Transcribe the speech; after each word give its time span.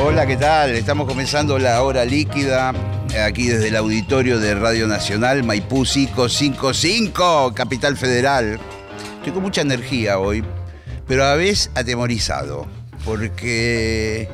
Hola, 0.00 0.28
¿qué 0.28 0.36
tal? 0.36 0.76
Estamos 0.76 1.08
comenzando 1.08 1.58
la 1.58 1.82
hora 1.82 2.04
líquida 2.04 2.72
aquí 3.26 3.48
desde 3.48 3.68
el 3.68 3.76
auditorio 3.76 4.38
de 4.38 4.54
Radio 4.54 4.86
Nacional 4.86 5.42
Maipú 5.42 5.84
555, 5.84 7.52
Capital 7.52 7.96
Federal. 7.96 8.60
Estoy 9.16 9.32
con 9.32 9.42
mucha 9.42 9.60
energía 9.60 10.20
hoy, 10.20 10.44
pero 11.08 11.24
a 11.24 11.34
veces 11.34 11.72
atemorizado, 11.74 12.68
porque 13.04 14.28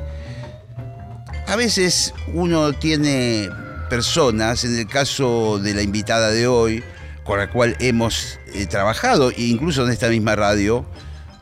a 1.46 1.56
veces 1.56 2.12
uno 2.34 2.74
tiene 2.74 3.48
personas, 3.88 4.64
en 4.64 4.78
el 4.78 4.86
caso 4.86 5.58
de 5.58 5.72
la 5.72 5.80
invitada 5.80 6.30
de 6.30 6.46
hoy, 6.46 6.84
con 7.24 7.38
la 7.38 7.50
cual 7.50 7.74
hemos 7.80 8.38
eh, 8.52 8.66
trabajado, 8.66 9.32
incluso 9.34 9.86
en 9.86 9.92
esta 9.92 10.08
misma 10.08 10.36
radio, 10.36 10.84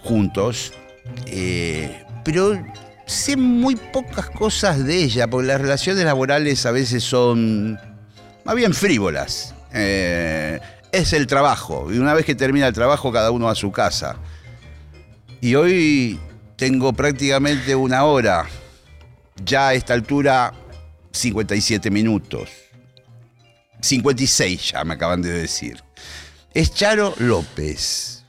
juntos, 0.04 0.72
eh, 1.26 2.04
pero 2.24 2.62
sé 3.12 3.36
muy 3.36 3.76
pocas 3.76 4.28
cosas 4.30 4.84
de 4.84 4.96
ella, 4.96 5.28
porque 5.28 5.46
las 5.46 5.60
relaciones 5.60 6.04
laborales 6.04 6.66
a 6.66 6.72
veces 6.72 7.04
son 7.04 7.78
más 8.44 8.56
bien 8.56 8.74
frívolas. 8.74 9.54
Eh, 9.72 10.58
es 10.90 11.12
el 11.12 11.26
trabajo, 11.26 11.92
y 11.92 11.98
una 11.98 12.14
vez 12.14 12.26
que 12.26 12.34
termina 12.34 12.66
el 12.66 12.74
trabajo 12.74 13.12
cada 13.12 13.30
uno 13.30 13.48
a 13.48 13.54
su 13.54 13.70
casa. 13.70 14.16
Y 15.40 15.54
hoy 15.54 16.18
tengo 16.56 16.92
prácticamente 16.92 17.74
una 17.74 18.04
hora, 18.04 18.46
ya 19.44 19.68
a 19.68 19.74
esta 19.74 19.94
altura 19.94 20.52
57 21.12 21.90
minutos. 21.90 22.50
56 23.80 24.72
ya 24.72 24.84
me 24.84 24.94
acaban 24.94 25.22
de 25.22 25.32
decir. 25.32 25.82
Es 26.54 26.72
Charo 26.74 27.14
López. 27.18 28.24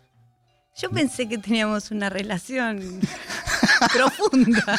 Yo 0.76 0.90
pensé 0.90 1.28
que 1.28 1.38
teníamos 1.38 1.92
una 1.92 2.10
relación 2.10 3.00
profunda, 3.94 4.78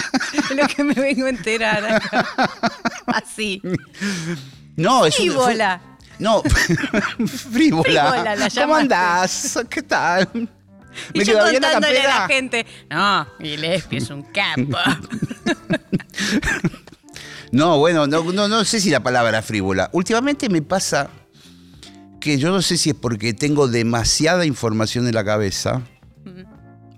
lo 0.54 0.68
que 0.68 0.84
me 0.84 0.94
vengo 0.94 1.26
a 1.26 1.30
enterar 1.30 1.84
acá. 1.84 2.28
Así. 3.06 3.60
No, 4.76 5.06
es 5.06 5.16
Frívola. 5.16 5.80
No, 6.18 6.42
frívola. 7.26 7.82
Frívola 7.82 8.36
la 8.36 8.50
¿Cómo 8.50 8.76
andás? 8.76 9.58
¿Qué 9.68 9.82
tal? 9.82 10.28
Y 11.12 11.18
¿Me 11.18 11.24
yo 11.24 11.34
quedó 11.34 11.50
bien 11.50 11.62
la 11.62 11.72
contándole 11.72 12.02
a 12.02 12.20
la 12.20 12.28
gente, 12.28 12.64
no, 12.88 13.26
Gillespie 13.40 13.98
es 13.98 14.10
un 14.10 14.22
capo. 14.22 14.78
No, 17.54 17.78
bueno, 17.78 18.08
no, 18.08 18.32
no, 18.32 18.48
no 18.48 18.64
sé 18.64 18.80
si 18.80 18.90
la 18.90 19.00
palabra 19.00 19.40
frívola. 19.40 19.88
Últimamente 19.92 20.48
me 20.48 20.60
pasa 20.60 21.08
que 22.20 22.36
yo 22.36 22.50
no 22.50 22.60
sé 22.62 22.76
si 22.76 22.90
es 22.90 22.96
porque 22.96 23.32
tengo 23.32 23.68
demasiada 23.68 24.44
información 24.44 25.06
en 25.06 25.14
la 25.14 25.24
cabeza, 25.24 25.82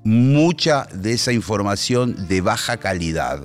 mucha 0.07 0.87
de 0.93 1.15
esa 1.15 1.33
información 1.33 2.29
de 2.29 2.41
baja 2.41 2.77
calidad. 2.77 3.43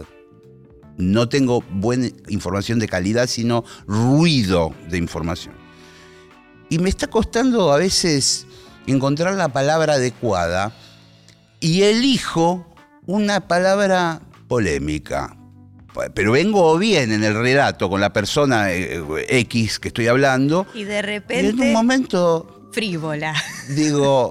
No 0.95 1.27
tengo 1.27 1.63
buena 1.72 2.09
información 2.29 2.77
de 2.77 2.88
calidad, 2.88 3.25
sino 3.25 3.63
ruido 3.88 4.71
de 4.88 5.00
información. 5.00 5.55
Y 6.69 6.77
me 6.77 6.89
está 6.89 7.07
costando 7.07 7.73
a 7.73 7.77
veces 7.77 8.45
encontrar 8.85 9.33
la 9.33 9.50
palabra 9.50 9.94
adecuada 9.94 10.71
y 11.59 11.81
elijo 11.81 12.67
una 13.07 13.47
palabra 13.47 14.21
polémica. 14.47 15.35
Pero 16.13 16.33
vengo 16.33 16.77
bien 16.77 17.11
en 17.11 17.23
el 17.23 17.33
relato 17.33 17.89
con 17.89 18.00
la 18.00 18.13
persona 18.13 18.71
eh, 18.71 19.03
X 19.29 19.79
que 19.79 19.88
estoy 19.88 20.05
hablando. 20.05 20.67
Y 20.75 20.83
de 20.83 20.94
Y 20.94 20.97
en 20.97 21.00
un 21.00 21.05
repente, 21.05 21.73
momento 21.73 22.69
frívola. 22.71 23.33
digo, 23.69 24.29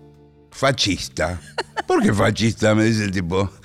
fascista. 0.50 1.38
¿Por 1.86 2.02
qué 2.02 2.12
fascista? 2.12 2.74
Me 2.74 2.84
dice 2.84 3.04
el 3.04 3.10
tipo. 3.10 3.50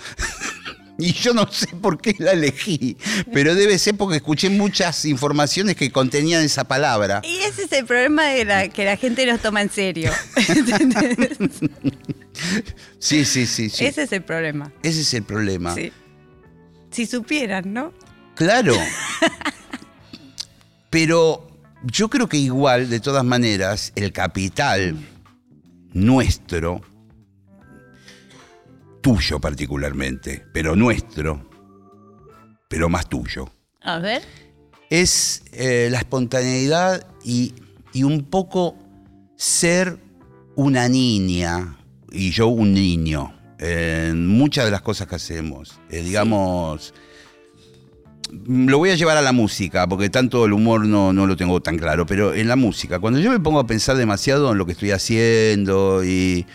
Y 0.98 1.14
yo 1.14 1.34
no 1.34 1.52
sé 1.52 1.66
por 1.82 2.00
qué 2.00 2.16
la 2.20 2.34
elegí, 2.34 2.96
pero 3.34 3.56
debe 3.56 3.80
ser 3.80 3.96
porque 3.96 4.18
escuché 4.18 4.52
muchas 4.52 5.06
informaciones 5.06 5.76
que 5.76 5.92
contenían 5.92 6.44
esa 6.44 6.66
palabra. 6.66 7.22
Y 7.24 7.38
ese 7.38 7.64
es 7.64 7.72
el 7.72 7.86
problema 7.86 8.28
de 8.28 8.46
la, 8.46 8.70
que 8.70 8.86
la 8.86 8.98
gente 8.98 9.26
nos 9.26 9.42
toma 9.42 9.64
en 9.64 9.72
serio. 9.72 10.12
Sí, 13.00 13.26
sí, 13.26 13.46
sí, 13.46 13.70
sí. 13.70 13.86
Ese 13.86 14.04
es 14.04 14.12
el 14.12 14.24
problema. 14.24 14.72
Ese 14.84 15.02
es 15.02 15.14
el 15.14 15.24
problema. 15.24 15.74
Sí. 15.76 15.92
Si 16.92 17.06
supieran, 17.06 17.74
¿no? 17.74 17.94
Claro. 18.36 18.76
Pero 20.90 21.48
yo 21.84 22.10
creo 22.10 22.30
que 22.30 22.38
igual, 22.38 22.90
de 22.90 23.00
todas 23.00 23.24
maneras, 23.24 23.92
el 23.96 24.12
capital 24.12 24.96
nuestro, 25.94 26.82
tuyo 29.02 29.40
particularmente, 29.40 30.46
pero 30.54 30.76
nuestro, 30.76 31.50
pero 32.68 32.90
más 32.90 33.10
tuyo, 33.10 33.50
A 33.82 34.00
ver. 34.00 34.22
es 34.90 35.44
eh, 35.52 35.90
la 35.92 36.00
espontaneidad 36.00 37.06
y, 37.24 37.54
y 37.94 38.04
un 38.04 38.24
poco 38.24 38.76
ser 39.36 39.98
una 40.56 40.88
niña 40.88 41.78
y 42.12 42.32
yo 42.32 42.48
un 42.48 42.74
niño 42.74 43.34
en 43.60 44.28
muchas 44.28 44.66
de 44.66 44.72
las 44.72 44.82
cosas 44.82 45.08
que 45.08 45.16
hacemos. 45.16 45.80
Eh, 45.90 46.02
digamos, 46.04 46.94
lo 48.48 48.78
voy 48.78 48.92
a 48.92 48.96
llevar 48.96 49.18
a 49.18 49.22
la 49.22 49.32
música, 49.34 49.88
porque 49.88 50.10
tanto 50.10 50.46
el 50.46 50.54
humor 50.54 50.86
no, 50.86 51.12
no 51.14 51.28
lo 51.28 51.36
tengo 51.36 51.62
tan 51.62 51.78
claro, 51.78 52.06
pero 52.06 52.34
en 52.34 52.48
la 52.48 52.56
música, 52.56 53.00
cuando 53.00 53.20
yo 53.20 53.30
me 53.32 53.40
pongo 53.40 53.60
a 53.60 53.68
pensar 53.68 53.98
demasiado 53.98 54.52
en 54.52 54.58
lo 54.58 54.66
que 54.66 54.72
estoy 54.72 54.92
haciendo 54.92 56.04
y 56.04 56.46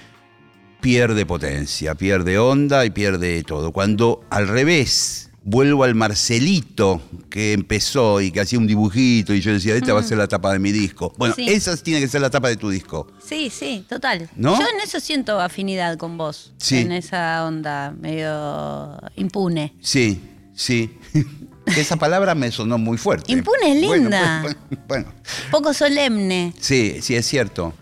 pierde 0.81 1.27
potencia, 1.27 1.95
pierde 1.95 2.39
onda 2.39 2.85
y 2.85 2.91
pierde 2.91 3.43
todo. 3.43 3.73
Cuando 3.73 4.25
al 4.31 4.49
revés 4.49 5.31
vuelvo 5.43 5.85
al 5.85 5.95
Marcelito 5.95 7.01
que 7.31 7.53
empezó 7.53 8.21
y 8.21 8.33
que 8.33 8.41
hacía 8.41 8.59
un 8.59 8.67
dibujito 8.67 9.33
y 9.33 9.41
yo 9.41 9.53
decía, 9.53 9.75
esta 9.77 9.93
va 9.95 10.01
a 10.01 10.03
ser 10.03 10.19
la 10.19 10.27
tapa 10.29 10.53
de 10.53 10.59
mi 10.59 10.73
disco. 10.73 11.13
Bueno, 11.19 11.35
Sí. 11.37 11.49
esa 11.49 11.77
tiene 11.77 12.01
que 12.01 12.09
ser 12.09 12.21
la 12.21 12.31
tapa 12.31 12.49
de 12.49 12.57
tu 12.57 12.69
disco. 12.71 13.07
Sí, 13.25 13.51
sí, 13.51 13.85
total. 13.89 14.29
¿No? 14.37 14.59
Yo 14.59 14.67
en 14.67 14.81
eso 14.83 14.99
siento 15.01 15.41
afinidad 15.41 15.97
con 15.99 16.19
vos. 16.19 16.53
Sí. 16.59 16.79
En 16.79 16.93
esa 16.93 17.45
onda 17.47 17.93
medio 18.01 18.99
impune. 19.17 19.73
Sí, 19.81 20.21
sí. 20.55 20.99
Esa 21.77 21.97
palabra 21.97 22.37
me 22.37 22.53
sonó 22.53 22.79
muy 22.79 22.97
fuerte. 22.97 23.33
Impune 23.33 23.73
es 23.81 23.85
Bueno, 23.89 24.03
linda. 24.05 24.41
Bueno, 24.43 24.57
bueno, 24.87 25.13
Poco 25.51 25.75
solemne, 25.75 26.55
sí, 26.61 26.99
sí, 27.03 27.17
es 27.17 27.27
cierto. 27.27 27.75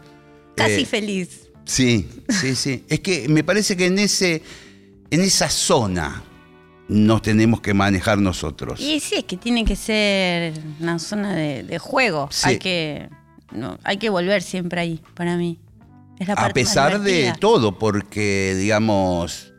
casi 0.56 0.82
Eh, 0.82 0.87
feliz. 0.87 1.44
Sí, 1.64 2.08
sí, 2.28 2.54
sí. 2.54 2.84
Es 2.88 3.00
que 3.00 3.28
me 3.28 3.42
parece 3.44 3.76
que 3.76 3.86
en 3.86 3.98
ese, 3.98 4.42
en 5.10 5.20
esa 5.20 5.48
zona 5.48 6.22
nos 6.88 7.22
tenemos 7.22 7.60
que 7.60 7.72
manejar 7.75 8.19
nosotros. 8.19 8.80
Y 8.80 9.00
sí, 9.00 9.16
es 9.16 9.25
que 9.25 9.36
tiene 9.36 9.64
que 9.64 9.76
ser 9.76 10.54
una 10.81 10.99
zona 10.99 11.34
de, 11.34 11.62
de 11.62 11.78
juego. 11.78 12.28
Sí. 12.31 12.50
Hay 12.50 12.58
que 12.58 13.08
no, 13.55 13.78
hay 13.84 13.96
que 13.99 14.11
volver 14.11 14.43
siempre 14.43 14.81
ahí, 14.81 15.00
para 15.14 15.37
mí. 15.37 15.58
Es 16.19 16.28
la 16.28 16.34
A 16.34 16.37
parte 16.37 16.55
pesar 16.55 17.00
de 17.00 17.32
todo, 17.40 17.78
porque, 17.78 18.55
digamos, 18.56 19.52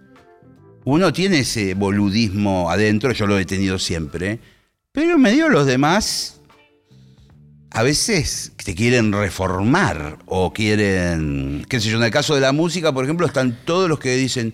uno 0.83 1.11
tiene 1.11 1.39
ese 1.39 1.73
boludismo 1.73 2.69
adentro, 2.69 3.11
yo 3.11 3.25
lo 3.25 3.37
he 3.39 3.45
tenido 3.45 3.79
siempre, 3.79 4.39
pero 4.91 5.17
medio 5.17 5.49
los 5.49 5.65
demás 5.65 6.41
a 7.75 7.83
veces 7.83 8.53
te 8.63 8.73
quieren 8.73 9.11
reformar 9.11 10.17
o 10.27 10.53
quieren, 10.53 11.65
qué 11.69 11.79
sé 11.81 11.89
yo, 11.89 11.97
en 11.97 12.03
el 12.03 12.11
caso 12.11 12.33
de 12.33 12.41
la 12.41 12.53
música, 12.53 12.93
por 12.93 13.03
ejemplo, 13.03 13.27
están 13.27 13.59
todos 13.65 13.89
los 13.89 13.99
que 13.99 14.15
dicen, 14.15 14.53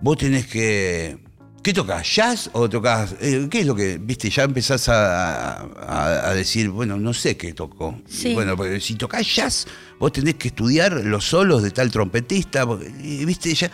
vos 0.00 0.16
tenés 0.16 0.46
que... 0.46 1.18
¿Qué 1.62 1.74
tocas? 1.74 2.14
¿Jazz 2.14 2.48
o 2.54 2.66
tocas? 2.70 3.16
eh, 3.20 3.48
¿Qué 3.50 3.60
es 3.60 3.66
lo 3.66 3.74
que, 3.74 3.98
viste? 4.00 4.30
Ya 4.30 4.44
empezás 4.44 4.88
a, 4.88 5.56
a- 5.58 6.30
a 6.30 6.34
decir, 6.34 6.70
bueno, 6.70 6.96
no 6.96 7.12
sé 7.12 7.36
qué 7.36 7.52
toco. 7.52 8.00
Sí. 8.08 8.32
Bueno, 8.32 8.56
porque 8.56 8.80
si 8.80 8.94
tocas 8.94 9.26
jazz, 9.34 9.66
vos 9.98 10.12
tenés 10.12 10.36
que 10.36 10.48
estudiar 10.48 10.92
los 11.04 11.24
solos 11.26 11.62
de 11.62 11.70
tal 11.70 11.90
trompetista, 11.90 12.64
porque, 12.66 12.88
viste, 13.26 13.54
ya... 13.54 13.70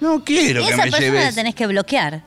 No 0.00 0.22
quiero 0.22 0.60
Y 0.60 0.64
que 0.66 0.68
esa 0.74 0.76
me 0.76 0.90
persona 0.90 1.00
lleves... 1.06 1.24
la 1.24 1.32
tenés 1.32 1.54
que 1.56 1.66
bloquear 1.66 2.22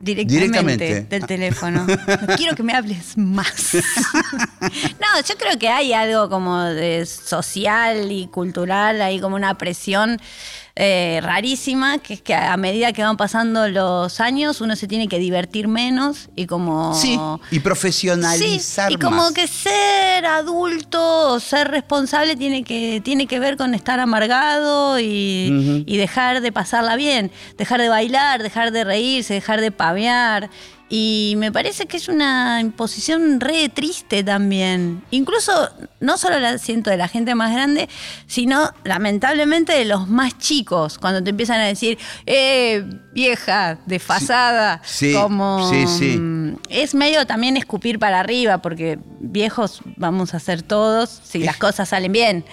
directamente, 0.00 0.84
Directamente. 0.84 1.04
del 1.08 1.26
teléfono. 1.26 1.86
No 1.86 2.36
quiero 2.36 2.54
que 2.54 2.62
me 2.62 2.74
hables 2.74 3.16
más. 3.16 3.74
no, 4.62 5.20
yo 5.26 5.36
creo 5.36 5.58
que 5.58 5.68
hay 5.68 5.92
algo 5.92 6.28
como 6.28 6.60
de 6.62 7.06
social 7.06 8.10
y 8.10 8.26
cultural, 8.28 9.00
hay 9.02 9.20
como 9.20 9.36
una 9.36 9.56
presión 9.56 10.20
eh, 10.76 11.20
rarísima, 11.22 11.98
que 11.98 12.14
es 12.14 12.20
que 12.20 12.34
a 12.34 12.56
medida 12.56 12.92
que 12.92 13.02
van 13.02 13.16
pasando 13.16 13.68
los 13.68 14.20
años 14.20 14.60
uno 14.60 14.74
se 14.74 14.88
tiene 14.88 15.06
que 15.06 15.20
divertir 15.20 15.68
menos 15.68 16.28
y 16.34 16.46
como... 16.46 16.94
Sí, 16.94 17.16
y 17.52 17.60
profesionalizar 17.60 18.88
Sí, 18.88 18.94
y 18.94 18.98
como 18.98 19.18
más. 19.18 19.32
que 19.32 19.46
ser 19.46 20.26
adulto 20.26 21.32
o 21.32 21.38
ser 21.38 21.68
responsable 21.70 22.34
tiene 22.36 22.64
que, 22.64 23.00
tiene 23.04 23.26
que 23.28 23.38
ver 23.38 23.56
con 23.56 23.72
estar 23.74 24.00
amargado 24.00 24.98
y, 24.98 25.84
y 25.86 25.96
dejar 25.96 26.40
de 26.40 26.50
pasarla 26.50 26.96
bien, 26.96 27.30
dejar 27.56 27.80
de 27.80 27.88
bailar, 27.88 28.42
dejar 28.42 28.72
de 28.72 28.82
reírse, 28.84 29.34
dejar 29.34 29.60
de 29.60 29.70
pavear. 29.70 30.50
Y 30.96 31.34
me 31.38 31.50
parece 31.50 31.86
que 31.86 31.96
es 31.96 32.06
una 32.06 32.60
imposición 32.60 33.40
re 33.40 33.68
triste 33.68 34.22
también. 34.22 35.02
Incluso 35.10 35.68
no 35.98 36.16
solo 36.16 36.38
la 36.38 36.56
siento 36.58 36.88
de 36.88 36.96
la 36.96 37.08
gente 37.08 37.34
más 37.34 37.52
grande, 37.52 37.88
sino 38.28 38.70
lamentablemente 38.84 39.72
de 39.72 39.86
los 39.86 40.06
más 40.06 40.38
chicos, 40.38 40.98
cuando 40.98 41.20
te 41.20 41.30
empiezan 41.30 41.58
a 41.58 41.64
decir, 41.64 41.98
eh, 42.26 42.84
vieja, 43.12 43.80
desfasada, 43.86 44.82
Sí, 44.84 45.08
sí, 45.08 45.14
como 45.14 45.68
sí, 45.68 45.84
sí. 45.88 46.16
Mm, 46.16 46.58
es 46.68 46.94
medio 46.94 47.26
también 47.26 47.56
escupir 47.56 47.98
para 47.98 48.20
arriba, 48.20 48.58
porque 48.58 49.00
viejos 49.18 49.80
vamos 49.96 50.32
a 50.32 50.38
ser 50.38 50.62
todos 50.62 51.10
si 51.24 51.40
las 51.40 51.56
cosas 51.56 51.88
salen 51.88 52.12
bien. 52.12 52.44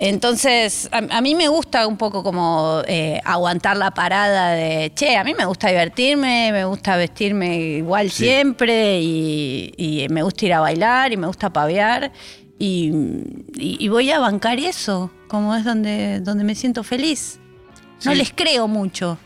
Entonces, 0.00 0.88
a, 0.92 0.98
a 0.98 1.20
mí 1.20 1.34
me 1.34 1.48
gusta 1.48 1.86
un 1.86 1.96
poco 1.96 2.22
como 2.22 2.82
eh, 2.86 3.20
aguantar 3.24 3.76
la 3.76 3.90
parada 3.90 4.50
de, 4.52 4.92
che, 4.94 5.16
a 5.16 5.24
mí 5.24 5.34
me 5.36 5.44
gusta 5.44 5.68
divertirme, 5.68 6.50
me 6.52 6.64
gusta 6.64 6.96
vestirme 6.96 7.56
igual 7.58 8.10
Sí. 8.10 8.24
siempre 8.24 9.00
y, 9.00 9.74
y 9.76 10.06
me 10.10 10.22
gusta 10.22 10.46
ir 10.46 10.52
a 10.54 10.60
bailar 10.60 11.12
y 11.12 11.16
me 11.16 11.26
gusta 11.26 11.50
pavear 11.52 12.12
y, 12.58 12.92
y- 13.56 13.76
y 13.80 13.88
voy 13.88 14.10
a 14.10 14.18
bancar 14.20 14.58
eso, 14.60 15.10
como 15.26 15.54
es 15.56 15.64
donde, 15.64 16.20
donde 16.20 16.44
me 16.44 16.54
siento 16.54 16.82
feliz. 16.84 17.40
No 18.04 18.14
les 18.14 18.32
creo 18.32 18.68
mucho. 18.68 19.18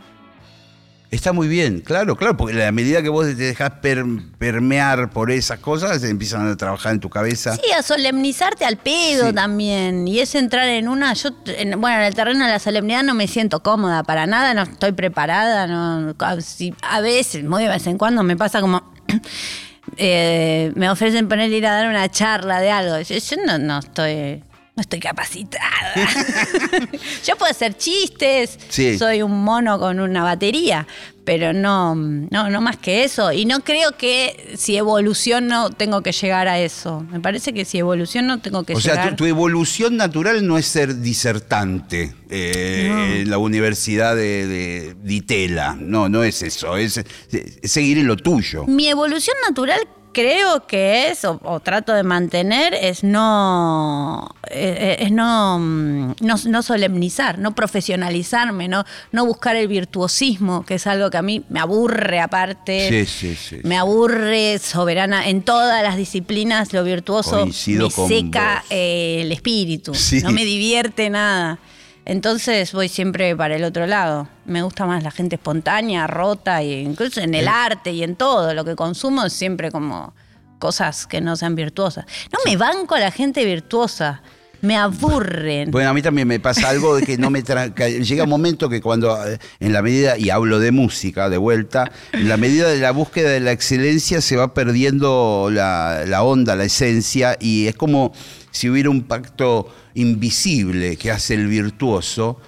Está 1.13 1.35
muy 1.35 1.47
bien, 1.47 1.81
claro, 1.81 2.17
claro, 2.17 2.39
porque 2.39 2.55
a 2.55 2.65
la 2.65 2.73
medida 2.73 3.03
que 3.03 3.11
vos 3.11 3.27
te 3.27 3.35
dejas 3.35 3.71
per- 3.83 4.03
permear 4.39 5.11
por 5.11 5.31
esas 5.31 5.59
cosas, 5.59 6.03
empiezan 6.05 6.49
a 6.49 6.57
trabajar 6.57 6.93
en 6.95 7.01
tu 7.01 7.11
cabeza. 7.11 7.55
Sí, 7.55 7.71
a 7.79 7.83
solemnizarte 7.83 8.65
al 8.65 8.79
pedo 8.79 9.29
Sí. 9.29 9.35
también. 9.35 10.09
Y 10.09 10.21
es 10.21 10.35
entrar 10.35 10.67
en 10.69 10.89
una. 10.89 11.13
Yo, 11.13 11.29
en- 11.45 11.79
bueno, 11.83 11.99
en 11.99 12.05
el 12.05 12.15
terreno 12.15 12.47
de 12.47 12.51
la 12.53 12.59
solemnidad 12.59 13.03
no 13.03 13.13
me 13.13 13.29
siento 13.29 13.63
cómoda 13.63 14.03
para 14.05 14.27
nada, 14.27 14.55
no 14.55 14.63
estoy 14.63 14.93
preparada. 14.93 15.67
No, 15.67 16.15
a- 16.19 16.41
si- 16.41 16.75
a 16.81 17.03
veces, 17.03 17.45
muy 17.45 17.63
de 17.65 17.69
vez 17.69 17.87
en 17.87 17.99
cuando, 17.99 18.23
me 18.23 18.37
pasa 18.39 18.63
como. 18.63 18.83
eh, 19.99 20.73
me 20.77 20.89
ofrecen 20.91 21.29
ponerle 21.29 21.59
ir 21.59 21.67
a 21.67 21.75
dar 21.75 21.89
una 21.89 22.11
charla 22.11 22.59
de 22.61 22.71
algo. 22.71 22.99
Yo, 23.01 23.17
yo 23.19 23.37
no, 23.47 23.59
no 23.59 23.79
estoy. 23.81 24.43
No 24.75 24.81
estoy 24.81 25.01
capacitada. 25.01 25.93
Yo 27.27 27.37
puedo 27.37 27.51
hacer 27.51 27.77
chistes, 27.77 28.59
Sí. 28.71 28.99
soy 28.99 29.21
un 29.21 29.45
mono 29.45 29.79
con 29.79 30.01
una 30.01 30.23
batería, 30.23 30.87
pero 31.27 31.53
no, 31.53 31.95
no, 31.95 32.49
no 32.49 32.61
más 32.63 32.79
que 32.79 33.05
eso. 33.05 33.33
Y 33.33 33.45
no 33.45 33.61
creo 33.61 33.93
que 33.99 34.55
si 34.57 34.79
evoluciono 34.79 35.69
tengo 35.71 36.03
que 36.03 36.13
llegar 36.13 36.49
a 36.49 36.59
eso. 36.59 37.03
Me 37.11 37.21
parece 37.21 37.53
que 37.53 37.67
si 37.67 37.79
evoluciono 37.79 38.41
tengo 38.41 38.65
que 38.65 38.73
O 38.75 38.81
sea, 38.81 38.95
llegar. 38.95 39.11
tu, 39.11 39.17
tu 39.17 39.25
evolución 39.27 39.99
natural 39.99 40.47
no 40.47 40.57
es 40.57 40.67
ser 40.69 41.01
disertante 41.03 42.15
eh, 42.31 43.19
en 43.23 43.31
la 43.31 43.37
Universidad 43.37 44.17
de, 44.17 44.47
de, 44.47 44.95
de 44.95 45.13
Itela. 45.15 45.77
No, 45.79 46.09
no 46.09 46.25
es 46.25 46.41
eso. 46.43 46.79
Es, 46.79 46.97
es 47.31 47.71
seguir 47.71 47.99
en 47.99 48.07
lo 48.07 48.17
tuyo. 48.17 48.65
Mi 48.67 48.89
evolución 48.89 49.37
natural 49.47 49.81
creo 50.13 50.67
que 50.67 51.09
es, 51.11 51.25
o, 51.25 51.41
o 51.43 51.61
trato 51.61 51.93
de 51.93 52.03
mantener, 52.03 52.75
es 52.75 53.03
no, 53.05 54.35
eh, 54.51 54.97
es 55.01 55.11
no, 55.13 55.59
mm, 55.59 56.15
no, 56.21 56.35
no 56.47 56.63
solemnizar, 56.63 57.39
no 57.39 57.55
profesionalizarme, 57.55 58.69
no, 58.69 58.85
no 59.13 59.27
buscar 59.27 59.57
el 59.57 59.69
virtuosismo, 59.69 60.65
que 60.65 60.75
es 60.75 60.87
algo 60.87 61.11
que 61.11 61.17
a 61.19 61.23
mí 61.23 61.43
me 61.49 61.61
aburre 61.61 62.21
aparte. 62.21 62.89
Sí, 62.89 63.07
sí, 63.07 63.37
sí. 63.37 63.57
Me 63.65 63.77
aburre 63.79 64.59
soberana 64.59 65.29
en 65.29 65.43
todas 65.43 65.83
las 65.83 65.97
disciplinas, 65.97 66.73
lo 66.73 66.85
virtuoso 66.85 67.41
Coincido 67.41 67.89
me 67.89 68.09
seca 68.09 68.65
eh, 68.71 69.21
el 69.23 69.33
espíritu, 69.33 69.95
Sí. 69.95 70.21
no 70.23 70.31
me 70.31 70.45
divierte 70.45 71.11
nada. 71.11 71.59
Entonces 72.05 72.73
voy 72.73 72.89
siempre 72.89 73.37
para 73.37 73.57
el 73.57 73.65
otro 73.65 73.87
lado. 73.87 74.29
Me 74.45 74.63
gusta 74.63 74.87
más 74.87 75.03
la 75.03 75.11
gente 75.11 75.37
espontánea, 75.37 76.07
rota, 76.07 76.63
e 76.63 76.81
incluso 76.81 77.21
en 77.21 77.35
el 77.35 77.47
arte 77.47 77.93
y 77.93 78.03
en 78.03 78.17
todo. 78.17 78.55
Lo 78.55 78.65
que 78.65 78.75
consumo 78.75 79.25
es 79.25 79.33
siempre 79.33 79.71
como 79.71 80.13
cosas 80.59 81.07
que 81.07 81.21
no 81.21 81.37
sean 81.37 81.55
virtuosas. 81.55 82.07
No 82.33 82.39
me 82.45 82.57
banco 82.57 82.95
a 82.97 83.01
la 83.01 83.11
gente 83.11 83.45
virtuosa. 83.45 84.23
Me 84.63 84.77
aburren. 84.77 85.73
Bueno, 85.73 85.91
a 85.91 85.93
mí 85.93 86.03
también 86.03 86.29
me 86.29 86.39
pasa 86.39 86.69
algo 86.69 86.95
de 86.95 87.05
que 87.05 87.19
no 87.19 87.31
me 87.31 87.43
que 87.43 88.05
llega 88.05 88.23
un 88.23 88.31
momento 88.31 88.69
que 88.69 88.81
cuando 88.81 89.27
eh, 89.27 89.39
en 89.59 89.73
la 89.73 89.83
medida 89.83 90.17
y 90.17 90.31
hablo 90.31 90.61
de 90.61 90.71
música 90.71 91.29
de 91.29 91.37
vuelta, 91.37 91.91
en 92.13 92.29
la 92.29 92.37
medida 92.37 92.69
de 92.69 92.79
la 92.79 92.93
búsqueda 92.93 93.31
de 93.31 93.41
la 93.41 93.51
excelencia 93.51 94.21
se 94.21 94.37
va 94.37 94.55
perdiendo 94.55 95.49
la, 95.51 96.05
la 96.07 96.23
onda, 96.23 96.55
la 96.55 96.63
esencia 96.63 97.37
y 97.41 97.67
es 97.67 97.75
como 97.75 98.13
si 98.53 98.71
hubiera 98.71 98.89
un 98.89 99.03
pacto 99.03 99.67
invisible 99.95 100.97
que 100.97 101.11
hace 101.11 101.35
el 101.35 101.47
virtuoso 101.49 102.39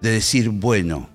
de 0.00 0.10
decir, 0.10 0.48
bueno, 0.50 1.08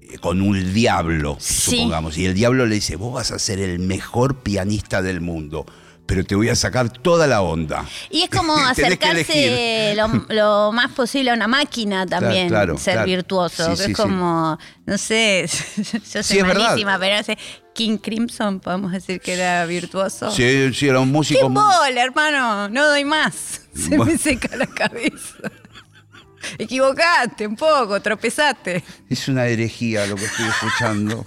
eh, 0.00 0.18
con 0.18 0.40
un 0.42 0.72
diablo, 0.74 1.36
Sí. 1.40 1.76
supongamos, 1.76 2.16
y 2.18 2.26
el 2.26 2.34
diablo 2.34 2.66
le 2.66 2.76
dice, 2.76 2.96
vos 2.96 3.14
vas 3.14 3.30
a 3.32 3.38
ser 3.38 3.58
el 3.60 3.78
mejor 3.78 4.42
pianista 4.42 5.02
del 5.02 5.20
mundo, 5.20 5.66
pero 6.08 6.24
te 6.24 6.34
voy 6.34 6.48
a 6.48 6.56
sacar 6.56 6.88
toda 6.88 7.26
la 7.26 7.42
onda. 7.42 7.84
Y 8.10 8.22
es 8.22 8.30
como 8.30 8.56
acercarse 8.66 9.94
lo, 9.94 10.08
lo 10.30 10.72
más 10.72 10.90
posible 10.92 11.30
a 11.30 11.34
una 11.34 11.46
máquina 11.46 12.06
también, 12.06 12.48
claro, 12.48 12.78
ser 12.78 12.94
claro. 12.94 13.06
virtuoso. 13.06 13.64
Sí, 13.64 13.70
que 13.70 13.76
sí, 13.76 13.82
es 13.82 13.86
sí. 13.88 13.92
como, 14.02 14.58
no 14.86 14.98
sé, 14.98 15.46
yo 16.12 16.22
soy 16.22 16.42
malísima, 16.42 16.98
pero 16.98 17.16
ese 17.16 17.36
King 17.74 17.98
Crimson 17.98 18.58
podemos 18.58 18.90
decir 18.90 19.20
que 19.20 19.34
era 19.34 19.66
virtuoso. 19.66 20.30
Sí, 20.30 20.72
sí, 20.72 20.88
era 20.88 20.98
un 20.98 21.08
¡Qué 21.08 21.12
músico... 21.12 21.50
bola, 21.50 22.02
hermano! 22.02 22.70
No 22.70 22.86
doy 22.88 23.04
más. 23.04 23.60
Se 23.74 23.96
Bueno. 23.96 24.06
me 24.06 24.16
seca 24.18 24.56
la 24.56 24.66
cabeza. 24.66 25.36
Equivocaste 26.56 27.46
un 27.46 27.54
poco, 27.54 28.00
tropezaste. 28.00 28.82
Es 29.10 29.28
una 29.28 29.46
herejía 29.46 30.06
lo 30.06 30.16
que 30.16 30.24
estoy 30.24 30.46
escuchando. 30.46 31.26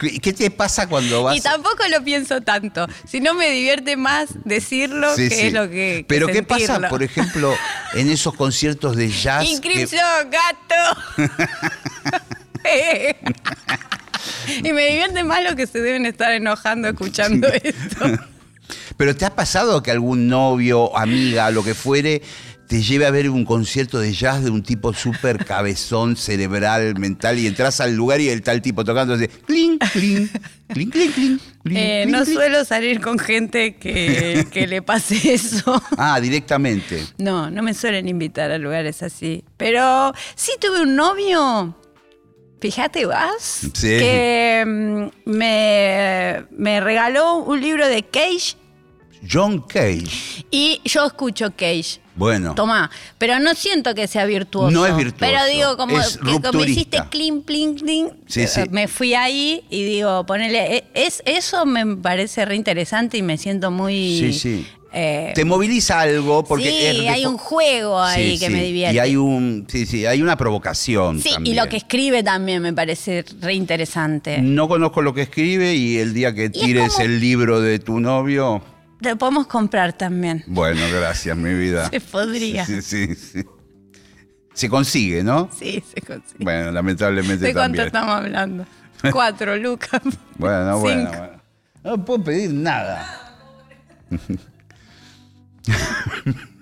¿Qué 0.00 0.32
te 0.32 0.50
pasa 0.50 0.88
cuando 0.88 1.22
vas 1.22 1.36
Y 1.36 1.40
tampoco 1.40 1.86
lo 1.90 2.02
pienso 2.02 2.40
tanto. 2.40 2.86
Si 3.06 3.20
no 3.20 3.34
me 3.34 3.50
divierte 3.50 3.96
más 3.98 4.30
decirlo 4.44 5.14
Sí, 5.14 5.28
que 5.28 5.34
sí. 5.34 5.42
es 5.48 5.52
lo 5.52 5.64
que. 5.68 5.70
que 5.98 6.04
Pero 6.08 6.26
¿qué 6.28 6.42
pasa, 6.42 6.80
por 6.88 7.02
ejemplo, 7.02 7.54
en 7.94 8.08
esos 8.10 8.34
conciertos 8.34 8.96
de 8.96 9.10
jazz? 9.10 9.46
Que- 9.60 9.60
Crimson, 9.60 9.98
gato. 10.30 11.30
y 14.62 14.72
me 14.72 14.86
divierte 14.86 15.24
más 15.24 15.42
lo 15.44 15.56
que 15.56 15.66
se 15.66 15.80
deben 15.80 16.06
estar 16.06 16.32
enojando 16.32 16.88
escuchando 16.88 17.48
esto. 17.48 18.06
Pero 18.96 19.16
¿te 19.16 19.24
ha 19.24 19.34
pasado 19.34 19.82
que 19.82 19.90
algún 19.90 20.28
novio, 20.28 20.96
amiga, 20.96 21.50
lo 21.50 21.64
que 21.64 21.74
fuere, 21.74 22.22
te 22.70 22.80
lleve 22.82 23.04
a 23.04 23.10
ver 23.10 23.28
un 23.28 23.44
concierto 23.44 23.98
de 23.98 24.12
jazz 24.12 24.44
de 24.44 24.50
un 24.50 24.62
tipo 24.62 24.94
súper 24.94 25.44
cabezón, 25.44 26.14
cerebral, 26.16 26.96
mental, 27.00 27.36
y 27.40 27.48
entras 27.48 27.80
al 27.80 27.96
lugar 27.96 28.20
y 28.20 28.28
el 28.28 28.42
tal 28.42 28.62
tipo 28.62 28.84
tocando 28.84 29.14
así, 29.14 29.26
clink, 29.26 29.82
clink, 29.92 30.30
clink, 30.68 30.92
clink, 30.92 31.14
clink, 31.14 31.40
Eh, 31.72 32.06
no 32.08 32.24
suelo 32.24 32.64
salir 32.64 33.00
con 33.00 33.18
gente 33.18 33.74
que, 33.74 34.46
que 34.52 34.68
le 34.68 34.82
pase 34.82 35.16
eso. 35.34 35.82
Ah, 35.98 36.20
directamente. 36.20 37.04
No, 37.18 37.50
no 37.50 37.60
me 37.64 37.74
suelen 37.74 38.08
invitar 38.08 38.52
a 38.52 38.58
lugares 38.58 39.02
así. 39.02 39.42
Pero 39.56 40.12
sí 40.36 40.52
tuve 40.60 40.82
un 40.82 40.94
novio, 40.94 41.76
fíjate 42.60 43.04
vas, 43.04 43.62
Sí. 43.74 43.88
que 43.98 44.64
mm, 44.64 45.30
me, 45.30 46.44
me 46.56 46.80
regaló 46.80 47.38
un 47.38 47.60
libro 47.60 47.88
de 47.88 48.04
Cage 48.04 48.54
John 49.28 49.60
Cage. 49.68 50.46
y 50.52 50.80
yo 50.84 51.04
escucho 51.06 51.50
Cage. 51.50 51.99
Bueno. 52.16 52.54
Tomá, 52.54 52.90
pero 53.18 53.38
no 53.38 53.54
siento 53.54 53.94
que 53.94 54.06
sea 54.06 54.26
virtuoso. 54.26 54.70
No 54.70 54.84
es 54.84 54.96
virtuoso, 54.96 55.16
Pero 55.32 55.46
digo, 55.46 55.76
como, 55.76 55.98
es 56.00 56.18
que 56.18 56.40
como 56.40 56.64
hiciste 56.64 56.98
clink, 57.10 57.44
clink, 57.46 57.78
clink, 57.80 58.12
Sí, 58.26 58.46
sí. 58.46 58.60
eh, 58.60 58.66
me 58.70 58.88
fui 58.88 59.14
ahí 59.14 59.62
y 59.70 59.84
digo, 59.84 60.26
ponele, 60.26 60.76
eh, 60.76 60.84
es, 60.94 61.22
eso 61.24 61.64
me 61.66 61.96
parece 61.96 62.44
re 62.44 62.56
interesante 62.56 63.16
y 63.16 63.22
me 63.22 63.38
siento 63.38 63.70
muy... 63.70 64.18
Sí, 64.18 64.32
sí. 64.32 64.66
eh, 64.92 65.32
Te 65.36 65.44
moviliza 65.44 66.00
algo 66.00 66.42
porque 66.44 66.64
sí, 66.68 67.00
es 67.04 67.08
hay 67.08 67.24
un 67.26 67.38
juego 67.38 68.00
ahí 68.02 68.32
Sí, 68.32 68.38
que 68.40 68.46
sí. 68.48 68.52
me 68.52 68.62
divierte. 68.64 68.96
Y 68.96 68.98
hay 68.98 69.16
un, 69.16 69.66
sí, 69.70 69.86
sí, 69.86 70.04
hay 70.04 70.20
una 70.20 70.36
provocación. 70.36 71.22
Sí, 71.22 71.28
y 71.30 71.32
también. 71.34 71.56
lo 71.56 71.68
que 71.68 71.76
escribe 71.76 72.22
también 72.24 72.60
me 72.60 72.72
parece 72.72 73.24
re 73.40 73.54
interesante. 73.54 74.38
No 74.42 74.68
conozco 74.68 75.00
lo 75.00 75.14
que 75.14 75.22
escribe 75.22 75.74
y 75.74 75.98
el 75.98 76.12
día 76.12 76.34
que 76.34 76.46
es 76.46 76.52
tires 76.52 76.92
como- 76.94 77.04
el 77.04 77.20
libro 77.20 77.60
de 77.60 77.78
tu 77.78 78.00
novio, 78.00 78.62
Lo 79.00 79.16
podemos 79.16 79.46
comprar 79.46 79.92
también. 79.92 80.44
bueno, 80.46 80.80
gracias, 80.92 81.36
mi 81.36 81.54
vida. 81.54 81.88
Se 81.90 82.00
podría. 82.00 82.66
Sí, 82.66 82.82
sí, 82.82 83.14
sí. 83.14 83.44
Se 84.52 84.68
consigue, 84.68 85.22
¿no? 85.22 85.48
Sí, 85.56 85.82
se 85.94 86.00
consigue. 86.02 86.44
Bueno, 86.44 86.70
lamentablemente 86.72 87.46
¿De 87.46 87.52
cuánto 87.52 87.78
también. 87.78 87.86
estamos 87.86 88.14
hablando? 88.14 88.66
Cuatro, 89.12 89.56
lucas. 89.56 90.02
Bueno, 90.36 90.78
bueno, 90.78 91.10
bueno. 91.10 91.40
No 91.82 92.04
puedo 92.04 92.24
pedir 92.24 92.52
nada. 92.52 93.16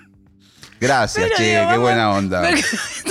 Gracias, 0.81 1.25
Pero 1.25 1.37
che, 1.37 1.59
digo, 1.59 1.71
qué 1.71 1.79
buena 1.79 2.11
onda. 2.13 2.41
¿Por 2.43 2.55
qué 2.55 2.65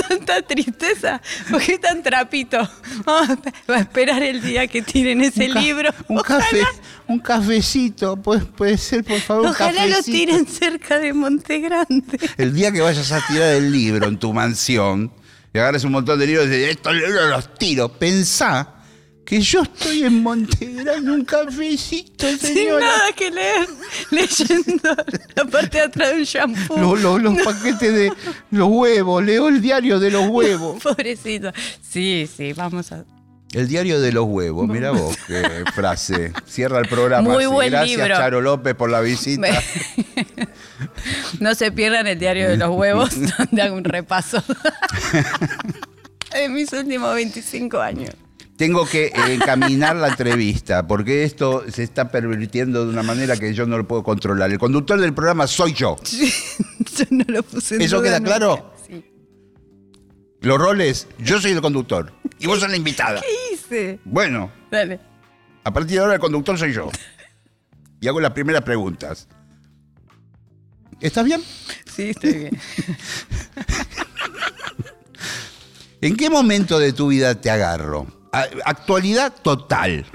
tanta 0.07 0.41
tristeza? 0.41 1.21
¿Por 1.49 1.61
qué 1.61 1.77
tan 1.77 2.01
trapito? 2.01 2.57
Vamos 3.05 3.37
a- 3.67 3.79
esperar 3.79 4.23
el 4.23 4.41
día 4.41 4.67
que 4.67 4.81
tiren 4.81 5.21
ese 5.21 5.47
Un 5.51 5.53
libro. 5.61 5.89
Un 6.07 6.19
Ojalá- 6.19 6.39
café, 6.43 6.63
un 7.07 7.19
cafecito, 7.19 8.15
puede, 8.17 8.45
puede 8.45 8.77
ser, 8.77 9.03
por 9.03 9.19
favor, 9.19 9.43
un 9.43 9.49
Ojalá 9.49 9.85
lo 9.87 10.01
tiren 10.01 10.47
cerca 10.47 10.97
de 10.99 11.13
Monte 11.13 11.59
Grande. 11.59 12.19
El 12.37 12.53
día 12.53 12.71
que 12.71 12.81
vayas 12.81 13.11
a 13.11 13.25
tirar 13.27 13.49
el 13.55 13.71
libro 13.71 14.07
en 14.07 14.17
tu 14.17 14.31
mansión 14.33 15.11
y 15.53 15.59
agarres 15.59 15.83
un 15.83 15.91
montón 15.91 16.17
de 16.19 16.27
libros 16.27 16.45
y 16.47 16.49
dices, 16.49 16.69
estos 16.71 16.93
libros 16.93 17.29
los 17.29 17.53
tiro, 17.55 17.89
pensá 17.89 18.75
que 19.27 19.41
yo 19.41 19.61
estoy 19.63 20.03
en 20.03 20.23
Montegrande, 20.23 21.11
un 21.11 21.25
cafecito, 21.25 22.25
Sin 22.29 22.39
señora. 22.39 22.85
nada 22.85 23.11
que 23.13 23.29
leer, 23.29 23.67
leyendo 24.09 24.95
la 25.35 25.43
parte 25.45 25.77
de 25.79 25.83
atrás 25.83 26.09
de 26.11 26.15
un 26.19 26.23
shampoo. 26.23 26.77
Los, 26.79 27.01
los- 27.01 27.21
los 27.21 27.37
paquetes 27.43 27.93
de 27.93 28.13
los 28.51 28.69
huevos, 28.71 29.21
leo 29.21 29.49
el 29.49 29.61
diario 29.61 29.99
de 29.99 30.11
los 30.11 30.27
huevos. 30.29 30.81
Pobrecito. 30.83 31.51
Sí, 31.81 32.25
sí, 32.37 32.53
vamos 32.53 32.93
a. 32.93 33.03
El 33.51 33.67
diario 33.67 33.99
de 33.99 34.11
los 34.13 34.25
huevos, 34.27 34.65
mira 34.67 34.91
vos 34.91 35.17
qué 35.27 35.63
frase. 35.75 36.31
Cierra 36.45 36.79
el 36.79 36.87
programa. 36.87 37.29
Muy 37.29 37.45
buen 37.47 37.69
Gracias, 37.71 37.97
libro. 37.97 38.15
Charo 38.15 38.39
López, 38.41 38.75
por 38.75 38.89
la 38.89 39.01
visita. 39.01 39.47
No 41.39 41.53
se 41.55 41.71
pierdan 41.71 42.05
el 42.07 42.19
diario 42.19 42.47
de 42.49 42.57
los 42.57 42.69
huevos, 42.69 43.09
donde 43.37 43.61
hago 43.61 43.75
un 43.75 43.83
repaso 43.83 44.43
de 46.33 46.49
mis 46.49 46.71
últimos 46.73 47.13
25 47.15 47.79
años. 47.79 48.11
Tengo 48.57 48.85
que 48.87 49.05
eh, 49.07 49.13
encaminar 49.33 49.95
la 49.95 50.07
entrevista, 50.09 50.87
porque 50.87 51.23
esto 51.23 51.63
se 51.71 51.83
está 51.83 52.09
pervirtiendo 52.11 52.83
de 52.85 52.89
una 52.91 53.03
manera 53.03 53.37
que 53.37 53.53
yo 53.53 53.65
no 53.67 53.77
lo 53.77 53.87
puedo 53.87 54.01
controlar. 54.03 54.49
El 54.51 54.57
conductor 54.57 54.99
del 54.99 55.13
programa 55.13 55.45
soy 55.47 55.73
yo. 55.73 55.95
Yo 56.97 57.05
no 57.11 57.25
lo 57.27 57.43
puse 57.43 57.75
en 57.75 57.81
¿Eso 57.81 57.97
duda 57.97 58.07
queda 58.09 58.19
nunca. 58.19 58.37
claro? 58.37 58.73
Sí. 58.87 59.05
Los 60.41 60.57
roles, 60.57 61.07
yo 61.19 61.39
soy 61.39 61.51
el 61.51 61.61
conductor 61.61 62.11
y 62.39 62.47
vos 62.47 62.59
sos 62.59 62.71
la 62.71 62.75
invitada. 62.77 63.21
¿Qué 63.21 63.27
hice? 63.53 63.99
Bueno, 64.03 64.51
Dale. 64.71 64.99
a 65.63 65.71
partir 65.71 65.97
de 65.97 65.99
ahora 65.99 66.15
el 66.15 66.19
conductor 66.19 66.57
soy 66.57 66.73
yo. 66.73 66.89
Y 68.01 68.07
hago 68.07 68.19
las 68.19 68.31
primeras 68.31 68.63
preguntas. 68.63 69.27
¿Estás 70.99 71.23
bien? 71.25 71.43
Sí, 71.95 72.09
estoy 72.09 72.33
bien. 72.33 72.59
¿En 76.01 76.15
qué 76.15 76.31
momento 76.31 76.79
de 76.79 76.93
tu 76.93 77.09
vida 77.09 77.39
te 77.39 77.51
agarro? 77.51 78.07
Actualidad 78.65 79.33
total. 79.41 80.05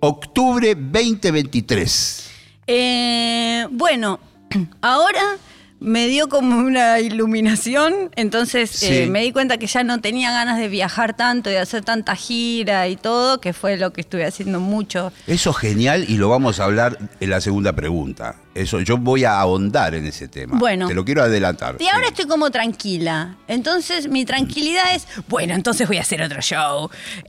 Octubre 0.00 0.74
2023. 0.74 2.30
Eh, 2.66 3.66
bueno, 3.70 4.20
ahora 4.82 5.36
me 5.78 6.06
dio 6.08 6.28
como 6.28 6.56
una 6.58 7.00
iluminación, 7.00 8.10
entonces 8.16 8.70
Sí. 8.70 8.86
eh, 8.88 9.06
me 9.08 9.20
di 9.22 9.32
cuenta 9.32 9.58
que 9.58 9.66
ya 9.66 9.84
no 9.84 10.00
tenía 10.00 10.30
ganas 10.30 10.58
de 10.58 10.68
viajar 10.68 11.14
tanto, 11.16 11.50
de 11.50 11.58
hacer 11.58 11.84
tanta 11.84 12.16
gira 12.16 12.88
y 12.88 12.96
todo, 12.96 13.40
que 13.40 13.52
fue 13.52 13.76
lo 13.76 13.92
que 13.92 14.00
estuve 14.00 14.24
haciendo 14.24 14.58
mucho. 14.58 15.12
Eso 15.26 15.50
es 15.50 15.56
genial 15.58 16.06
y 16.08 16.16
lo 16.16 16.28
vamos 16.28 16.60
a 16.60 16.64
hablar 16.64 16.98
en 17.20 17.30
la 17.30 17.40
segunda 17.40 17.74
pregunta. 17.74 18.36
Eso, 18.54 18.80
yo 18.80 18.96
voy 18.96 19.24
a 19.24 19.38
ahondar 19.38 19.94
en 19.94 20.06
ese 20.06 20.28
tema. 20.28 20.58
Bueno. 20.58 20.88
Te 20.88 20.94
lo 20.94 21.04
quiero 21.04 21.22
adelantar. 21.22 21.76
Y 21.78 21.88
ahora 21.88 22.06
Sí. 22.06 22.12
estoy 22.12 22.26
como 22.26 22.50
tranquila. 22.50 23.36
Entonces 23.46 24.08
mi 24.08 24.24
tranquilidad 24.24 24.94
es, 24.94 25.06
bueno, 25.28 25.52
entonces 25.54 25.86
voy 25.86 25.98
a 25.98 26.00
hacer 26.00 26.22
otro 26.22 26.40
show. 26.40 26.88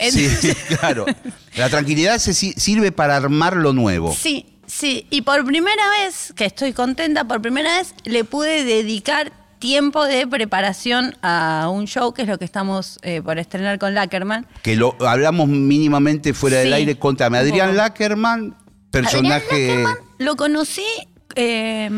Sí, 0.10 0.30
claro. 0.80 1.06
La 1.58 1.68
tranquilidad 1.70 2.18
se 2.20 2.34
si- 2.34 2.54
sirve 2.54 2.94
para 2.94 3.18
armar 3.18 3.58
lo 3.58 3.74
nuevo. 3.74 4.13
Sí, 4.13 4.46
sí. 4.68 5.08
Y 5.10 5.24
por 5.24 5.44
primera 5.46 5.90
vez, 6.02 6.34
que 6.36 6.46
estoy 6.46 6.74
contenta, 6.74 7.24
por 7.24 7.42
primera 7.42 7.78
vez 7.78 7.96
le 8.04 8.24
pude 8.24 8.64
dedicar 8.64 9.32
tiempo 9.60 10.06
de 10.06 10.28
preparación 10.28 11.16
a 11.22 11.70
un 11.72 11.86
show, 11.86 12.14
que 12.14 12.22
es 12.22 12.28
lo 12.28 12.38
que 12.38 12.46
estamos 12.46 13.00
eh, 13.02 13.22
por 13.24 13.40
estrenar 13.40 13.80
con 13.80 13.94
Lackerman. 13.96 14.46
Que 14.62 14.76
lo 14.76 14.96
hablamos 15.00 15.48
mínimamente 15.48 16.34
fuera 16.34 16.60
del 16.60 16.74
aire. 16.74 17.00
Contame, 17.00 17.40
Adrián. 17.40 17.76
Lackerman, 17.76 18.56
personaje. 18.92 19.72
Adrián 19.72 19.84
Lackerman 19.84 20.08
lo 20.20 20.36
conocí 20.36 20.86
eh, 21.36 21.90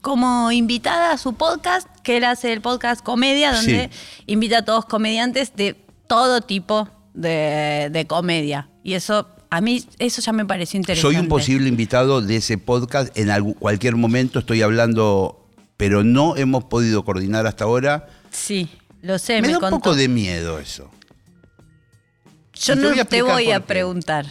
como 0.00 0.50
invitada 0.52 1.12
a 1.12 1.18
su 1.18 1.34
podcast, 1.34 1.88
que 2.02 2.16
él 2.16 2.24
hace 2.24 2.52
el 2.52 2.60
podcast 2.60 3.02
Comedia, 3.02 3.52
donde 3.52 3.90
invita 4.26 4.58
a 4.58 4.64
todos 4.64 4.86
comediantes 4.86 5.54
de 5.54 5.76
todo 6.06 6.40
tipo 6.40 6.88
de, 7.14 7.88
de 7.90 8.06
comedia. 8.06 8.70
Y 8.82 8.94
eso, 8.94 9.28
a 9.50 9.60
mí, 9.60 9.84
eso 9.98 10.20
ya 10.20 10.32
me 10.32 10.44
pareció 10.44 10.76
interesante. 10.78 11.14
Soy 11.14 11.20
un 11.22 11.28
posible 11.28 11.68
invitado 11.68 12.20
de 12.20 12.36
ese 12.36 12.58
podcast 12.58 13.16
en 13.16 13.30
algún- 13.30 13.54
cualquier 13.54 13.96
momento. 13.96 14.38
Estoy 14.40 14.62
hablando, 14.62 15.46
pero 15.76 16.04
no 16.04 16.36
hemos 16.36 16.64
podido 16.64 17.04
coordinar 17.04 17.46
hasta 17.46 17.64
ahora. 17.64 18.08
Sí, 18.30 18.68
lo 19.02 19.18
sé, 19.18 19.40
Me 19.40 19.48
me, 19.48 19.52
da 19.54 19.58
un 19.60 19.70
poco 19.70 19.94
de 19.94 20.08
miedo 20.08 20.58
eso. 20.58 20.90
Yo 22.54 22.74
te 22.74 22.80
no 22.80 22.88
voy 22.90 23.04
te 23.04 23.22
voy 23.22 23.50
a 23.52 23.60
preguntar. 23.64 24.26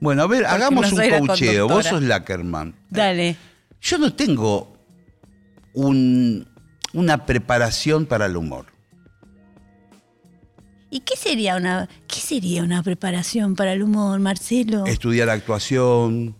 Bueno, 0.00 0.22
a 0.22 0.26
ver, 0.26 0.42
Porque 0.42 0.54
hagamos 0.54 0.92
no 0.92 1.02
un 1.02 1.26
coacheo. 1.26 1.68
Vos 1.68 1.86
sos 1.86 2.02
Lackerman. 2.02 2.74
Dale. 2.90 3.36
Yo 3.80 3.98
no 3.98 4.12
tengo 4.12 4.76
un- 5.74 6.48
una 6.92 7.26
preparación 7.26 8.06
para 8.06 8.26
el 8.26 8.36
humor. 8.36 8.66
¿Y 10.90 11.00
qué 11.00 11.16
sería 11.16 11.56
una 11.56 11.88
qué 12.06 12.20
sería 12.20 12.62
una 12.62 12.82
preparación 12.82 13.56
para 13.56 13.72
el 13.72 13.82
humor, 13.82 14.20
Marcelo? 14.20 14.86
Estudiar 14.86 15.28
actuación, 15.30 16.36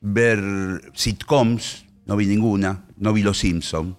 ver 0.00 0.40
sitcoms, 0.94 1.84
no 2.06 2.16
vi 2.16 2.26
ninguna, 2.26 2.84
no 2.96 3.12
vi 3.12 3.22
Los 3.22 3.38
Simpson. 3.38 3.96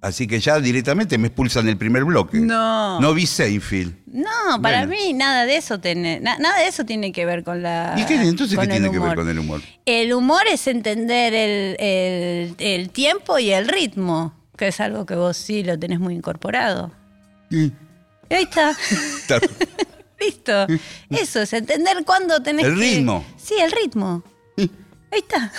Así 0.00 0.26
que 0.26 0.40
ya 0.40 0.58
directamente 0.58 1.16
me 1.16 1.28
expulsan 1.28 1.68
el 1.68 1.76
primer 1.76 2.04
bloque. 2.04 2.38
No. 2.40 2.98
No 3.00 3.14
vi 3.14 3.24
Seinfeld. 3.24 3.94
No, 4.06 4.60
para 4.60 4.84
Bueno. 4.84 5.00
mí 5.00 5.12
nada 5.12 5.46
de 5.46 5.56
eso 5.56 5.78
tiene, 5.78 6.18
na- 6.18 6.38
nada 6.38 6.58
de 6.58 6.66
eso 6.66 6.84
tiene 6.84 7.12
que 7.12 7.24
ver 7.24 7.44
con 7.44 7.62
la. 7.62 7.94
¿Y 7.96 8.04
qué, 8.06 8.16
entonces 8.20 8.58
qué 8.58 8.66
tiene 8.66 8.90
que 8.90 8.98
ver 8.98 9.14
con 9.14 9.28
el 9.28 9.38
humor? 9.38 9.60
El 9.86 10.12
humor 10.12 10.42
es 10.50 10.66
entender 10.66 11.32
el, 11.34 11.76
el- 11.78 12.54
el 12.58 12.90
tiempo 12.90 13.38
y 13.38 13.50
el 13.52 13.68
ritmo, 13.68 14.34
que 14.62 14.68
es 14.68 14.78
algo 14.78 15.04
que 15.06 15.16
vos 15.16 15.36
sí 15.36 15.64
lo 15.64 15.76
tenés 15.76 15.98
muy 15.98 16.14
incorporado. 16.14 16.92
Y- 17.50 17.72
Y 18.30 18.34
ahí 18.34 18.44
está, 18.44 18.70
está- 18.70 19.40
listo. 20.20 20.66
Eso 21.10 21.40
es 21.40 21.52
entender 21.52 22.04
cuándo 22.06 22.40
tenés 22.44 22.64
El 22.66 22.74
que- 22.76 22.80
ritmo. 22.80 23.24
Sí, 23.36 23.54
el 23.60 23.72
ritmo. 23.72 24.22
Ahí 24.56 24.70
está. 25.18 25.50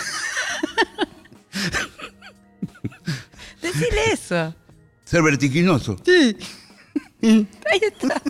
Decile 3.60 4.10
eso. 4.10 4.54
Ser 5.04 5.22
vertiginoso. 5.22 5.98
Sí. 6.02 6.34
Ahí 7.22 7.80
está. 7.82 8.22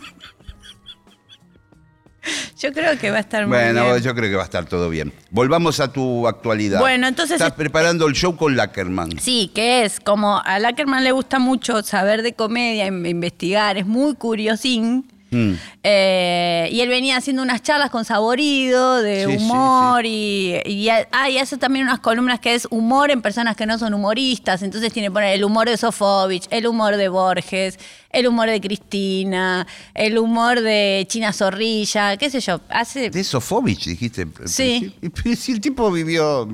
Yo 2.59 2.73
creo 2.73 2.99
que 2.99 3.11
va 3.11 3.19
a 3.19 3.21
estar 3.21 3.47
muy 3.47 3.57
Bueno, 3.57 3.85
bien. 3.93 4.03
yo 4.03 4.15
creo 4.15 4.31
que 4.31 4.37
va 4.37 4.43
a 4.43 4.47
estar 4.47 4.65
todo 4.67 4.89
bien. 4.89 5.13
Volvamos 5.31 5.81
a 5.81 5.93
tu 5.93 6.27
actualidad. 6.27 6.81
Bueno, 6.81 7.07
entonces 7.07 7.35
Estás 7.35 7.49
es- 7.51 7.55
preparando 7.55 8.07
el 8.07 8.15
show 8.15 8.37
con 8.37 8.57
Lackerman. 8.57 9.19
Sí, 9.21 9.51
que 9.55 9.85
es 9.85 10.01
como 10.01 10.41
a 10.45 10.59
Lackerman 10.59 11.05
le 11.05 11.13
gusta 11.13 11.39
mucho 11.39 11.83
saber 11.83 12.23
de 12.23 12.33
comedia, 12.35 12.87
in- 12.87 13.05
investigar, 13.05 13.77
es 13.77 13.87
muy 13.87 14.15
curiosín. 14.15 15.07
Mm. 15.35 15.55
Eh, 15.83 16.69
y 16.73 16.81
él 16.81 16.89
venía 16.89 17.17
haciendo 17.17 17.43
unas 17.43 17.63
charlas 17.63 17.91
con 17.91 18.05
saborido, 18.05 19.03
de 19.03 19.27
Sí, 19.27 19.39
sí, 19.39 19.45
humor, 19.45 20.07
Y, 20.07 20.89
ah, 20.89 21.29
y 21.29 21.39
hace 21.39 21.57
también 21.57 21.87
unas 21.87 22.01
columnas 22.01 22.41
que 22.41 22.55
es 22.55 22.67
humor 22.71 23.11
en 23.11 23.21
personas 23.21 23.57
que 23.57 23.67
no 23.67 23.79
son 23.79 23.95
humoristas. 23.95 24.63
Entonces 24.63 24.93
tiene 24.93 25.09
que 25.09 25.13
poner 25.13 25.35
el 25.35 25.45
humor 25.45 25.69
de 25.69 25.77
Sofovich, 25.77 26.47
el 26.51 26.67
humor 26.67 26.97
de 26.97 27.09
Borges, 27.09 27.79
el 28.11 28.27
humor 28.27 28.49
de 28.49 28.61
Cristina, 28.61 29.67
el 29.93 30.19
humor 30.19 30.61
de 30.61 31.05
China 31.09 31.33
Zorrilla, 31.33 32.17
qué 32.17 32.31
sé 32.31 32.41
yo. 32.41 32.61
Hace, 32.69 33.11
De 33.11 33.25
Sofovich, 33.25 33.87
dijiste. 33.87 34.27
Sí. 34.47 34.95
Si, 35.23 35.37
si 35.37 35.53
el 35.53 35.61
tipo 35.61 35.91
vivió. 35.91 36.49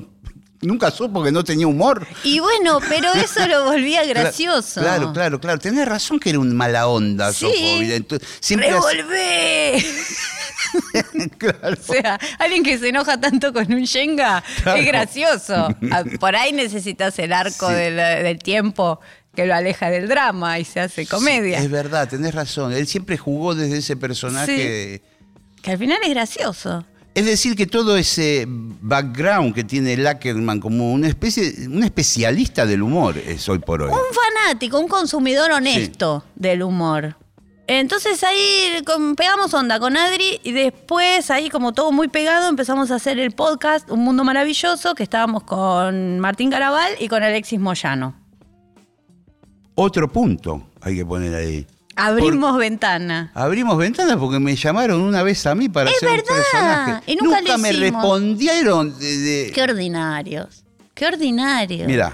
Nunca 0.62 0.90
supo 0.90 1.22
que 1.22 1.32
no 1.32 1.42
tenía 1.42 1.66
humor. 1.66 2.06
y 2.22 2.38
bueno, 2.38 2.80
pero 2.88 3.10
eso 3.14 3.46
lo 3.46 3.64
volvía 3.64 4.04
gracioso. 4.04 4.80
Claro, 4.82 5.12
claro, 5.12 5.40
claro. 5.40 5.58
Tenés 5.58 5.88
razón 5.88 6.20
que 6.20 6.30
era 6.30 6.38
un 6.38 6.54
mala 6.54 6.86
onda, 6.86 7.32
Sí. 7.32 7.48
Entonces, 7.92 8.28
siempre 8.40 8.70
¡Revolvé! 8.70 9.82
Claro. 11.38 11.76
O 11.88 11.92
sea, 11.92 12.18
alguien 12.38 12.62
que 12.62 12.78
se 12.78 12.90
enoja 12.90 13.18
tanto 13.20 13.52
con 13.52 13.72
un 13.72 13.82
Shenga 13.84 14.44
Claro. 14.62 14.78
es 14.80 14.86
gracioso. 14.86 15.68
Ah, 15.90 16.04
Por 16.20 16.36
ahí 16.36 16.52
necesitas 16.52 17.18
el 17.18 17.32
arco 17.32 17.68
Sí. 17.68 17.74
del, 17.74 17.96
del 17.96 18.38
tiempo 18.38 19.00
que 19.34 19.46
lo 19.46 19.54
aleja 19.54 19.90
del 19.90 20.08
drama 20.08 20.58
y 20.58 20.64
se 20.64 20.80
hace 20.80 21.06
comedia. 21.06 21.58
Es 21.58 21.70
verdad, 21.70 22.08
tenés 22.08 22.34
razón. 22.34 22.72
Él 22.72 22.86
siempre 22.86 23.16
jugó 23.16 23.54
desde 23.54 23.78
ese 23.78 23.96
personaje. 23.96 25.02
Que 25.62 25.70
al 25.72 25.78
final 25.78 25.98
es 26.04 26.10
gracioso. 26.10 26.84
Es 27.12 27.26
decir, 27.26 27.56
que 27.56 27.66
todo 27.66 27.96
ese 27.96 28.46
background 28.48 29.52
que 29.54 29.64
tiene 29.64 29.96
Lackerman 29.96 30.60
como 30.60 30.92
una 30.92 31.08
especie, 31.08 31.66
un 31.66 31.82
especialista 31.82 32.64
del 32.66 32.82
humor 32.82 33.18
es 33.18 33.48
hoy 33.48 33.58
por 33.58 33.82
hoy. 33.82 33.90
Un 33.90 33.98
fanático, 34.44 34.78
un 34.78 34.86
consumidor 34.88 35.50
honesto 35.50 36.24
del 36.36 36.62
humor. 36.62 37.16
Entonces 37.66 38.22
ahí 38.24 38.82
con- 38.84 39.14
pegamos 39.16 39.52
onda 39.54 39.78
con 39.80 39.96
Adri 39.96 40.40
y 40.44 40.52
después 40.52 41.30
ahí 41.30 41.48
como 41.50 41.72
todo 41.72 41.92
muy 41.92 42.08
pegado 42.08 42.48
empezamos 42.48 42.90
a 42.90 42.96
hacer 42.96 43.18
el 43.18 43.30
podcast 43.32 43.88
Un 43.90 44.00
Mundo 44.00 44.24
Maravilloso 44.24 44.94
que 44.94 45.02
estábamos 45.04 45.42
con 45.44 46.18
Martín 46.20 46.50
Garabal 46.50 46.92
y 47.00 47.08
con 47.08 47.22
Alexis 47.22 47.60
Moyano. 47.60 48.14
Otro 49.74 50.10
punto 50.10 50.68
hay 50.80 50.96
que 50.96 51.06
poner 51.06 51.34
ahí. 51.34 51.66
Abrimos 52.06 52.56
ventana. 52.58 53.30
Abrimos 53.34 53.76
ventanas 53.78 54.16
porque 54.16 54.38
me 54.38 54.56
llamaron 54.56 55.00
una 55.00 55.22
vez 55.22 55.46
a 55.46 55.54
mí 55.54 55.68
para 55.68 55.90
Es 55.90 55.96
hacer 55.96 56.10
verdad, 56.10 56.24
un 56.28 56.36
personaje. 56.36 57.02
y 57.12 57.16
nunca 57.16 57.40
lo 57.40 57.58
me 57.58 57.72
respondieron. 57.72 58.98
de- 58.98 59.16
de- 59.18 59.52
Qué 59.52 59.62
ordinarios. 59.62 60.64
Qué 60.94 61.06
ordinarios. 61.06 61.86
Mira, 61.86 62.12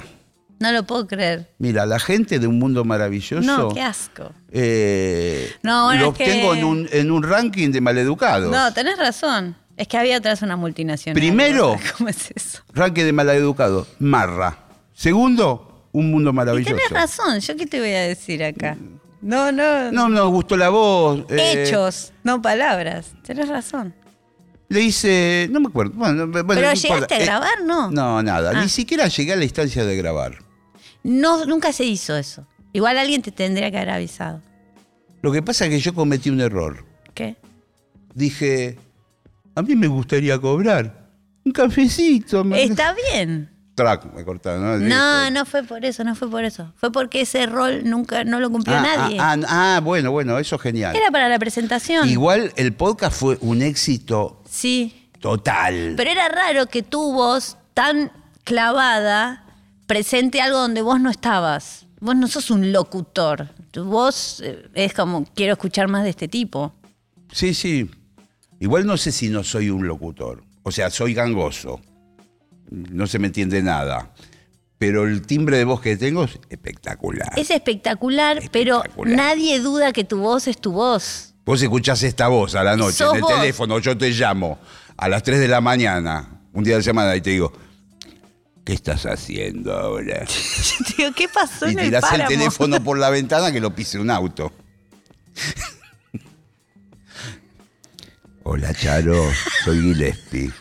No 0.59 0.73
lo 0.73 0.85
puedo 0.85 1.07
creer. 1.07 1.51
mira, 1.59 1.85
la 1.87 1.99
gente 1.99 2.39
de 2.39 2.47
un 2.47 2.59
mundo 2.59 2.85
maravilloso. 2.85 3.41
No, 3.47 3.69
qué 3.75 3.83
asco. 3.83 4.33
eh, 4.51 5.53
No, 5.63 5.87
bueno, 5.87 6.05
los 6.07 6.13
es 6.13 6.19
que- 6.19 6.33
tengo 6.33 6.55
en 6.55 6.65
un, 6.65 6.89
en 6.93 7.11
un 7.11 7.23
ranking 7.23 7.71
de 7.71 7.81
maleducados. 7.81 8.51
No, 8.51 8.73
tenés 8.73 8.97
razón. 8.99 9.57
Es 9.77 9.87
que 9.89 9.99
había 9.99 10.17
atrás 10.17 10.41
una 10.41 10.57
multinacional. 10.57 11.15
Primero. 11.21 11.77
¿Cómo 11.99 12.09
es 12.09 12.31
eso? 12.35 12.61
Ranking 12.73 13.05
de 13.05 13.13
maleducados. 13.13 13.87
Marra. 13.99 14.59
Segundo, 14.95 15.89
un 15.93 16.11
mundo 16.11 16.31
Y 16.31 16.33
maravilloso. 16.33 16.75
tenés 16.75 16.91
razón. 16.91 17.41
¿Yo 17.41 17.57
qué 17.57 17.67
te 17.67 17.79
voy 17.81 17.93
a 17.93 18.01
decir 18.03 18.43
acá? 18.43 18.77
No, 19.21 19.51
no. 19.53 19.91
No 19.93 20.09
nos 20.09 20.29
gustó 20.31 20.57
la 20.57 20.69
voz. 20.69 21.25
eh, 21.31 21.65
Hechos, 21.67 22.13
no 22.25 22.41
palabras. 22.43 23.13
Tenés 23.25 23.49
razón. 23.49 23.95
Le 24.69 24.81
hice. 24.81 25.49
No 25.51 25.61
me 25.61 25.69
acuerdo. 25.69 25.93
Bueno, 25.95 26.27
bueno, 26.27 26.47
Pero 26.49 26.69
no 26.69 26.75
llegaste 26.75 26.89
importa. 26.89 27.15
a 27.15 27.19
Eh, 27.19 27.25
grabar, 27.25 27.63
¿no? 27.65 27.91
No, 27.91 28.23
nada. 28.23 28.53
Ah. 28.55 28.63
Ni 28.63 28.69
siquiera 28.69 29.07
llegué 29.09 29.33
a 29.33 29.37
la 29.37 29.45
instancia 29.45 29.85
de 29.85 29.97
grabar. 29.97 30.39
No, 31.03 31.45
nunca 31.47 31.73
se 31.73 31.85
hizo 31.85 32.17
eso. 32.17 32.47
Igual 32.73 32.99
alguien 32.99 33.23
te 33.23 33.31
tendría 33.31 33.71
que 33.71 33.77
haber 33.79 33.91
avisado. 33.91 34.43
Lo 35.23 35.33
que 35.33 35.43
pasa 35.43 35.65
es 35.67 35.71
que 35.71 35.79
yo 35.81 35.95
cometí 35.95 36.31
un 36.31 36.41
error. 36.41 36.85
¿Qué? 37.15 37.37
Dije, 38.15 38.79
a 39.55 39.63
mí 39.63 39.77
me 39.77 39.87
gustaría 39.87 40.39
cobrar 40.39 41.09
un 41.45 41.53
cafecito. 41.53 42.45
Está 42.55 42.95
bien. 43.13 43.51
Track, 43.77 44.13
me 44.15 44.25
cortaron. 44.25 44.89
¿no? 44.89 45.31
No, 45.31 45.45
fue 45.45 45.63
por 45.63 45.85
eso, 45.85 46.03
no 46.03 46.15
fue 46.17 46.29
por 46.31 46.45
eso. 46.45 46.73
Fue 46.77 46.91
porque 46.91 47.21
ese 47.21 47.47
rol 47.47 47.83
nunca 47.85 48.25
no 48.25 48.41
lo 48.41 48.51
cumplió 48.51 48.77
Ah, 48.77 48.81
nadie. 48.81 49.19
ah, 49.21 49.37
ah, 49.47 49.77
ah, 49.77 49.81
bueno, 49.81 50.11
bueno, 50.11 50.39
eso 50.39 50.57
es 50.57 50.63
genial. 50.63 50.97
Era 50.97 51.11
para 51.11 51.29
la 51.29 51.39
presentación. 51.39 52.09
Igual 52.09 52.53
el 52.57 52.73
podcast 52.73 53.17
fue 53.21 53.37
un 53.43 53.61
éxito 53.63 54.43
Sí. 54.51 55.09
total. 55.21 55.93
Pero 55.97 56.11
era 56.11 56.29
raro 56.29 56.67
que 56.67 56.83
tu 56.83 57.13
voz 57.13 57.59
tan 57.75 58.11
clavada 58.45 59.45
presente 59.87 60.41
algo 60.41 60.59
donde 60.59 60.81
vos 60.83 60.99
no 61.01 61.11
estabas. 61.11 61.87
Vos 62.01 62.17
no 62.17 62.27
sos 62.29 62.51
un 62.51 62.73
locutor. 62.73 63.49
Tu 63.71 63.85
voz 63.85 64.41
eh, 64.43 64.69
es 64.75 64.95
como, 64.95 65.25
quiero 65.35 65.53
escuchar 65.53 65.87
más 65.89 66.03
de 66.05 66.11
este 66.11 66.29
tipo. 66.29 66.75
Sí, 67.31 67.53
sí. 67.55 67.91
Igual 68.59 68.87
no 68.87 68.97
sé 68.97 69.13
si 69.13 69.29
no 69.29 69.45
soy 69.45 69.69
un 69.69 69.87
locutor. 69.87 70.43
O 70.63 70.73
sea, 70.73 70.89
soy 70.91 71.13
gangoso. 71.15 71.81
No 72.71 73.07
se 73.07 73.19
me 73.19 73.29
entiende 73.29 73.63
nada. 73.63 74.13
Pero 74.79 75.05
el 75.05 75.23
timbre 75.23 75.57
de 75.57 75.65
voz 75.65 75.81
que 75.81 75.97
tengo 75.97 76.25
es 76.25 76.39
espectacular. 76.51 77.33
Es 77.37 77.51
espectacular, 77.51 78.43
pero 78.53 78.83
nadie 79.05 79.59
duda 79.61 79.93
que 79.93 80.05
tu 80.05 80.19
voz 80.19 80.49
es 80.49 80.61
tu 80.61 80.73
voz. 80.73 81.35
Vos 81.47 81.63
escuchás 81.63 82.03
esta 82.03 82.29
voz 82.29 82.55
a 82.57 82.63
la 82.63 82.77
noche 82.77 83.05
en 83.05 83.17
el 83.17 83.23
vos. 83.23 83.33
teléfono, 83.33 83.79
yo 83.79 83.97
te 83.97 84.11
llamo 84.11 84.59
a 84.97 85.09
las 85.09 85.23
3 85.23 85.41
de 85.41 85.49
la 85.49 85.61
mañana, 85.61 86.41
un 86.53 86.65
día 86.65 86.77
de 86.77 86.83
semana, 86.83 87.15
y 87.17 87.21
te 87.21 87.31
digo, 87.31 87.53
¿qué 88.65 88.75
estás 88.75 89.07
haciendo 89.07 89.73
ahora? 89.73 90.25
Yo 90.25 90.85
te 90.87 90.95
digo, 90.99 91.13
¿qué 91.15 91.29
pasó 91.29 91.69
Y 91.69 91.73
en 91.73 91.79
el 91.79 91.85
tirás 91.87 92.13
el 92.13 92.27
teléfono 92.27 92.83
por 92.83 92.99
la 92.99 93.11
ventana 93.11 93.53
que 93.53 93.61
lo 93.61 93.75
pise 93.75 93.99
un 93.99 94.11
auto. 94.11 94.53
Hola, 98.43 98.75
Charo, 98.75 99.25
soy 99.65 99.81
Gillespie. 99.81 100.53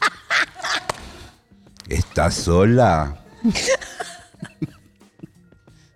¿Estás 1.90 2.34
sola? 2.34 3.24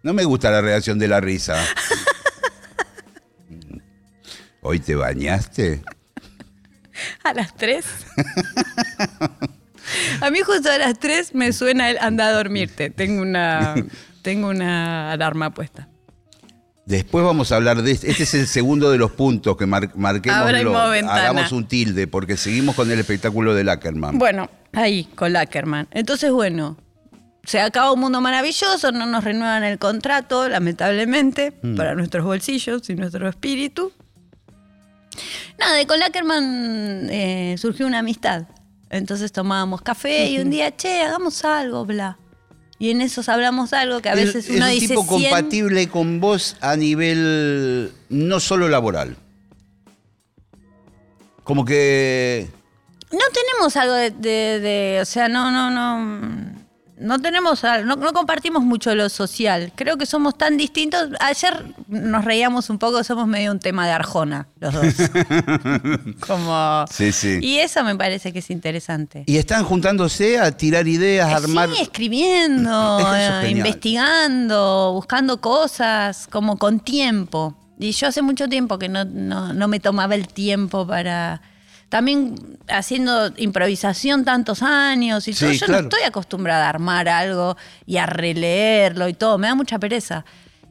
No 0.01 0.13
me 0.13 0.23
gusta 0.23 0.49
la 0.49 0.61
reacción 0.61 0.97
de 0.97 1.07
la 1.07 1.19
risa. 1.19 1.61
¿Hoy 4.61 4.79
te 4.79 4.95
bañaste? 4.95 5.83
A 7.23 7.33
las 7.33 7.55
3. 7.55 7.85
A 10.21 10.29
mí 10.29 10.39
justo 10.41 10.71
a 10.71 10.77
las 10.77 10.99
3 10.99 11.33
me 11.33 11.51
suena 11.51 11.89
el 11.89 11.97
anda 11.99 12.27
a 12.27 12.31
dormirte. 12.31 12.89
Tengo 12.89 13.21
una, 13.21 13.75
tengo 14.21 14.49
una 14.49 15.11
alarma 15.11 15.53
puesta. 15.53 15.88
Después 16.89 17.23
vamos 17.23 17.51
a 17.51 17.55
hablar 17.57 17.83
de 17.83 17.91
este. 17.91 18.09
Este 18.09 18.23
es 18.23 18.33
el 18.33 18.47
segundo 18.47 18.89
de 18.89 18.97
los 18.97 19.11
puntos 19.11 19.55
que 19.55 19.67
mar, 19.67 19.91
marquemos. 19.95 20.39
Hagamos 21.07 21.51
un 21.51 21.67
tilde, 21.67 22.07
porque 22.07 22.35
seguimos 22.35 22.73
con 22.75 22.89
el 22.89 22.97
espectáculo 22.97 23.53
de 23.53 23.69
Ackerman. 23.69 24.17
Bueno, 24.17 24.49
ahí, 24.73 25.03
con 25.13 25.31
Lackerman. 25.31 25.87
Entonces, 25.91 26.31
bueno, 26.31 26.77
se 27.43 27.61
acaba 27.61 27.91
un 27.91 27.99
mundo 27.99 28.21
maravilloso, 28.21 28.91
no 28.91 29.05
nos 29.05 29.23
renuevan 29.23 29.63
el 29.63 29.77
contrato, 29.77 30.49
lamentablemente, 30.49 31.53
Mm. 31.61 31.75
para 31.75 31.93
nuestros 31.93 32.25
bolsillos 32.25 32.89
y 32.89 32.95
nuestro 32.95 33.29
espíritu. 33.29 33.91
Nada, 35.59 35.79
y 35.79 35.85
con 35.85 35.99
Lackerman 35.99 37.07
eh, 37.11 37.55
surgió 37.59 37.85
una 37.85 37.99
amistad. 37.99 38.45
Entonces 38.89 39.31
tomábamos 39.31 39.83
café 39.83 40.27
y 40.31 40.39
un 40.39 40.49
día, 40.49 40.75
che, 40.75 41.03
hagamos 41.03 41.45
algo, 41.45 41.85
bla. 41.85 42.17
Y 42.79 42.91
en 42.91 43.01
esos 43.01 43.27
hablamos 43.27 43.73
algo 43.73 44.01
que 44.01 44.07
a 44.09 44.13
Es- 44.13 44.25
veces 44.33 44.49
es, 44.49 44.55
uno 44.55 44.65
un 44.65 44.71
dice 44.71 44.87
tipo 44.95 45.03
100, 45.03 45.07
compatible 45.29 45.87
con 45.89 46.19
vos 46.21 46.55
a 46.61 46.75
nivel 46.77 47.91
no 48.09 48.39
solo 48.39 48.69
laboral. 48.69 49.17
Como 51.43 51.65
que. 51.65 52.47
No 53.11 53.19
tenemos 53.33 53.75
algo 53.75 53.93
de, 53.93 54.11
de- 54.11 54.59
de- 54.59 54.99
o 55.01 55.05
sea, 55.05 55.27
no, 55.27 55.49
no, 55.51 55.69
no, 55.71 56.58
no 56.99 57.19
tenemos, 57.19 57.63
no, 57.63 57.95
no 57.95 58.13
compartimos 58.13 58.63
mucho 58.63 58.93
lo 58.93 59.09
social. 59.09 59.71
Creo 59.75 59.97
que 59.97 60.05
somos 60.05 60.37
tan 60.37 60.57
distintos. 60.57 61.09
Ayer 61.19 61.73
nos 61.87 62.25
reíamos 62.25 62.69
un 62.69 62.77
poco, 62.77 63.03
somos 63.03 63.27
medio 63.27 63.51
un 63.51 63.59
tema 63.59 63.85
de 63.85 63.93
Arjona, 63.93 64.47
los 64.59 64.73
dos. 64.73 64.85
Como. 66.27 66.85
Sí, 66.91 67.11
sí. 67.11 67.39
Y 67.41 67.57
eso 67.59 67.83
me 67.83 67.95
parece 67.95 68.33
que 68.33 68.39
es 68.39 68.49
interesante. 68.49 69.23
Y 69.27 69.37
están 69.37 69.63
juntándose 69.63 70.39
a 70.39 70.51
tirar 70.51 70.87
ideas, 70.87 71.31
a 71.31 71.37
armar. 71.37 71.69
Sí, 71.69 71.81
escribiendo, 71.81 72.99
Es 73.15 73.45
eh, 73.45 73.51
investigando, 73.51 74.91
buscando 74.93 75.39
cosas, 75.39 76.27
como 76.29 76.57
con 76.57 76.81
tiempo. 76.81 77.55
Y 77.79 77.91
yo 77.91 78.07
hace 78.07 78.21
mucho 78.21 78.49
tiempo 78.49 78.77
que 78.77 78.89
no, 78.89 79.05
no, 79.05 79.53
no 79.53 79.67
me 79.67 79.79
tomaba 79.79 80.15
el 80.15 80.27
tiempo 80.27 80.85
para... 80.85 81.41
También 81.89 82.35
haciendo 82.67 83.33
improvisación 83.37 84.23
tantos 84.23 84.61
años 84.61 85.27
y 85.27 85.33
todo, 85.33 85.49
Sí, 85.51 85.57
yo 85.57 85.65
claro. 85.65 85.81
no 85.83 85.89
estoy 85.89 86.03
acostumbrada 86.07 86.67
a 86.67 86.69
armar 86.69 87.09
algo 87.09 87.57
y 87.87 87.97
a 87.97 88.05
releerlo 88.05 89.07
y 89.09 89.13
todo, 89.13 89.37
me 89.39 89.47
da 89.47 89.55
mucha 89.55 89.79
pereza. 89.79 90.23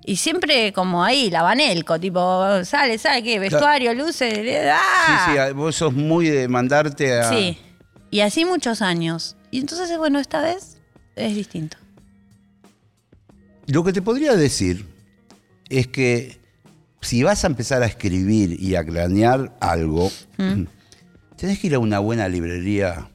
Y 0.04 0.16
siempre 0.16 0.72
como 0.72 1.02
ahí, 1.04 1.28
la 1.28 1.42
banelco, 1.42 1.98
tipo, 1.98 2.64
sale, 2.64 2.96
sale, 2.98 3.22
¿qué? 3.22 3.38
Vestuario, 3.40 3.92
luces, 3.94 4.32
Sí, 4.32 4.50
¡ah! 4.72 5.46
sí, 5.48 5.52
vos 5.54 5.74
sos 5.76 5.92
muy 5.92 6.28
de 6.30 6.46
mandarte 6.48 7.18
a. 7.18 7.28
Sí. 7.28 7.58
Y 8.10 8.20
así 8.20 8.44
muchos 8.44 8.80
años. 8.80 9.36
Y 9.50 9.58
entonces, 9.58 9.98
bueno, 9.98 10.18
esta 10.20 10.40
vez 10.40 10.78
es 11.16 11.34
distinto. 11.34 11.76
Lo 13.66 13.84
que 13.84 13.92
te 13.92 14.00
podría 14.02 14.34
decir 14.34 14.86
es 15.68 15.88
que 15.88 16.38
si 17.02 17.22
vas 17.22 17.44
a 17.44 17.48
empezar 17.48 17.82
a 17.82 17.86
escribir 17.86 18.56
y 18.58 18.76
a 18.76 18.84
cranear 18.84 19.54
algo, 19.60 20.10
Mm. 20.38 20.64
Tenés 21.38 21.60
que 21.60 21.68
ir 21.68 21.74
a 21.76 21.78
una 21.78 22.00
buena 22.00 22.28
librería, 22.28 23.08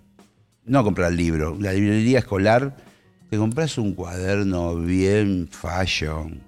no 0.66 0.80
a 0.80 0.84
comprar 0.84 1.12
libros, 1.12 1.60
la 1.60 1.74
librería 1.74 2.20
escolar, 2.20 2.76
te 3.30 3.38
compras 3.38 3.78
un 3.78 3.94
cuaderno 3.94 4.78
bien 4.78 5.50
fashion, 5.52 6.42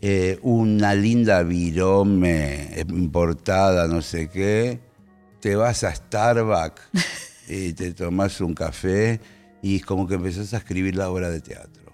eh, 0.00 0.38
una 0.42 0.94
linda 0.94 1.42
virome 1.42 2.70
importada, 2.88 3.86
no 3.86 4.00
sé 4.00 4.30
qué, 4.30 4.80
te 5.40 5.54
vas 5.54 5.84
a 5.84 5.94
Starbucks 5.94 6.82
y 7.48 7.74
te 7.74 7.92
tomas 7.92 8.40
un 8.40 8.54
café 8.54 9.20
y 9.60 9.76
es 9.76 9.84
como 9.84 10.08
que 10.08 10.14
empezás 10.14 10.54
a 10.54 10.56
escribir 10.56 10.96
la 10.96 11.10
obra 11.10 11.28
de 11.28 11.40
teatro. 11.40 11.91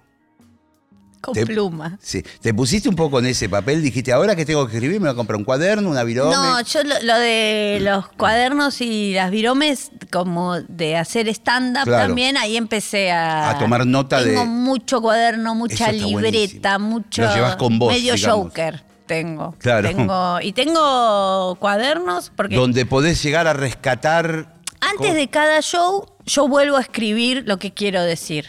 Con 1.21 1.35
Te- 1.35 1.45
pluma. 1.47 1.99
Sí, 2.01 2.23
te 2.41 2.55
pusiste 2.55 2.89
un 2.89 2.95
poco 2.95 3.19
en 3.19 3.27
ese 3.27 3.49
papel, 3.49 3.83
dijiste, 3.83 4.13
ahora 4.13 4.37
que 4.37 4.47
tengo 4.47 4.67
que 4.69 4.75
escribir, 4.77 5.01
me 5.01 5.09
voy 5.09 5.13
a 5.13 5.17
comprar 5.17 5.37
un 5.37 5.45
cuaderno, 5.45 5.91
una 5.91 6.05
virome. 6.05 6.31
No, 6.35 6.61
yo 6.63 6.85
lo, 6.85 6.95
lo 7.03 7.19
de 7.19 7.79
los 7.83 8.09
cuadernos 8.11 8.81
y 8.81 9.15
las 9.15 9.31
viromes, 9.31 9.91
como 10.13 10.61
de 10.61 10.97
hacer 10.97 11.29
stand-up 11.29 11.85
Claro. 11.85 12.07
también, 12.07 12.37
ahí 12.37 12.57
empecé 12.57 13.11
a... 13.11 13.51
A 13.51 13.59
tomar 13.59 13.87
nota 13.87 14.23
tengo 14.23 14.41
de- 14.43 14.47
mucho 14.47 15.01
cuaderno, 15.01 15.55
mucha 15.55 15.91
libreta, 15.93 16.79
buenísimo. 16.79 16.79
mucho... 16.79 17.23
Lo 17.23 17.35
llevas 17.35 17.57
con 17.57 17.79
vos, 17.79 17.93
Medio 17.93 18.15
digamos. 18.15 18.45
Joker 18.47 18.83
tengo. 19.07 19.55
Claro. 19.59 19.89
Tengo, 19.89 20.39
y 20.43 20.53
tengo 20.53 21.57
cuadernos 21.59 22.31
porque 22.37 22.57
donde 22.57 22.85
podés 22.87 23.23
llegar 23.23 23.47
a 23.47 23.55
rescatar. 23.55 24.55
antes 24.81 25.15
de 25.15 25.29
cada 25.29 25.61
show 25.63 26.07
yo 26.27 26.47
vuelvo 26.47 26.77
a 26.77 26.83
escribir 26.83 27.43
lo 27.47 27.59
que 27.59 27.73
quiero 27.73 28.03
decir. 28.03 28.47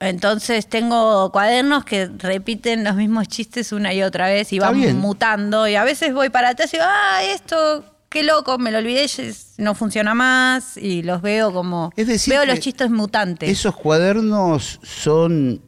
Entonces 0.00 0.66
tengo 0.66 1.30
cuadernos 1.30 1.84
que 1.84 2.06
repiten 2.06 2.84
los 2.84 2.96
mismos 2.96 3.28
chistes 3.28 3.70
una 3.70 3.92
y 3.92 4.02
otra 4.02 4.28
vez 4.28 4.50
y 4.52 4.58
van 4.58 4.74
bien. 4.80 4.96
mutando. 4.96 5.68
Y 5.68 5.74
a 5.74 5.84
veces 5.84 6.14
voy 6.14 6.30
para 6.30 6.48
atrás 6.50 6.72
y 6.72 6.78
digo, 6.78 6.86
ah, 6.88 7.22
esto, 7.22 7.84
qué 8.08 8.22
loco, 8.22 8.56
me 8.56 8.70
lo 8.70 8.78
olvidé, 8.78 9.06
no 9.58 9.74
funciona 9.74 10.14
más. 10.14 10.78
Y 10.78 11.02
los 11.02 11.20
veo 11.20 11.52
como. 11.52 11.92
Es 11.96 12.06
decir 12.06 12.32
veo 12.32 12.46
los 12.46 12.60
chistes 12.60 12.90
mutantes. 12.90 13.50
Esos 13.50 13.76
cuadernos 13.76 14.80
son 14.82 15.60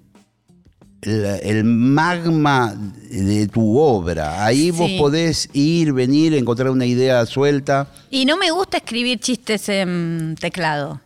el, 1.02 1.24
el 1.42 1.64
magma 1.64 2.74
de 2.74 3.48
tu 3.48 3.78
obra. 3.78 4.46
Ahí 4.46 4.70
vos 4.70 4.90
podés 4.98 5.50
ir, 5.52 5.92
venir, 5.92 6.32
encontrar 6.32 6.70
una 6.70 6.86
idea 6.86 7.26
suelta. 7.26 7.88
Y 8.08 8.24
no 8.24 8.38
me 8.38 8.50
gusta 8.50 8.78
escribir 8.78 9.20
chistes 9.20 9.68
en 9.68 10.36
teclado. 10.40 11.02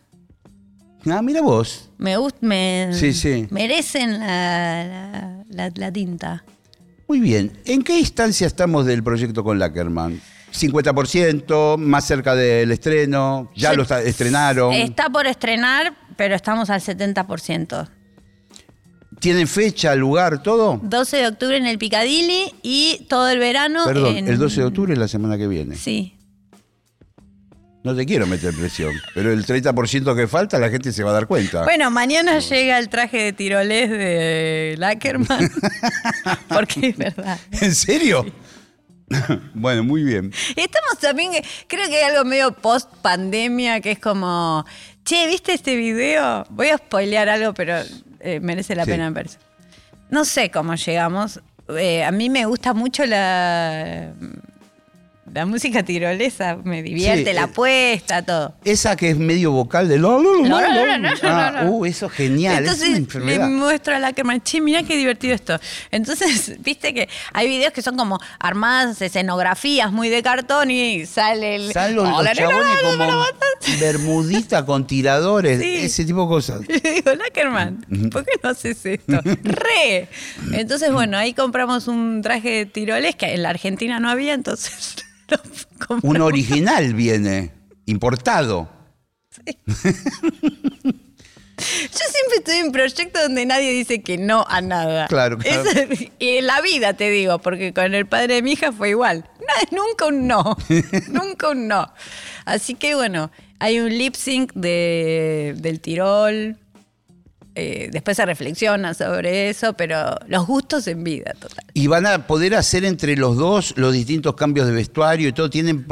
Ah, 1.10 1.22
mira 1.22 1.40
vos. 1.40 1.90
Me 1.98 2.16
gusta, 2.16 2.38
me 2.42 2.88
Sí, 2.92 3.12
sí. 3.12 3.46
merecen 3.50 4.18
la, 4.18 4.84
la- 4.84 5.44
la- 5.68 5.72
la 5.74 5.92
tinta. 5.92 6.44
Muy 7.08 7.20
bien. 7.20 7.52
¿En 7.64 7.82
qué 7.82 7.98
instancia 7.98 8.46
estamos 8.46 8.84
del 8.86 9.02
proyecto 9.04 9.44
con 9.44 9.58
Lackerman? 9.58 10.20
50%, 10.52 11.76
más 11.76 12.04
cerca 12.06 12.34
del 12.34 12.70
estreno, 12.72 13.50
ya 13.54 13.72
lo 13.74 13.82
está- 13.82 14.02
estrenaron. 14.02 14.72
Está 14.72 15.08
por 15.10 15.26
estrenar, 15.26 15.94
pero 16.16 16.34
estamos 16.34 16.70
al 16.70 16.80
70%. 16.80 17.88
¿Tienen 19.20 19.46
fecha, 19.46 19.94
lugar, 19.94 20.42
todo? 20.42 20.78
12 20.82 21.16
de 21.18 21.26
octubre 21.28 21.56
en 21.56 21.66
el 21.66 21.78
Picadilly 21.78 22.52
y 22.62 23.06
todo 23.08 23.28
el 23.28 23.38
verano 23.38 23.84
Perdón, 23.86 24.16
en... 24.16 24.28
el 24.28 24.38
12 24.38 24.60
de 24.60 24.66
octubre 24.66 24.92
es 24.92 24.98
la 24.98 25.08
semana 25.08 25.38
que 25.38 25.46
viene. 25.46 25.76
Sí. 25.76 26.15
No 27.86 27.94
te 27.94 28.04
quiero 28.04 28.26
meter 28.26 28.52
presión, 28.52 28.92
pero 29.14 29.32
el 29.32 29.46
30% 29.46 30.16
que 30.16 30.26
falta 30.26 30.58
la 30.58 30.70
gente 30.70 30.90
se 30.90 31.04
va 31.04 31.10
a 31.10 31.12
dar 31.14 31.28
cuenta. 31.28 31.62
Bueno, 31.62 31.88
mañana 31.88 32.40
llega 32.40 32.80
el 32.80 32.88
traje 32.88 33.16
de 33.16 33.32
tirolés 33.32 33.88
de 33.88 34.74
Lackerman. 34.76 35.48
Porque 36.48 36.88
es 36.88 36.96
verdad. 36.96 37.38
¿En 37.52 37.72
serio? 37.72 38.26
bueno, 39.54 39.84
muy 39.84 40.02
bien. 40.02 40.32
Estamos 40.56 40.98
también, 41.00 41.30
creo 41.68 41.86
que 41.88 41.98
hay 41.98 42.10
algo 42.10 42.24
medio 42.24 42.50
post 42.54 42.92
pandemia 43.02 43.80
que 43.80 43.92
es 43.92 44.00
como, 44.00 44.66
che, 45.04 45.28
¿viste 45.28 45.52
este 45.52 45.76
video? 45.76 46.44
Voy 46.50 46.70
a 46.70 46.78
spoilear 46.78 47.28
algo, 47.28 47.54
pero 47.54 47.76
eh, 48.18 48.40
merece 48.40 48.74
la 48.74 48.84
Sí. 48.84 48.90
pena 48.90 49.08
verse. 49.10 49.38
No 50.10 50.24
sé 50.24 50.50
cómo 50.50 50.74
llegamos. 50.74 51.40
Eh, 51.68 52.02
a 52.02 52.10
mí 52.10 52.30
me 52.30 52.46
gusta 52.46 52.74
mucho 52.74 53.06
la, 53.06 54.12
la 55.32 55.44
música 55.46 55.82
tirolesa, 55.82 56.56
me 56.64 56.82
divierte, 56.82 57.30
Sí, 57.30 57.34
la 57.34 57.42
eh, 57.42 57.44
apuesta, 57.44 58.22
todo. 58.24 58.54
Esa 58.64 58.96
que 58.96 59.10
es 59.10 59.18
medio 59.18 59.50
vocal 59.52 59.88
de 59.88 59.98
lo, 59.98 60.20
No, 60.22 60.42
no, 60.44 60.98
no, 60.98 61.08
Ah. 61.22 61.64
Uh, 61.66 61.84
eso 61.84 62.06
es 62.06 62.12
genial, 62.12 62.54
es 62.64 62.70
Entonces 62.70 62.88
le 62.90 62.96
enfermedad. 62.96 63.48
muestro 63.48 63.94
a 63.94 63.98
Lackerman, 63.98 64.40
che, 64.42 64.60
mirá 64.60 64.82
qué 64.82 64.96
divertido 64.96 65.34
esto. 65.34 65.58
Entonces, 65.90 66.54
viste 66.62 66.94
que 66.94 67.08
hay 67.32 67.48
videos 67.48 67.72
que 67.72 67.82
son 67.82 67.96
como 67.96 68.18
armadas 68.38 69.00
escenografías 69.02 69.90
muy 69.92 70.08
de 70.08 70.22
cartón 70.22 70.70
y 70.70 71.06
sale 71.06 71.56
el. 71.56 71.72
Salen 71.72 71.96
los, 71.96 72.08
los 72.08 72.32
chabones 72.32 72.78
como 72.82 73.24
bermudita 73.80 74.64
con 74.64 74.86
tiradores, 74.86 75.60
Sí. 75.60 75.76
ese 75.76 76.04
tipo 76.04 76.22
de 76.22 76.28
cosas. 76.28 76.60
Y 76.68 76.72
le 76.82 76.92
digo, 76.92 77.14
Lackerman, 77.14 77.84
¿por 78.12 78.24
qué 78.24 78.32
no 78.42 78.50
haces 78.50 78.84
esto? 78.86 79.20
¡Re! 79.42 80.08
Entonces, 80.52 80.92
bueno, 80.92 81.16
ahí 81.18 81.34
compramos 81.34 81.88
un 81.88 82.22
traje 82.22 82.50
de 82.50 82.66
tiroles 82.66 83.16
que 83.16 83.34
en 83.34 83.42
la 83.42 83.50
Argentina 83.50 83.98
no 84.00 84.08
había, 84.08 84.34
entonces 84.34 84.96
Un 86.02 86.20
original 86.20 86.94
viene, 86.94 87.52
importado. 87.86 88.68
Yo 91.58 92.04
siempre 92.10 92.36
estoy 92.38 92.56
en 92.56 92.70
proyectos 92.72 93.22
donde 93.22 93.46
nadie 93.46 93.70
dice 93.70 94.02
que 94.02 94.18
no 94.18 94.44
a 94.48 94.60
nada. 94.60 95.06
Claro, 95.08 95.38
claro. 95.42 95.62
Eso- 95.70 96.04
y 96.18 96.28
en 96.38 96.46
la 96.46 96.60
vida 96.60 96.92
te 96.94 97.10
digo, 97.10 97.38
porque 97.38 97.72
con 97.72 97.94
el 97.94 98.06
padre 98.06 98.34
de 98.34 98.42
mi 98.42 98.52
hija 98.52 98.72
fue 98.72 98.90
igual. 98.90 99.28
No, 99.40 99.78
nunca 99.84 100.06
un 100.06 100.26
no. 100.26 100.56
nunca 101.08 101.48
un 101.50 101.66
no. 101.68 101.90
Así 102.44 102.74
que 102.74 102.94
bueno, 102.94 103.30
hay 103.58 103.80
un 103.80 103.88
lip 103.88 104.14
sync 104.14 104.52
de, 104.54 105.54
del 105.56 105.80
Tirol. 105.80 106.58
Eh, 107.58 107.88
después 107.90 108.18
se 108.18 108.26
reflexiona 108.26 108.92
sobre 108.92 109.48
eso, 109.48 109.72
pero 109.72 110.14
los 110.28 110.46
gustos 110.46 110.86
en 110.88 111.02
vida, 111.02 111.32
total. 111.40 111.64
Y 111.72 111.86
van 111.86 112.04
a 112.04 112.26
poder 112.26 112.54
hacer 112.54 112.84
entre 112.84 113.16
los 113.16 113.38
dos 113.38 113.72
los 113.78 113.94
distintos 113.94 114.34
cambios 114.34 114.66
de 114.66 114.74
vestuario 114.74 115.26
y 115.28 115.32
todo. 115.32 115.48
Tienen. 115.48 115.86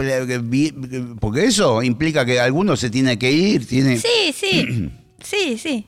Porque 1.18 1.44
eso 1.46 1.82
implica 1.82 2.26
que 2.26 2.38
alguno 2.38 2.76
se 2.76 2.90
tiene 2.90 3.18
que 3.18 3.32
ir. 3.32 3.66
Tiene, 3.66 3.96
Sí, 3.96 4.34
sí. 4.34 4.90
sí, 5.22 5.56
sí. 5.56 5.86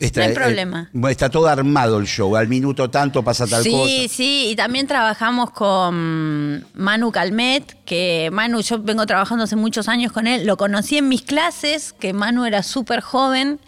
está, 0.00 0.20
no 0.20 0.26
hay 0.28 0.32
eh, 0.32 0.34
problema. 0.34 0.90
está 1.10 1.28
todo 1.28 1.48
armado 1.48 1.98
el 1.98 2.06
show. 2.06 2.34
Al 2.34 2.48
minuto 2.48 2.88
tanto 2.88 3.22
pasa 3.22 3.46
tal 3.46 3.62
sí, 3.62 3.70
cosa. 3.72 3.90
sí, 4.08 4.48
y 4.52 4.56
también 4.56 4.86
trabajamos 4.86 5.50
con 5.50 6.64
Manu 6.72 7.12
Calmet, 7.12 7.76
que 7.84 8.30
Manu, 8.32 8.62
yo 8.62 8.78
vengo 8.82 9.04
trabajando 9.04 9.44
hace 9.44 9.56
muchos 9.56 9.86
años 9.88 10.12
con 10.12 10.26
él, 10.26 10.46
lo 10.46 10.56
conocí 10.56 10.96
en 10.96 11.10
mis 11.10 11.20
clases, 11.20 11.92
que 11.92 12.14
Manu 12.14 12.46
era 12.46 12.62
súper 12.62 13.02
joven, 13.02 13.60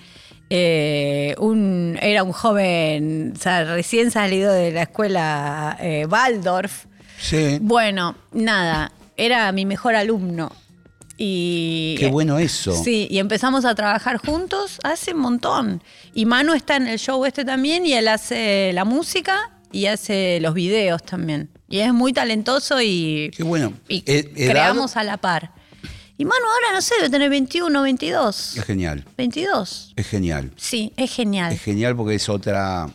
eh, 0.51 1.35
un, 1.39 1.99
era 2.03 2.23
un 2.23 2.33
joven, 2.33 3.33
o 3.37 3.41
sea, 3.41 3.65
recién 3.65 4.11
salido 4.11 4.53
de 4.53 4.71
la 4.73 4.83
escuela 4.83 5.77
eh, 5.81 6.07
Waldorf. 6.09 6.87
Sí. 7.19 7.59
Bueno, 7.61 8.17
nada, 8.33 8.93
era 9.17 9.51
mi 9.53 9.65
mejor 9.67 9.95
alumno. 9.95 10.53
Y 11.17 11.95
Qué 11.99 12.09
bueno 12.09 12.39
eso. 12.39 12.73
Sí, 12.75 13.07
y 13.11 13.19
empezamos 13.19 13.65
a 13.65 13.75
trabajar 13.75 14.17
juntos 14.19 14.79
hace 14.83 15.15
un 15.15 15.21
montón. 15.21 15.83
Y 16.13 16.27
Manu 16.27 16.55
está 16.55 16.77
en 16.77 16.89
el 16.89 16.99
show 16.99 17.25
este 17.25 17.45
también 17.45 17.87
y 17.87 17.93
él 17.95 18.09
hace 18.09 18.73
la 18.75 18.85
música 18.85 19.53
y 19.71 19.87
hace 19.87 20.41
los 20.41 20.55
videos 20.55 21.03
también. 21.05 21.51
Y 21.69 21.79
es 21.79 21.93
muy 21.93 22.13
talentoso 22.13 22.81
y, 22.83 23.31
Qué 23.37 23.45
bueno. 23.45 23.73
y 23.89 24.03
edad- 24.11 24.51
creamos 24.51 24.97
a 24.97 25.05
la 25.05 25.17
par. 25.17 25.53
Y 26.17 26.25
Manu 26.25 26.45
ahora, 26.47 26.75
no 26.77 26.81
sé, 26.81 26.95
debe 26.99 27.11
tener 27.11 27.29
21, 27.31 27.83
22. 27.83 28.57
Es 28.57 28.65
genial. 28.65 29.05
22. 29.17 29.93
Es 29.97 30.07
genial. 30.07 30.53
Sí, 30.57 30.93
es 30.97 31.13
genial. 31.13 31.53
Es 31.53 31.61
genial 31.63 31.97
porque 31.97 32.15
es 32.15 32.29
otra, 32.29 32.89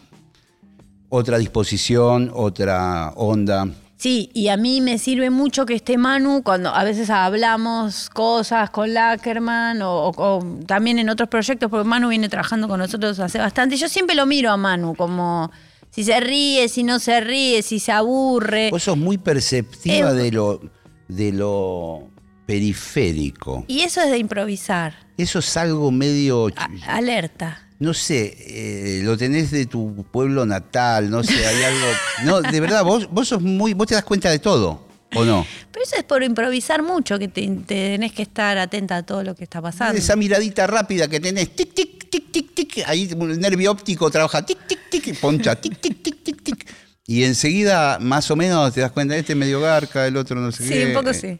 otra 1.09 1.37
disposición, 1.37 2.31
otra 2.33 3.11
onda. 3.15 3.67
Sí, 3.97 4.31
y 4.33 4.47
a 4.47 4.55
mí 4.55 4.79
me 4.79 4.97
sirve 4.97 5.29
mucho 5.29 5.65
que 5.65 5.73
esté 5.73 5.97
Manu 5.97 6.41
cuando 6.43 6.69
a 6.73 6.85
veces 6.85 7.09
hablamos 7.09 8.09
cosas 8.09 8.69
con 8.69 8.93
Lackerman 8.93 9.81
o, 9.81 10.07
o- 10.07 10.37
o 10.37 10.59
también 10.65 10.99
en 10.99 11.09
otros 11.09 11.27
proyectos, 11.27 11.69
porque 11.69 11.83
Manu 11.85 12.07
viene 12.07 12.29
trabajando 12.29 12.69
con 12.69 12.79
nosotros 12.79 13.19
hace 13.19 13.37
bastante. 13.39 13.75
Yo 13.75 13.89
siempre 13.89 14.15
lo 14.15 14.25
miro 14.25 14.51
a 14.51 14.55
Manu 14.55 14.95
como 14.95 15.51
si 15.89 16.05
se 16.05 16.17
ríe, 16.21 16.69
si 16.69 16.83
no 16.83 16.99
se 16.99 17.19
ríe, 17.19 17.61
si 17.61 17.79
se 17.79 17.91
aburre. 17.91 18.69
Vos 18.71 18.83
sos 18.83 18.97
muy 18.97 19.17
perceptiva 19.17 20.11
Eh, 20.11 20.13
de 20.13 20.31
lo, 20.31 20.61
de 21.09 21.31
lo 21.33 22.03
periférico. 22.49 23.63
Y 23.67 23.81
eso 23.81 24.01
es 24.01 24.09
de 24.11 24.17
improvisar. 24.17 24.93
Eso 25.17 25.39
es 25.39 25.57
algo 25.57 25.91
medio, 25.91 26.47
A- 26.55 26.95
alerta. 26.95 27.67
no 27.79 27.93
sé, 27.93 28.35
eh, 28.39 29.01
lo 29.03 29.17
tenés 29.17 29.51
de 29.51 29.65
tu 29.65 30.05
pueblo 30.11 30.45
natal, 30.45 31.09
no 31.09 31.23
sé, 31.23 31.45
hay 31.45 31.63
algo... 31.63 31.87
No, 32.25 32.41
de 32.41 32.59
verdad, 32.59 32.83
vos, 32.83 33.09
vos 33.11 33.27
sos 33.27 33.41
muy, 33.41 33.73
vos 33.73 33.87
te 33.87 33.95
das 33.95 34.03
cuenta 34.03 34.29
de 34.29 34.39
todo, 34.39 34.85
¿o 35.15 35.25
no? 35.25 35.45
Pero 35.71 35.85
eso 35.85 35.95
es 35.97 36.03
por 36.03 36.23
improvisar 36.23 36.81
mucho, 36.83 37.19
que 37.19 37.27
te, 37.27 37.47
te 37.47 37.91
tenés 37.91 38.11
que 38.13 38.23
estar 38.23 38.57
atenta 38.57 38.97
a 38.97 39.03
todo 39.03 39.23
lo 39.23 39.35
que 39.35 39.43
está 39.43 39.61
pasando. 39.61 39.97
Esa 39.97 40.15
miradita 40.15 40.65
rápida 40.67 41.07
que 41.07 41.19
tenés, 41.19 41.55
tic, 41.55 41.73
tic, 41.73 42.09
tic, 42.09 42.31
tic, 42.31 42.53
tic, 42.55 42.83
ahí 42.87 43.09
el 43.11 43.39
nervio 43.39 43.71
óptico 43.71 44.09
trabaja, 44.09 44.45
tic, 44.45 44.57
tic, 44.67 44.89
tic, 44.89 45.07
y 45.07 45.13
poncha, 45.13 45.55
tic, 45.55 45.79
tic, 45.79 46.01
tic, 46.01 46.23
tic, 46.23 46.41
tic. 46.43 46.67
Y 47.07 47.23
enseguida, 47.23 47.97
más 47.99 48.29
o 48.29 48.35
menos, 48.35 48.71
te 48.71 48.81
das 48.81 48.91
cuenta, 48.91 49.17
este 49.17 49.33
es 49.33 49.37
medio 49.39 49.59
garca, 49.61 50.05
el 50.05 50.15
otro 50.15 50.39
no 50.39 50.51
sé 50.51 50.63
Sí, 50.63 50.69
qué. 50.69 50.85
un 50.87 50.93
poco 50.93 51.11
sí. 51.11 51.39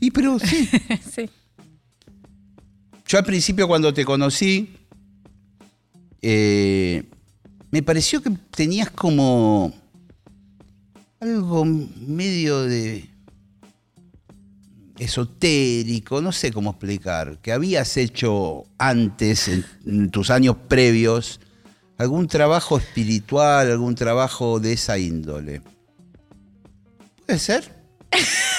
Sí, 0.00 0.10
pero 0.10 0.38
sí. 0.38 0.68
sí. 1.14 1.30
Yo 3.06 3.18
al 3.18 3.24
principio 3.24 3.66
cuando 3.66 3.92
te 3.92 4.04
conocí, 4.04 4.76
eh, 6.20 7.04
me 7.70 7.82
pareció 7.82 8.22
que 8.22 8.30
tenías 8.50 8.90
como 8.90 9.72
algo 11.20 11.64
medio 11.64 12.62
de 12.62 13.08
esotérico, 14.98 16.20
no 16.20 16.32
sé 16.32 16.52
cómo 16.52 16.70
explicar, 16.70 17.38
que 17.40 17.52
habías 17.52 17.96
hecho 17.96 18.64
antes, 18.78 19.48
en, 19.48 19.64
en 19.86 20.10
tus 20.10 20.30
años 20.30 20.56
previos, 20.68 21.40
algún 21.96 22.28
trabajo 22.28 22.78
espiritual, 22.78 23.70
algún 23.70 23.94
trabajo 23.94 24.60
de 24.60 24.74
esa 24.74 24.98
índole. 24.98 25.62
¿Puede 27.26 27.38
ser? 27.38 27.74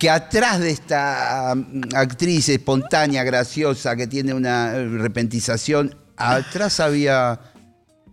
que 0.00 0.08
atrás 0.08 0.58
de 0.60 0.70
esta 0.70 1.54
mm, 1.54 1.94
actriz 1.94 2.48
espontánea, 2.48 3.22
graciosa, 3.22 3.94
que 3.94 4.06
tiene 4.06 4.32
una 4.32 4.74
eh, 4.74 4.88
repentización, 4.88 5.94
atrás 6.16 6.80
había 6.80 7.38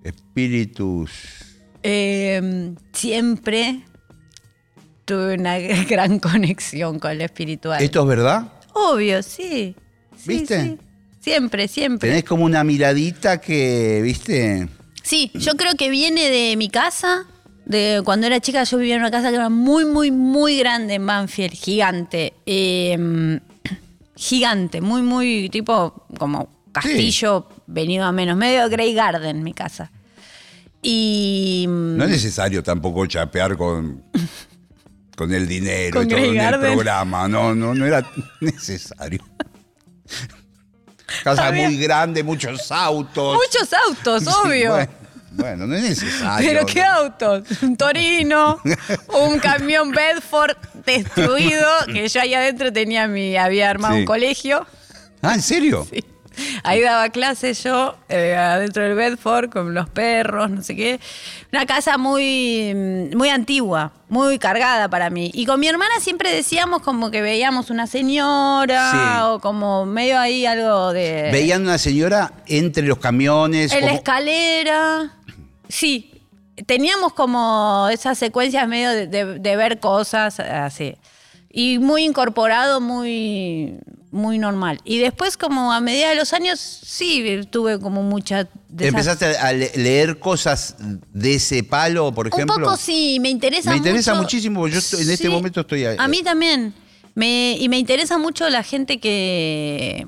espíritus. 0.03 1.09
Eh, 1.81 2.73
siempre 2.91 3.85
tuve 5.05 5.35
una 5.35 5.57
gran 5.89 6.19
conexión 6.19 6.99
con 6.99 7.17
lo 7.17 7.23
espiritual. 7.23 7.81
¿Esto 7.81 8.01
es 8.01 8.07
verdad? 8.07 8.51
Obvio, 8.73 9.23
sí. 9.23 9.73
Sí, 10.17 10.29
¿Viste? 10.29 10.61
Sí, 10.61 10.77
siempre, 11.21 11.69
siempre. 11.69 12.09
Tenés 12.09 12.25
como 12.25 12.43
una 12.43 12.65
miradita 12.65 13.39
que, 13.39 14.01
viste, 14.03 14.67
Sí, 15.07 15.31
yo 15.35 15.53
creo 15.53 15.73
que 15.75 15.89
viene 15.89 16.29
de 16.29 16.57
mi 16.57 16.67
casa. 16.67 17.25
De 17.67 18.01
cuando 18.05 18.27
era 18.27 18.39
chica, 18.39 18.63
yo 18.63 18.77
vivía 18.77 18.95
en 18.95 19.01
una 19.01 19.11
casa 19.11 19.29
que 19.29 19.35
era 19.35 19.49
muy, 19.49 19.83
muy, 19.83 20.09
muy 20.09 20.57
grande 20.57 20.93
en 20.93 21.05
Banfield, 21.05 21.53
gigante. 21.53 22.33
Eh, 22.45 23.39
gigante, 24.15 24.79
muy, 24.81 25.01
muy 25.01 25.49
tipo 25.49 26.05
como 26.17 26.47
castillo 26.71 27.47
venido 27.67 28.05
a 28.05 28.11
menos, 28.13 28.37
medio 28.37 28.69
Grey 28.69 28.93
Garden 28.93 29.43
mi 29.43 29.53
casa. 29.53 29.91
Y 30.81 31.65
no 31.67 32.05
es 32.05 32.09
necesario 32.11 32.63
tampoco 32.63 33.05
chapear 33.05 33.57
con, 33.57 34.03
con 35.17 35.33
el 35.33 35.45
dinero 35.47 35.99
Con 35.99 36.05
y 36.05 36.09
todo 36.09 36.19
Grey 36.19 36.29
en 36.29 36.37
el 36.37 36.41
Garden. 36.51 36.71
programa. 36.73 37.27
No, 37.27 37.53
no, 37.53 37.73
no 37.75 37.85
era 37.85 38.07
necesario. 38.41 39.23
Casa 41.23 41.47
Había- 41.47 41.67
muy 41.67 41.77
grande, 41.77 42.23
muchos 42.23 42.71
autos. 42.71 43.35
muchos 43.35 43.69
autos, 43.73 44.27
obvio. 44.45 44.71
bueno, 44.71 44.91
bueno, 45.31 45.67
no 45.67 45.75
es 45.75 45.83
necesario. 45.83 46.47
Pero 46.49 46.65
qué 46.65 46.81
autos, 46.83 47.43
un 47.61 47.75
Torino, 47.77 48.59
un 49.29 49.39
camión 49.39 49.91
Bedford 49.91 50.55
destruido, 50.85 51.67
que 51.91 52.07
yo 52.07 52.21
ahí 52.21 52.33
adentro 52.33 52.71
tenía 52.73 53.07
mi, 53.07 53.35
había 53.37 53.69
armado 53.69 53.95
Sí. 53.95 53.99
un 54.01 54.05
colegio. 54.05 54.65
Ah, 55.21 55.33
¿en 55.33 55.41
serio? 55.41 55.87
Ahí 56.63 56.81
daba 56.81 57.09
clases 57.09 57.63
yo, 57.63 57.95
eh, 58.09 58.35
adentro 58.35 58.83
del 58.83 58.95
Bedford, 58.95 59.49
con 59.49 59.73
los 59.73 59.89
perros, 59.89 60.49
no 60.49 60.61
sé 60.63 60.75
qué. 60.75 60.99
Una 61.51 61.65
casa 61.65 61.97
muy, 61.97 62.73
mm, 62.75 63.17
muy 63.17 63.29
antigua, 63.29 63.91
muy 64.09 64.37
cargada 64.39 64.89
para 64.89 65.09
mí. 65.09 65.31
Y 65.33 65.45
con 65.45 65.59
mi 65.59 65.67
hermana 65.67 65.99
siempre 65.99 66.31
decíamos 66.33 66.81
como 66.81 67.11
que 67.11 67.21
veíamos 67.21 67.69
una 67.69 67.87
señora 67.87 68.91
Sí. 68.91 68.97
o 69.25 69.39
como 69.39 69.85
medio 69.85 70.19
ahí 70.19 70.45
algo 70.45 70.93
de... 70.93 71.29
Veían 71.31 71.63
una 71.63 71.77
señora 71.77 72.31
entre 72.47 72.83
los 72.83 72.97
camiones. 72.99 73.71
En 73.73 73.85
la 73.85 73.93
escalera. 73.93 75.11
Sí. 75.69 76.13
Teníamos 76.65 77.13
como 77.13 77.87
esas 77.91 78.17
secuencias 78.17 78.67
medio 78.67 78.89
de, 78.89 79.07
de- 79.07 79.39
de 79.39 79.55
ver 79.55 79.79
cosas 79.79 80.39
así. 80.39 80.95
Y 81.51 81.79
muy 81.79 82.03
incorporado, 82.03 82.81
muy, 82.81 83.79
muy 84.11 84.37
normal. 84.37 84.79
Y 84.83 84.99
después, 84.99 85.37
como 85.37 85.71
a 85.73 85.79
medida 85.81 86.09
de 86.09 86.15
los 86.15 86.33
años, 86.33 86.59
sí, 86.59 87.41
tuve 87.49 87.79
como 87.79 88.03
mucha. 88.03 88.47
¿Empezaste 88.77 89.25
a 89.37 89.53
le- 89.53 89.71
leer 89.75 90.19
cosas 90.19 90.75
de 91.13 91.35
ese 91.35 91.63
palo, 91.63 92.13
por 92.13 92.27
ejemplo? 92.27 92.55
Un 92.57 92.63
poco 92.63 92.77
sí, 92.77 93.17
me 93.21 93.29
interesa 93.29 93.71
Me 93.71 93.77
interesa 93.77 94.11
mucho- 94.13 94.23
muchísimo, 94.23 94.59
porque 94.59 94.73
yo 94.73 94.79
estoy- 94.79 95.03
en 95.03 95.09
este 95.11 95.29
momento 95.29 95.61
estoy 95.61 95.85
ahí. 95.85 95.95
A 95.99 96.07
mí 96.07 96.21
también. 96.23 96.73
Me, 97.15 97.57
y 97.59 97.67
me 97.69 97.79
interesa 97.79 98.17
mucho 98.19 98.47
la 98.49 98.61
gente 98.61 98.99
que. 98.99 100.05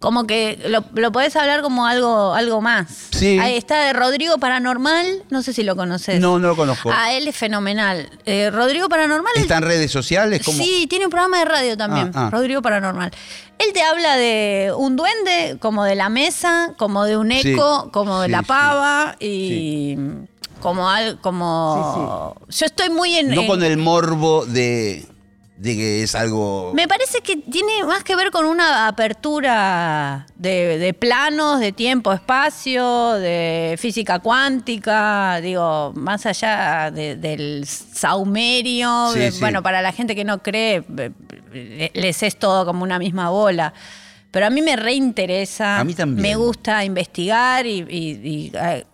Como 0.00 0.28
que 0.28 0.60
lo, 0.68 0.84
lo 0.94 1.10
podés 1.10 1.34
hablar 1.34 1.60
como 1.60 1.84
algo, 1.84 2.32
algo 2.32 2.60
más. 2.60 2.86
Sí. 3.10 3.36
Ahí 3.40 3.56
está 3.56 3.82
de 3.86 3.92
Rodrigo 3.92 4.38
Paranormal, 4.38 5.24
no 5.28 5.42
sé 5.42 5.52
si 5.52 5.64
lo 5.64 5.74
conoces. 5.74 6.20
No, 6.20 6.38
no 6.38 6.48
lo 6.48 6.56
conozco. 6.56 6.92
Ah, 6.94 7.12
él 7.14 7.26
es 7.26 7.36
fenomenal. 7.36 8.08
Eh, 8.24 8.48
Rodrigo 8.52 8.88
Paranormal. 8.88 9.32
él- 9.34 9.42
¿Está 9.42 9.56
en 9.56 9.64
redes 9.64 9.90
sociales? 9.90 10.42
como 10.44 10.56
Sí, 10.62 10.86
tiene 10.88 11.06
un 11.06 11.10
programa 11.10 11.40
de 11.40 11.44
radio 11.46 11.76
también, 11.76 12.12
Ah, 12.14 12.26
ah. 12.26 12.30
Rodrigo 12.30 12.62
Paranormal. 12.62 13.10
Él 13.58 13.72
te 13.72 13.82
habla 13.82 14.14
de 14.16 14.72
un 14.76 14.94
duende, 14.94 15.56
como 15.58 15.82
de 15.82 15.96
la 15.96 16.08
mesa, 16.10 16.74
como 16.78 17.04
de 17.04 17.16
un 17.16 17.32
Sí, 17.32 17.54
eco, 17.54 17.90
como 17.92 18.20
de 18.20 18.26
sí, 18.26 18.32
la 18.32 18.38
sí. 18.38 18.44
pava 18.46 19.16
y 19.18 19.96
como 20.60 20.88
al, 20.90 21.18
como 21.20 22.36
yo 22.48 22.66
estoy 22.66 22.90
muy 22.90 23.16
en 23.16 23.34
No 23.34 23.40
en- 23.42 23.46
con 23.48 23.64
el 23.64 23.76
morbo 23.78 24.46
de, 24.46 25.06
de 25.58 25.74
que 25.76 26.02
es 26.04 26.14
algo... 26.14 26.70
me 26.72 26.86
parece 26.86 27.20
que 27.20 27.36
tiene 27.36 27.82
más 27.84 28.04
que 28.04 28.14
ver 28.14 28.30
con 28.30 28.44
una 28.46 28.86
apertura 28.86 30.24
de, 30.36 30.78
de 30.78 30.94
planos, 30.94 31.58
de 31.58 31.72
tiempo, 31.72 32.12
espacio, 32.12 33.14
de 33.14 33.74
física 33.78 34.20
cuántica, 34.20 35.40
digo, 35.40 35.92
más 35.96 36.26
allá 36.26 36.90
de- 36.92 37.16
del 37.16 37.64
saumerio. 37.66 39.10
Sí, 39.12 39.18
de- 39.18 39.32
sí. 39.32 39.40
Bueno, 39.40 39.62
para 39.62 39.82
la 39.82 39.92
gente 39.92 40.14
que 40.14 40.24
no 40.24 40.42
cree, 40.42 40.84
eh, 41.52 41.90
les 41.94 42.22
es 42.22 42.36
todo 42.38 42.64
como 42.64 42.84
una 42.84 42.98
misma 42.98 43.30
bola. 43.30 43.72
Pero 44.30 44.46
a 44.46 44.50
mí 44.50 44.62
me 44.62 44.76
reinteresa. 44.76 45.80
A 45.80 45.84
mí 45.84 45.94
también. 45.94 46.22
Me 46.22 46.36
gusta 46.36 46.84
investigar 46.84 47.66
y, 47.66 47.78
y- 47.88 48.20
y, 48.22 48.52
eh, 48.54 48.84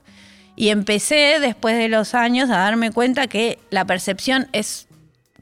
y 0.57 0.69
empecé 0.71 1.39
después 1.41 1.77
de 1.77 1.89
los 1.89 2.15
años 2.15 2.49
a 2.51 2.57
darme 2.59 2.91
cuenta 2.93 3.27
que 3.27 3.59
la 3.71 3.85
percepción 3.85 4.49
es 4.53 4.87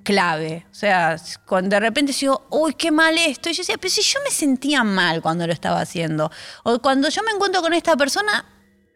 clave. 0.03 0.67
O 0.71 0.75
sea, 0.75 1.17
cuando 1.47 1.71
de 1.71 1.81
repente 1.81 2.13
digo, 2.13 2.47
uy, 2.51 2.75
qué 2.75 2.91
mal 2.91 3.17
esto. 3.19 3.49
Y 3.51 3.53
yo 3.53 3.63
decía, 3.63 3.77
pero 3.79 3.93
si 3.93 4.03
yo 4.03 4.19
me 4.25 4.31
sentía 4.31 4.85
mal 4.85 5.23
cuando 5.23 5.47
lo 5.47 5.53
estaba 5.53 5.81
haciendo. 5.81 6.31
O 6.65 6.79
cuando 6.81 7.09
yo 7.09 7.23
me 7.23 7.33
encuentro 7.33 7.63
con 7.63 7.73
esta 7.73 7.97
persona, 7.97 8.45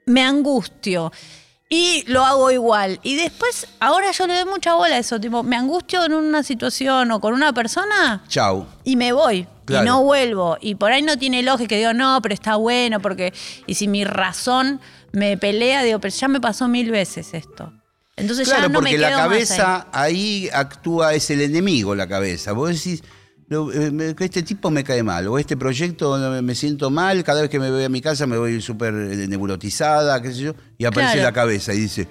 me 0.06 0.22
angustio. 0.22 1.12
Y 1.68 2.04
lo 2.06 2.24
hago 2.24 2.50
igual. 2.50 3.00
Y 3.02 3.16
después, 3.16 3.66
ahora 3.80 4.12
yo 4.12 4.26
le 4.26 4.34
doy 4.34 4.44
mucha 4.44 4.74
bola 4.74 4.96
a 4.96 4.98
eso. 4.98 5.18
Tipo, 5.20 5.42
me 5.42 5.56
angustio 5.56 6.04
en 6.04 6.14
una 6.14 6.42
situación 6.42 7.10
o 7.10 7.20
con 7.20 7.34
una 7.34 7.52
persona 7.52 8.22
Chau. 8.28 8.66
y 8.84 8.96
me 8.96 9.12
voy. 9.12 9.48
Claro. 9.64 9.84
Y 9.84 9.88
no 9.88 10.02
vuelvo. 10.04 10.58
Y 10.60 10.76
por 10.76 10.92
ahí 10.92 11.02
no 11.02 11.18
tiene 11.18 11.42
lógica. 11.42 11.74
Digo, 11.74 11.92
no, 11.92 12.20
pero 12.22 12.34
está 12.34 12.54
bueno 12.54 13.00
porque... 13.00 13.34
Y 13.66 13.74
si 13.74 13.88
mi 13.88 14.04
razón 14.04 14.80
me 15.10 15.36
pelea, 15.36 15.82
digo, 15.82 15.98
pero 15.98 16.14
ya 16.14 16.28
me 16.28 16.40
pasó 16.40 16.68
mil 16.68 16.92
veces 16.92 17.34
esto. 17.34 17.72
Entonces 18.16 18.48
Claro, 18.48 18.62
ya 18.62 18.68
no 18.68 18.72
me 18.72 18.74
porque 18.78 18.90
quedo 18.92 19.02
la 19.02 19.10
más 19.10 19.18
ahí. 19.20 19.28
cabeza 19.28 19.88
ahí. 19.92 20.48
actúa, 20.52 21.14
es 21.14 21.28
el 21.30 21.42
enemigo 21.42 21.94
la 21.94 22.06
cabeza. 22.08 22.52
Vos 22.52 22.70
decís, 22.70 23.02
eh, 23.50 24.14
este 24.18 24.42
tipo 24.42 24.70
me 24.70 24.82
cae 24.82 25.02
mal, 25.02 25.26
o 25.28 25.38
este 25.38 25.56
proyecto 25.56 26.16
me- 26.42 26.54
siento 26.54 26.90
mal, 26.90 27.22
cada 27.24 27.42
vez 27.42 27.50
que 27.50 27.58
me 27.60 27.70
voy 27.70 27.84
a 27.84 27.88
mi 27.90 28.00
casa 28.00 28.26
me 28.26 28.38
voy 28.38 28.60
súper 28.62 28.94
eh, 28.94 29.28
neurotizada, 29.28 30.20
qué 30.22 30.32
sé 30.32 30.40
yo, 30.40 30.54
y 30.78 30.84
aparece 30.86 31.12
Claro. 31.14 31.28
la 31.28 31.32
cabeza 31.32 31.74
y 31.74 31.80
dice, 31.80 32.08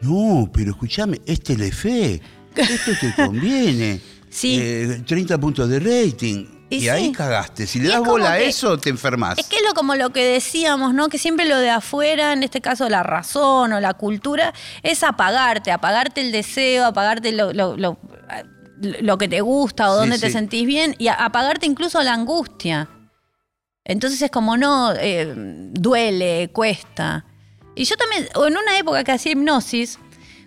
no, 0.00 0.48
pero 0.52 0.70
escúchame, 0.70 1.20
es 1.26 1.40
Telefe, 1.42 2.20
esto 2.54 2.92
te 3.00 3.14
conviene. 3.26 4.00
Sí. 4.30 4.58
Eh, 4.62 5.02
30 5.06 5.38
puntos 5.38 5.68
de 5.68 5.80
rating. 5.80 6.46
Y, 6.70 6.76
Y 6.76 6.80
sí. 6.82 6.88
ahí 6.90 7.12
cagaste. 7.12 7.66
Si 7.66 7.80
le 7.80 7.88
das 7.88 8.00
bola 8.00 8.32
a 8.32 8.38
eso, 8.38 8.76
te 8.78 8.90
enfermas. 8.90 9.38
Es 9.38 9.46
que 9.46 9.56
es 9.56 9.62
lo, 9.66 9.72
como 9.74 9.94
lo 9.94 10.10
que 10.10 10.24
decíamos, 10.24 10.92
¿no? 10.92 11.08
Que 11.08 11.16
siempre 11.18 11.46
lo 11.46 11.56
de 11.58 11.70
afuera, 11.70 12.32
en 12.34 12.42
este 12.42 12.60
caso 12.60 12.88
la 12.88 13.02
razón 13.02 13.72
o 13.72 13.80
la 13.80 13.94
cultura, 13.94 14.52
es 14.82 15.02
apagarte, 15.02 15.72
apagarte 15.72 16.20
el 16.20 16.30
deseo, 16.32 16.84
apagarte 16.84 17.32
lo, 17.32 17.52
lo- 17.52 17.76
lo- 17.76 17.98
lo 18.80 19.18
que 19.18 19.28
te 19.28 19.40
gusta 19.40 19.90
o 19.90 19.94
Sí, 19.94 20.00
donde 20.00 20.18
te 20.18 20.30
sentís 20.30 20.64
bien 20.66 20.94
y 20.98 21.08
apagarte 21.08 21.66
incluso 21.66 22.00
la 22.02 22.12
angustia. 22.12 22.88
Entonces 23.84 24.20
es 24.22 24.30
como, 24.30 24.56
no, 24.58 24.92
eh, 24.94 25.32
duele, 25.72 26.50
cuesta. 26.52 27.24
Y 27.74 27.84
yo 27.84 27.96
también, 27.96 28.28
o 28.34 28.46
en 28.46 28.56
una 28.56 28.76
época 28.78 29.02
que 29.04 29.12
hacía 29.12 29.32
hipnosis, 29.32 29.98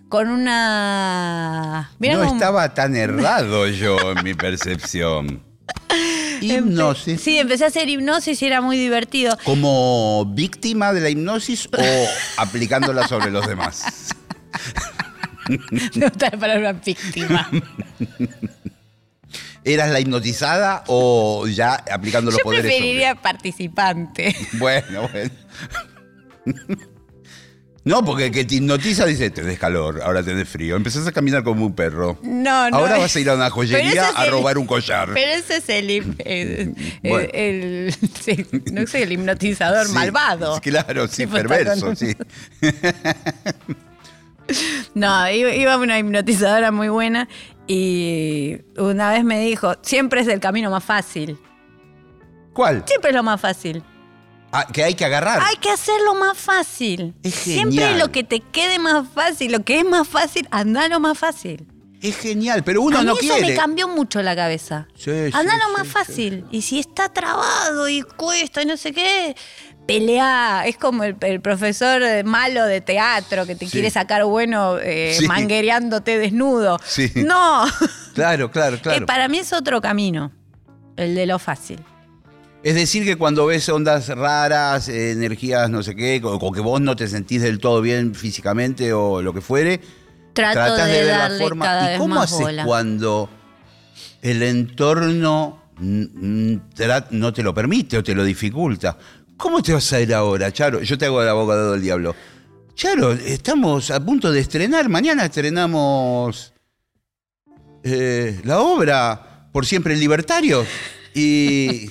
con 0.08 0.30
una... 0.30 1.92
no 2.00 2.20
cómo- 2.20 2.34
estaba 2.34 2.74
tan 2.74 2.96
errado 2.96 3.68
yo 3.68 3.98
en 4.12 4.24
mi 4.24 4.34
percepción. 4.34 5.44
Hipnosis. 6.42 7.22
Sí, 7.22 7.38
empecé 7.38 7.66
a 7.66 7.68
hacer 7.68 7.88
hipnosis 7.90 8.42
y 8.42 8.46
era 8.46 8.62
muy 8.62 8.78
divertido. 8.78 9.38
¿Como 9.44 10.26
víctima 10.34 10.94
de 10.94 11.02
la 11.02 11.10
hipnosis 11.10 11.68
o 11.78 12.08
aplicándola 12.38 13.08
sobre 13.08 13.30
los 13.32 13.46
demás? 13.48 14.14
Me 15.50 16.08
gusta 16.08 16.30
la 16.32 16.38
palabra 16.40 16.74
víctima. 16.74 17.50
¿Eras 19.64 19.92
la 19.92 20.00
hipnotizada 20.00 20.84
o 20.88 21.46
ya 21.48 21.76
aplicando 21.76 22.32
los 22.32 22.40
Yo 22.40 22.44
poderes? 22.44 22.64
sobre- 22.66 22.78
preferiría 22.78 23.16
participante. 23.16 24.36
Bueno, 24.54 25.08
bueno. 25.12 25.32
No, 27.84 28.06
porque 28.06 28.28
el 28.28 28.32
que 28.32 28.46
te 28.46 28.56
hipnotiza 28.56 29.06
dice, 29.08 29.32
tenés 29.32 29.58
calor, 29.58 30.02
ahora 30.04 30.22
tenés 30.22 30.48
frío. 30.48 30.76
Empezás 30.76 31.08
a 31.08 31.12
caminar 31.12 31.44
como 31.44 31.65
un 31.65 31.74
perro. 31.74 32.20
No, 32.22 32.70
no. 32.70 32.78
Ahora 32.78 33.00
vas 33.00 33.15
a 33.15 33.20
ir 33.20 33.28
a 33.28 33.34
una 33.34 33.50
joyería 33.50 34.12
a 34.15 34.26
el- 34.26 34.32
robar 34.32 34.60
un 34.60 34.67
collar. 34.67 35.10
Pero 35.15 35.32
ese 35.32 35.58
es 35.58 35.70
el, 35.70 35.89
hip- 35.89 36.22
el, 36.24 36.76
Bueno. 37.02 37.28
el- 37.34 37.96
sí, 38.22 38.46
no 38.72 38.86
sé, 38.86 39.02
el 39.02 39.13
hipnotizador 39.13 39.88
Sí, 39.88 39.94
malvado. 39.94 40.62
Claro, 40.62 41.08
sí, 41.08 41.24
Tipo, 41.26 41.34
perverso, 41.38 41.88
con- 41.88 41.96
sí. 41.96 42.15
No, 44.94 45.30
iba 45.32 45.78
una 45.78 45.98
hipnotizadora 45.98 46.72
muy 46.72 46.89
buena 46.89 47.28
y 47.67 48.58
una 48.78 49.10
vez 49.12 49.24
me 49.24 49.39
dijo, 49.39 49.76
siempre 49.82 50.22
es 50.22 50.28
el 50.28 50.39
camino 50.39 50.70
más 50.70 50.84
fácil. 50.84 51.38
¿Cuál? 52.54 52.84
Siempre 52.86 53.12
es 53.12 53.15
lo 53.15 53.24
más 53.24 53.39
fácil. 53.39 53.82
Ah, 54.54 54.68
que 54.72 54.84
hay 54.84 54.96
que 54.96 55.06
agarrar. 55.06 55.42
Hay 55.44 55.56
que 55.58 55.70
hacerlo 55.70 56.14
más 56.16 56.38
fácil. 56.38 57.14
Es 57.24 57.36
Siempre 57.36 57.78
genial. 57.86 58.00
lo 58.00 58.12
que 58.12 58.24
te 58.24 58.40
quede 58.42 58.80
más 58.80 59.08
fácil, 59.14 59.52
lo 59.52 59.64
que 59.64 59.80
es 59.80 59.86
más 59.86 60.08
fácil, 60.08 60.48
anda 60.52 60.88
lo 60.90 61.00
más 61.00 61.18
fácil. 61.18 61.66
Es 62.02 62.18
genial, 62.18 62.64
pero 62.64 62.82
uno 62.82 62.98
a 62.98 63.02
mí 63.02 63.06
no 63.08 63.14
eso 63.14 63.20
quiere. 63.36 63.48
me 63.50 63.54
cambió 63.56 63.88
mucho 63.88 64.22
la 64.24 64.36
cabeza. 64.36 64.88
Sí, 64.96 65.12
sí, 65.12 65.32
Anda 65.34 65.56
lo 65.58 65.66
sí, 65.68 65.72
más 65.78 65.84
sí. 65.88 65.94
fácil. 65.94 66.46
Y 66.52 66.64
si 66.64 66.80
está 66.80 67.10
trabado 67.10 67.88
y 67.88 68.02
cuesta 68.02 68.64
y 68.64 68.66
no 68.66 68.76
sé 68.76 68.92
qué, 68.92 69.36
pelea. 69.88 70.64
Es 70.66 70.78
como 70.78 71.04
el, 71.04 71.16
el 71.22 71.42
profesor 71.42 72.02
eh, 72.02 72.24
malo 72.24 72.66
de 72.66 72.82
teatro 72.82 73.46
que 73.46 73.56
te 73.56 73.68
quiere 73.68 73.90
sacar 73.92 74.24
bueno 74.26 74.78
eh, 74.82 75.18
manguereándote 75.28 76.18
desnudo. 76.18 76.80
Sí. 76.86 77.12
No. 77.16 77.66
Claro, 78.16 78.52
claro, 78.52 78.76
Eh, 78.78 78.80
claro. 78.82 79.06
para 79.06 79.28
mí 79.28 79.38
es 79.40 79.54
otro 79.54 79.80
camino, 79.80 80.32
el 80.98 81.14
de 81.16 81.26
lo 81.28 81.40
fácil. 81.40 81.80
Es 82.63 82.76
decir, 82.76 83.04
que 83.04 83.15
cuando 83.15 83.47
ves 83.47 83.67
ondas 83.69 84.10
raras, 84.10 84.88
eh, 84.88 85.12
energías 85.12 85.69
no 85.69 85.82
sé 85.82 85.95
qué, 85.95 86.21
o, 86.24 86.36
o 86.36 86.52
que 86.52 86.62
vos 86.62 86.80
no 86.80 86.95
te 86.95 87.08
sentís 87.08 87.41
del 87.41 87.60
todo 87.60 87.82
bien 87.82 88.13
físicamente 88.13 88.93
o 88.93 89.21
lo 89.21 89.34
que 89.34 89.41
fuere, 89.41 89.82
Trato 90.34 90.54
tratás 90.54 90.88
de, 90.88 90.93
de, 90.93 91.04
ver 91.06 91.17
la 91.17 91.38
forma. 91.39 91.65
cada 91.65 91.84
¿Y 91.84 91.88
vez 91.89 91.97
cómo 92.00 92.15
más 92.15 92.32
haces 92.32 92.39
bola. 92.45 92.65
cuando 92.65 93.30
el 94.21 94.43
entorno 94.43 95.63
no 95.80 97.34
te 97.34 97.43
lo 97.43 97.54
permite 97.54 97.97
o 97.97 98.04
te 98.04 98.13
lo 98.13 98.24
dificulta? 98.24 98.97
¿Cómo 99.38 99.63
te 99.63 99.74
vas 99.74 99.91
a 99.93 100.00
ir 100.00 100.13
ahora, 100.13 100.52
Charo? 100.52 100.82
Yo 100.82 100.97
te 100.97 101.08
hago 101.08 101.21
el 101.24 101.30
abogado 101.30 101.71
del 101.71 101.82
diablo. 101.82 102.15
Charo, 102.76 103.12
estamos 103.13 103.89
a 103.89 104.00
punto 104.00 104.32
de 104.32 104.39
estrenar. 104.39 104.88
Mañana 104.88 105.26
estrenamos 105.26 106.54
eh, 107.84 108.39
la 108.43 108.60
obra 108.60 109.50
Por 109.52 109.65
siempre 109.65 109.95
libertario. 109.95 110.63
Y 111.15 111.89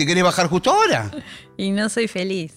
te 0.00 0.06
querés 0.06 0.24
bajar 0.24 0.46
justo 0.48 0.70
ahora. 0.70 1.10
Y 1.58 1.72
no 1.72 1.88
soy 1.90 2.08
feliz. 2.08 2.54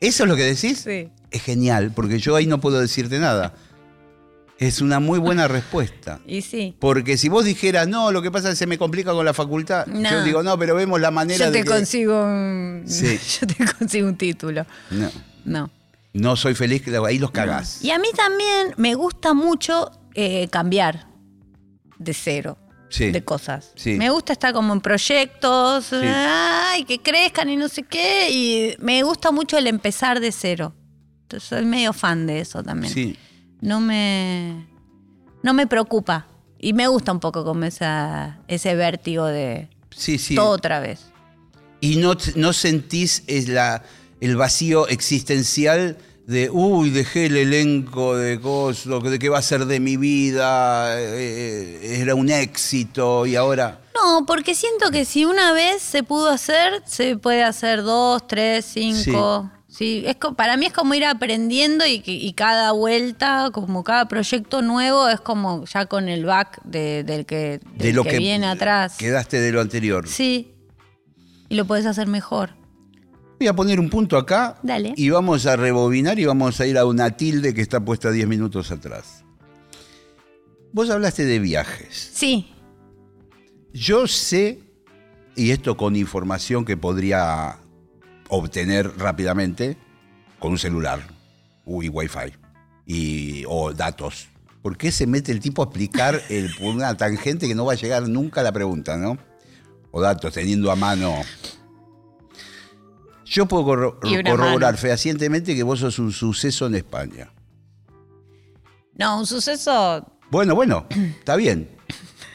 ¿Eso 0.00 0.24
es 0.24 0.28
lo 0.28 0.34
que 0.34 0.42
decís? 0.44 0.80
Sí. 0.80 1.08
Es 1.30 1.42
genial, 1.42 1.92
porque 1.94 2.18
yo 2.18 2.34
ahí 2.34 2.46
no 2.46 2.60
puedo 2.60 2.80
decirte 2.80 3.18
nada. 3.20 3.54
Es 4.58 4.80
una 4.80 4.98
muy 4.98 5.18
buena 5.20 5.46
respuesta. 5.46 6.20
Y 6.26 6.42
sí. 6.42 6.74
Porque 6.80 7.16
si 7.16 7.28
vos 7.28 7.44
dijeras, 7.44 7.86
no, 7.86 8.10
lo 8.10 8.20
que 8.22 8.30
pasa 8.32 8.48
es 8.48 8.54
que 8.54 8.58
se 8.58 8.66
me 8.66 8.76
complica 8.76 9.12
con 9.12 9.24
la 9.24 9.32
facultad, 9.32 9.86
No. 9.86 10.10
yo 10.10 10.24
digo, 10.24 10.42
no, 10.42 10.58
pero 10.58 10.74
vemos 10.74 11.00
la 11.00 11.10
manera 11.12 11.46
Yo 11.46 11.50
de 11.52 11.62
te 11.62 11.64
consigo 11.64 12.24
un, 12.24 12.82
Sí. 12.86 13.18
yo 13.40 13.46
te 13.46 13.72
consigo 13.78 14.08
un 14.08 14.16
título. 14.16 14.66
No, 14.90 15.10
No. 15.44 15.70
no 16.12 16.34
soy 16.36 16.54
feliz, 16.56 16.82
ahí 17.06 17.18
los 17.18 17.30
cagás. 17.30 17.82
Y 17.84 17.92
a 17.92 17.98
mí 18.00 18.08
también 18.16 18.74
me 18.76 18.94
gusta 18.96 19.32
mucho 19.32 19.92
eh, 20.14 20.48
cambiar 20.48 21.06
de 21.98 22.14
cero. 22.14 22.58
Sí. 22.90 23.10
De 23.12 23.24
cosas. 23.24 23.72
Sí. 23.76 23.92
Me 23.94 24.10
gusta 24.10 24.32
estar 24.34 24.52
como 24.52 24.72
en 24.74 24.80
proyectos, 24.80 25.92
ay, 25.92 26.84
que 26.84 26.98
crezcan 27.00 27.48
y 27.48 27.56
no 27.56 27.68
sé 27.68 27.84
qué. 27.84 28.28
Y 28.30 28.74
me 28.80 29.02
gusta 29.04 29.30
mucho 29.30 29.56
el 29.56 29.66
empezar 29.68 30.20
de 30.20 30.32
cero. 30.32 30.74
Entonces, 31.22 31.48
soy 31.48 31.64
medio 31.64 31.92
fan 31.92 32.26
de 32.26 32.40
eso 32.40 32.62
también. 32.62 32.92
Sí. 32.92 33.16
No 33.60 33.80
me. 33.80 34.66
No 35.42 35.54
me 35.54 35.66
preocupa. 35.66 36.26
Y 36.58 36.72
me 36.74 36.88
gusta 36.88 37.12
un 37.12 37.20
poco 37.20 37.44
como 37.44 37.64
esa, 37.64 38.38
ese 38.48 38.74
vértigo 38.74 39.24
de 39.26 39.68
Sí, 39.96 40.18
sí. 40.18 40.34
todo 40.34 40.50
otra 40.50 40.80
vez. 40.80 41.06
Y 41.80 41.96
no, 41.96 42.14
no 42.34 42.52
sentís 42.52 43.22
es 43.26 43.48
la, 43.48 43.82
el 44.20 44.36
vacío 44.36 44.86
existencial 44.88 45.96
de, 46.30 46.48
uy, 46.50 46.90
dejé 46.90 47.26
el 47.26 47.36
elenco 47.36 48.16
de 48.16 48.40
cosas, 48.40 49.02
de 49.02 49.18
qué 49.18 49.28
va 49.28 49.38
a 49.38 49.42
ser 49.42 49.66
de 49.66 49.80
mi 49.80 49.96
vida, 49.96 50.94
eh, 51.00 52.00
era 52.00 52.14
un 52.14 52.30
éxito 52.30 53.26
y 53.26 53.34
ahora... 53.36 53.80
No, 53.94 54.24
porque 54.26 54.54
siento 54.54 54.90
que 54.90 55.04
si 55.04 55.24
una 55.24 55.52
vez 55.52 55.82
se 55.82 56.02
pudo 56.04 56.30
hacer, 56.30 56.82
se 56.86 57.16
puede 57.16 57.42
hacer 57.42 57.82
dos, 57.82 58.26
tres, 58.26 58.64
cinco. 58.64 59.50
Sí, 59.68 60.02
es 60.06 60.16
co- 60.16 60.34
para 60.34 60.56
mí 60.56 60.66
es 60.66 60.72
como 60.72 60.94
ir 60.94 61.04
aprendiendo 61.04 61.84
y, 61.86 62.32
cada 62.36 62.72
vuelta, 62.72 63.50
como 63.52 63.84
cada 63.84 64.06
proyecto 64.08 64.62
nuevo, 64.62 65.08
es 65.08 65.20
como 65.20 65.64
ya 65.66 65.86
con 65.86 66.08
el 66.08 66.24
back 66.24 66.60
de- 66.64 67.04
del 67.04 67.26
que, 67.26 67.60
De 67.76 67.92
lo 67.92 68.02
que 68.04 68.10
que 68.10 68.18
viene 68.18 68.46
atrás. 68.46 68.96
quedaste 68.98 69.40
de 69.40 69.52
lo 69.52 69.60
anterior. 69.60 70.08
Sí. 70.08 70.54
Y 71.48 71.56
lo 71.56 71.66
puedes 71.66 71.86
hacer 71.86 72.06
mejor. 72.06 72.50
Voy 73.40 73.48
a 73.48 73.54
poner 73.54 73.80
un 73.80 73.88
punto 73.88 74.18
acá 74.18 74.58
Dale. 74.62 74.92
y 74.98 75.08
vamos 75.08 75.46
a 75.46 75.56
rebobinar 75.56 76.18
y 76.18 76.26
vamos 76.26 76.60
a 76.60 76.66
ir 76.66 76.76
a 76.76 76.84
una 76.84 77.16
tilde 77.16 77.54
que 77.54 77.62
está 77.62 77.82
puesta 77.82 78.10
10 78.10 78.28
minutos 78.28 78.70
atrás. 78.70 79.24
Vos 80.74 80.90
hablaste 80.90 81.24
de 81.24 81.38
viajes. 81.38 82.10
Sí. 82.12 82.52
Yo 83.72 84.06
sé, 84.06 84.60
y 85.36 85.52
esto 85.52 85.78
con 85.78 85.96
información 85.96 86.66
que 86.66 86.76
podría 86.76 87.56
obtener 88.28 88.98
rápidamente 88.98 89.78
con 90.38 90.52
un 90.52 90.58
celular 90.58 91.00
y 91.66 91.88
wifi 91.88 92.34
y, 92.84 93.44
o 93.48 93.72
datos. 93.72 94.28
¿Por 94.60 94.76
qué 94.76 94.92
se 94.92 95.06
mete 95.06 95.32
el 95.32 95.40
tipo 95.40 95.62
a 95.62 95.64
explicar 95.64 96.20
el, 96.28 96.50
una 96.60 96.94
tangente 96.94 97.48
que 97.48 97.54
no 97.54 97.64
va 97.64 97.72
a 97.72 97.76
llegar 97.76 98.06
nunca 98.06 98.42
a 98.42 98.44
la 98.44 98.52
pregunta, 98.52 98.98
¿no? 98.98 99.16
O 99.92 100.02
datos, 100.02 100.34
teniendo 100.34 100.70
a 100.70 100.76
mano. 100.76 101.14
Yo 103.30 103.46
puedo 103.46 103.64
corro- 103.64 104.00
corroborar 104.00 104.72
mano. 104.72 104.76
fehacientemente 104.78 105.54
que 105.54 105.62
vos 105.62 105.78
sos 105.78 105.98
un 106.00 106.12
suceso 106.12 106.66
en 106.66 106.74
España. 106.74 107.30
No, 108.94 109.18
un 109.20 109.26
suceso. 109.26 110.04
Bueno, 110.30 110.54
bueno, 110.54 110.86
está 111.18 111.36
bien. 111.36 111.68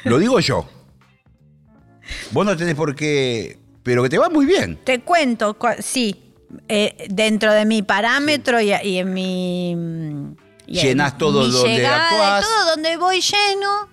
Lo 0.05 0.17
digo 0.17 0.39
yo. 0.39 0.67
Vos 2.31 2.45
no 2.45 2.55
tenés 2.55 2.75
por 2.75 2.95
qué. 2.95 3.59
Pero 3.83 4.01
que 4.03 4.09
te 4.09 4.17
va 4.17 4.29
muy 4.29 4.45
bien. 4.45 4.79
Te 4.83 5.01
cuento, 5.01 5.57
sí. 5.79 6.33
eh, 6.69 7.05
dentro 7.09 7.51
de 7.53 7.65
mi 7.65 7.81
parámetro 7.81 8.59
y, 8.61 8.71
y 8.73 8.97
en 8.97 9.13
mi. 9.13 9.75
mm, 9.75 10.35
y 10.67 10.79
en 10.79 10.85
Llenás 10.87 11.17
todo 11.17 11.45
mi 11.45 11.51
donde 11.51 11.75
llegada, 11.75 12.09
actuás. 12.09 12.45
Todo 12.45 12.69
donde 12.71 12.97
voy 12.97 13.21
lleno, 13.21 13.89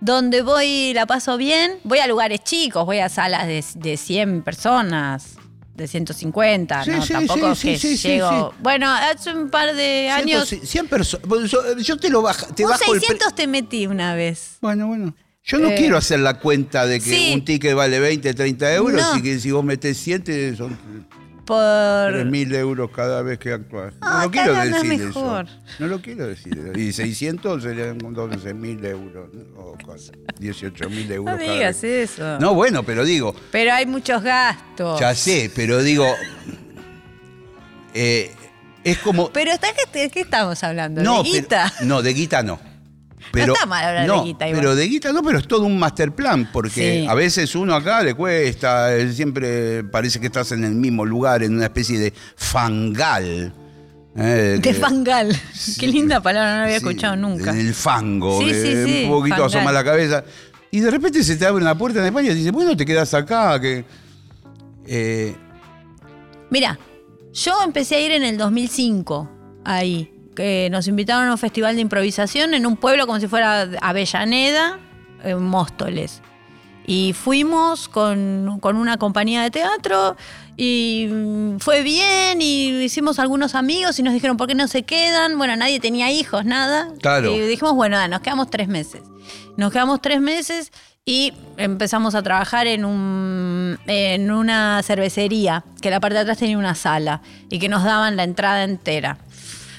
donde 0.00 0.42
voy 0.42 0.92
la 0.94 1.06
paso 1.06 1.36
bien. 1.38 1.78
Voy 1.84 2.00
a 2.00 2.06
lugares 2.06 2.42
chicos, 2.44 2.84
voy 2.84 2.98
a 2.98 3.08
salas 3.08 3.46
de, 3.46 3.64
de 3.76 3.96
100 3.96 4.42
personas, 4.42 5.36
de 5.74 5.88
150, 5.88 6.84
Sí, 6.84 6.90
¿no? 6.90 7.02
sí, 7.04 7.12
Tampoco 7.12 7.54
sí, 7.54 7.68
que 7.72 7.78
sí, 7.78 7.96
sí, 7.96 8.08
llego. 8.08 8.54
Bueno, 8.60 8.90
hace 8.90 9.34
un 9.34 9.50
par 9.50 9.74
de 9.74 10.08
años. 10.08 10.48
100 10.62 10.86
personas. 10.88 11.50
Yo, 11.50 11.76
yo 11.78 11.96
te 11.96 12.08
lo 12.10 12.22
bajo. 12.22 12.46
Te 12.54 12.64
un 12.64 12.70
bajo 12.70 12.84
el 12.94 13.00
pre- 13.00 13.08
600 13.08 13.34
te 13.34 13.46
metí 13.46 13.86
una 13.86 14.14
vez. 14.14 14.58
Bueno, 14.60 14.86
bueno. 14.86 15.14
Yo 15.46 15.58
no 15.58 15.68
Eh, 15.68 15.74
quiero 15.76 15.98
hacer 15.98 16.20
la 16.20 16.38
cuenta 16.38 16.86
de 16.86 17.00
que 17.00 17.32
un 17.34 17.44
ticket 17.44 17.74
vale 17.74 18.00
20, 18.00 18.32
30 18.32 18.72
euros 18.74 19.02
No. 19.02 19.18
y 19.18 19.22
que 19.22 19.38
si 19.38 19.50
vos 19.50 19.62
metés 19.62 19.98
7 19.98 20.56
son 20.56 20.78
Por. 21.44 21.56
3.000 21.58 22.54
euros 22.54 22.90
cada 22.90 23.22
vez 23.22 23.38
que 23.38 23.52
actúas. 23.52 23.92
No 23.94 23.98
Ah, 24.02 24.24
lo 24.24 24.30
quiero 24.30 24.54
decir 24.54 24.84
mejor. 24.98 25.44
eso. 25.46 25.54
No 25.78 25.86
lo 25.86 26.00
quiero 26.00 26.26
decir. 26.26 26.72
Y 26.74 26.92
600 26.92 27.62
serían 27.62 27.98
12.000 27.98 28.84
euros. 28.86 29.28
¿no? 29.34 29.60
O 29.60 29.76
18.000 29.76 31.10
euros 31.12 31.32
No 31.34 31.38
cada 31.38 31.52
digas 31.52 31.82
vez. 31.82 32.10
eso. 32.12 32.38
No, 32.40 32.54
bueno, 32.54 32.82
pero 32.82 33.04
digo, 33.04 33.34
Pero 33.52 33.72
hay 33.72 33.86
muchos 33.86 34.22
gastos. 34.22 34.98
ya 35.00 35.14
sé, 35.14 35.50
pero 35.54 35.82
digo, 35.82 36.06
eh, 37.94 38.32
es 38.82 38.98
como... 38.98 39.30
Pero 39.30 39.52
está 39.52 39.68
¿de 39.92 40.10
qué 40.10 40.20
estamos 40.20 40.62
hablando? 40.64 41.02
No, 41.02 41.22
¿De 41.22 41.28
guita? 41.30 41.72
pero- 41.78 41.88
no, 41.88 42.02
de 42.02 42.14
guita 42.14 42.42
no. 42.42 42.60
Pero, 43.34 43.52
está 43.54 43.66
mal 43.66 43.84
hablar 43.84 44.02
de 44.02 44.08
no, 44.08 44.24
guita 44.24 44.48
igual. 44.48 44.60
Pero 44.60 44.76
de 44.76 44.86
guita 44.88 45.12
no, 45.12 45.22
pero 45.22 45.38
es 45.38 45.46
todo 45.48 45.64
un 45.64 45.78
master 45.78 46.12
plan, 46.12 46.48
porque 46.52 47.02
Sí. 47.02 47.06
a 47.08 47.14
veces 47.14 47.54
uno 47.54 47.74
acá 47.74 48.02
le 48.02 48.14
cuesta, 48.14 48.94
eh, 48.96 49.12
siempre 49.12 49.84
parece 49.84 50.20
que 50.20 50.26
estás 50.26 50.52
en 50.52 50.64
el 50.64 50.74
mismo 50.74 51.04
lugar, 51.04 51.42
en 51.42 51.54
una 51.56 51.64
especie 51.66 51.98
de 51.98 52.12
fangal. 52.36 53.52
eh, 54.16 54.58
De 54.62 54.74
fangal. 54.74 55.34
Sí. 55.52 55.76
Qué 55.80 55.86
linda 55.88 56.20
palabra, 56.20 56.52
no 56.52 56.56
la 56.58 56.64
había 56.64 56.78
sí, 56.78 56.86
escuchado 56.86 57.16
nunca. 57.16 57.50
En 57.50 57.58
el 57.60 57.74
fango, 57.74 58.40
Sí, 58.40 58.50
sí, 58.54 58.84
sí, 58.86 59.04
un 59.04 59.10
poquito 59.10 59.36
fangal. 59.36 59.46
asoma 59.58 59.72
la 59.72 59.82
cabeza. 59.84 60.24
Y 60.70 60.80
de 60.80 60.90
repente 60.90 61.22
se 61.24 61.36
te 61.36 61.46
abre 61.46 61.62
una 61.62 61.76
puerta 61.76 62.00
en 62.00 62.06
España 62.06 62.30
y 62.30 62.34
dices, 62.34 62.52
bueno, 62.52 62.76
te 62.76 62.84
quedas 62.86 63.12
acá, 63.14 63.60
que... 63.60 63.84
eh, 64.86 65.34
Mira, 66.50 66.78
yo 67.32 67.52
empecé 67.64 67.96
a 67.96 68.00
ir 68.00 68.12
en 68.12 68.22
el 68.24 68.36
2005, 68.38 69.28
ahí. 69.64 70.10
Que 70.34 70.68
nos 70.70 70.88
invitaron 70.88 71.28
a 71.28 71.32
un 71.32 71.38
festival 71.38 71.76
de 71.76 71.82
improvisación 71.82 72.54
en 72.54 72.66
un 72.66 72.76
pueblo 72.76 73.06
como 73.06 73.20
si 73.20 73.28
fuera 73.28 73.68
Avellaneda, 73.80 74.78
en 75.22 75.42
Móstoles. 75.42 76.22
Y 76.86 77.14
fuimos 77.14 77.88
con, 77.88 78.58
con 78.60 78.76
una 78.76 78.98
compañía 78.98 79.42
de 79.42 79.50
teatro 79.50 80.16
y 80.56 81.08
mm, 81.10 81.58
fue 81.58 81.82
bien 81.82 82.42
y 82.42 82.82
hicimos 82.82 83.18
algunos 83.18 83.54
amigos 83.54 83.98
y 83.98 84.02
nos 84.02 84.12
dijeron, 84.12 84.36
¿por 84.36 84.48
qué 84.48 84.54
no 84.54 84.68
se 84.68 84.82
quedan? 84.82 85.38
Bueno, 85.38 85.56
nadie 85.56 85.80
tenía 85.80 86.10
hijos, 86.12 86.44
nada. 86.44 86.88
Claro. 87.00 87.34
Y 87.34 87.40
dijimos, 87.40 87.74
bueno, 87.74 87.96
da, 87.96 88.06
nos 88.06 88.20
quedamos 88.20 88.50
tres 88.50 88.68
meses. 88.68 89.02
Nos 89.56 89.72
quedamos 89.72 90.02
tres 90.02 90.20
meses 90.20 90.72
y 91.06 91.32
empezamos 91.56 92.14
a 92.14 92.22
trabajar 92.22 92.66
en, 92.66 92.84
un, 92.84 93.78
en 93.86 94.30
una 94.30 94.82
cervecería, 94.82 95.64
que 95.80 95.90
la 95.90 96.00
parte 96.00 96.14
de 96.14 96.20
atrás 96.20 96.38
tenía 96.38 96.58
una 96.58 96.74
sala 96.74 97.20
y 97.50 97.58
que 97.58 97.68
nos 97.68 97.84
daban 97.84 98.16
la 98.16 98.24
entrada 98.24 98.64
entera. 98.64 99.18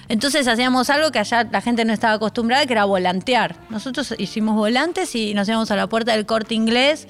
Entonces 0.08 0.48
hacíamos 0.48 0.90
algo 0.90 1.12
que 1.12 1.20
allá 1.20 1.48
la 1.52 1.62
gente 1.62 1.86
no 1.86 1.94
estaba 1.94 2.14
acostumbrada, 2.14 2.66
que 2.66 2.74
era 2.74 2.86
volantear. 2.86 3.56
Nosotros 3.70 4.14
hicimos 4.18 4.56
volantes 4.56 5.16
y 5.16 5.34
nos 5.34 5.48
íbamos 5.48 5.72
a 5.72 5.76
la 5.76 5.88
puerta 5.88 6.14
del 6.14 6.26
corte 6.26 6.56
inglés 6.56 7.08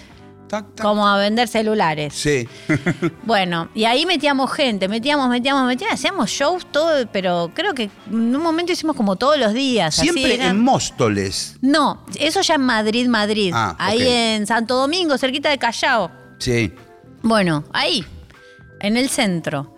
tac, 0.48 0.76
tac. 0.76 0.86
como 0.86 1.08
a 1.08 1.18
vender 1.18 1.48
celulares. 1.48 2.14
Sí. 2.14 2.48
Bueno, 3.24 3.70
y 3.74 3.86
ahí 3.86 4.06
metíamos 4.06 4.52
gente, 4.52 4.88
metíamos, 4.88 5.30
metíamos, 5.30 5.66
metíamos, 5.66 5.96
hacíamos 5.96 6.30
shows 6.30 6.66
todo, 6.72 7.08
pero 7.12 7.52
creo 7.54 7.74
que 7.74 7.90
en 8.08 8.36
un 8.36 8.42
momento 8.42 8.72
hicimos 8.72 8.96
como 8.96 9.16
todos 9.16 9.38
los 9.40 9.54
días. 9.54 9.96
Siempre 9.96 10.36
en 10.36 10.62
Móstoles. 10.62 11.58
No, 11.62 12.06
eso 12.20 12.42
ya 12.42 12.56
en 12.56 12.62
Madrid, 12.62 13.08
Madrid. 13.08 13.52
Ah, 13.54 13.76
ahí 13.80 14.08
en 14.08 14.46
Santo 14.46 14.76
Domingo, 14.76 15.18
cerquita 15.18 15.50
de 15.50 15.58
Callao. 15.58 16.12
Sí. 16.38 16.72
Bueno, 17.24 17.64
ahí, 17.74 18.06
en 18.80 18.96
el 18.98 19.10
centro. 19.10 19.75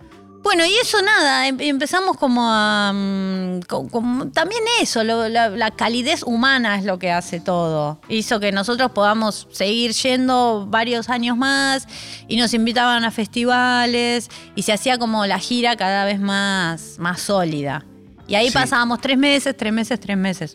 Bueno, 0.48 0.66
y 0.66 0.74
eso 0.82 1.02
nada, 1.02 1.46
em- 1.46 1.60
empezamos 1.60 2.16
como 2.16 2.42
a... 2.50 2.94
mm, 2.94 3.60
como- 3.68 4.30
también 4.30 4.62
eso, 4.80 5.04
lo- 5.04 5.28
la, 5.28 5.50
la 5.50 5.72
calidez 5.72 6.24
humana 6.24 6.78
es 6.78 6.86
lo 6.86 6.98
que 6.98 7.12
hace 7.12 7.42
todo. 7.42 8.00
Hizo 8.08 8.40
que 8.40 8.54
nosotros 8.54 8.92
podamos 8.92 9.50
seguir 9.52 9.92
yendo 9.92 10.66
varios 10.70 11.10
años 11.10 11.36
más 11.36 11.86
y 12.30 12.38
nos 12.38 12.54
invitaban 12.54 13.04
a 13.04 13.12
festivales 13.12 14.30
y 14.56 14.62
se 14.64 14.72
hacía 14.72 14.98
como 14.98 15.26
la 15.26 15.38
gira 15.38 15.76
cada 15.76 16.06
vez 16.06 16.22
más, 16.22 16.96
más 16.98 17.20
sólida. 17.20 17.84
Y 18.30 18.36
ahí 18.36 18.48
Sí. 18.48 18.54
pasábamos 18.54 19.02
tres 19.02 19.18
meses, 19.18 19.54
tres 19.58 19.74
meses, 19.74 20.00
tres 20.00 20.16
meses. 20.18 20.54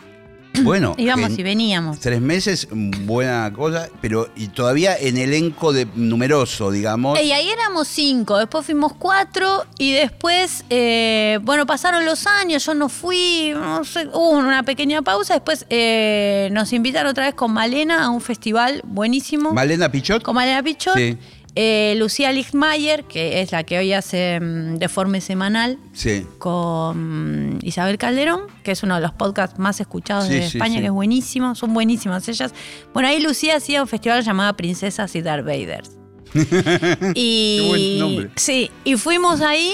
Bueno, 0.63 0.95
Íbamos 0.99 1.39
y 1.39 1.43
veníamos. 1.43 1.99
tres 1.99 2.21
meses, 2.21 2.69
buena 2.71 3.53
cosa, 3.53 3.89
pero 4.01 4.29
y 4.37 4.49
todavía 4.49 4.97
en 4.97 5.17
elenco 5.19 5.73
de 5.73 5.87
numeroso, 5.95 6.71
digamos. 6.71 7.19
Y 7.21 7.33
ahí 7.33 7.49
éramos 7.49 7.89
cinco, 7.89 8.39
después 8.39 8.65
fuimos 8.67 8.93
cuatro 8.95 9.65
y 9.79 9.93
después, 9.93 10.65
eh, 10.71 11.39
bueno, 11.43 11.67
pasaron 11.67 12.05
los 12.05 12.27
años, 12.27 12.65
yo 12.67 12.75
no 12.75 12.89
fui, 12.89 13.53
no 13.55 13.83
sé, 13.85 14.07
hubo 14.09 14.31
una 14.31 14.63
pequeña 14.63 15.03
pausa, 15.03 15.35
después 15.35 15.65
eh, 15.71 16.49
nos 16.53 16.73
invitaron 16.73 17.11
otra 17.11 17.25
vez 17.27 17.35
con 17.35 17.51
Malena 17.53 18.05
a 18.05 18.11
un 18.11 18.21
festival 18.21 18.83
buenísimo. 18.85 19.53
Malena 19.53 19.91
Pichot. 19.91 20.23
con 20.23 20.35
Malena 20.35 20.63
Pichot, 20.63 20.95
Sí. 20.97 21.17
Eh, 21.55 21.95
Lucía 21.99 22.33
Lichtmayer, 22.33 23.05
que 23.05 23.43
es 23.43 23.53
la 23.53 23.65
que 23.65 23.79
hoy 23.79 23.93
hace 23.93 24.41
mm, 24.41 24.77
Deforme 24.79 25.21
Semanal, 25.21 25.79
Sí. 25.93 26.27
con 26.39 27.57
mm, 27.57 27.59
Isabel 27.63 27.99
Calderón, 27.99 28.43
que 28.63 28.71
es 28.73 28.83
uno 28.83 28.95
de 28.95 29.01
los 29.03 29.13
podcasts 29.13 29.59
más 29.59 29.81
escuchados 29.81 30.27
Sí, 30.29 30.35
de 30.35 30.49
sí, 30.49 30.57
España, 30.59 30.81
que 30.81 30.87
es 30.87 30.93
buenísimo, 30.93 31.55
son 31.55 31.75
buenísimas 31.75 32.27
ellas. 32.29 32.55
Bueno, 32.95 33.09
ahí 33.09 33.21
Lucía 33.23 33.57
hacía 33.57 33.83
un 33.83 33.89
festival 33.89 34.23
llamado 34.25 34.57
Princesas 34.57 35.15
y 35.15 35.21
Darth 35.23 35.45
Vaders. 35.45 35.91
y 37.15 37.59
Qué 37.59 37.67
buen 37.69 37.99
nombre. 37.99 38.31
sí, 38.37 38.71
y 38.85 38.97
fuimos 38.97 39.41
ahí 39.43 39.73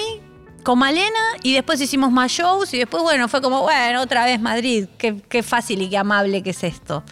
con 0.65 0.79
Malena 0.81 1.09
y 1.43 1.55
después 1.55 1.81
hicimos 1.81 2.11
más 2.11 2.31
shows 2.33 2.75
y 2.75 2.79
después, 2.79 3.03
bueno, 3.03 3.29
fue 3.29 3.41
como, 3.41 3.63
bueno, 3.63 4.03
otra 4.03 4.25
vez 4.25 4.41
Madrid, 4.41 4.87
qué, 4.99 5.17
qué 5.29 5.43
fácil 5.43 5.81
y 5.83 5.89
qué 5.89 5.97
amable 5.99 6.43
que 6.43 6.51
es 6.51 6.65
esto. 6.65 7.05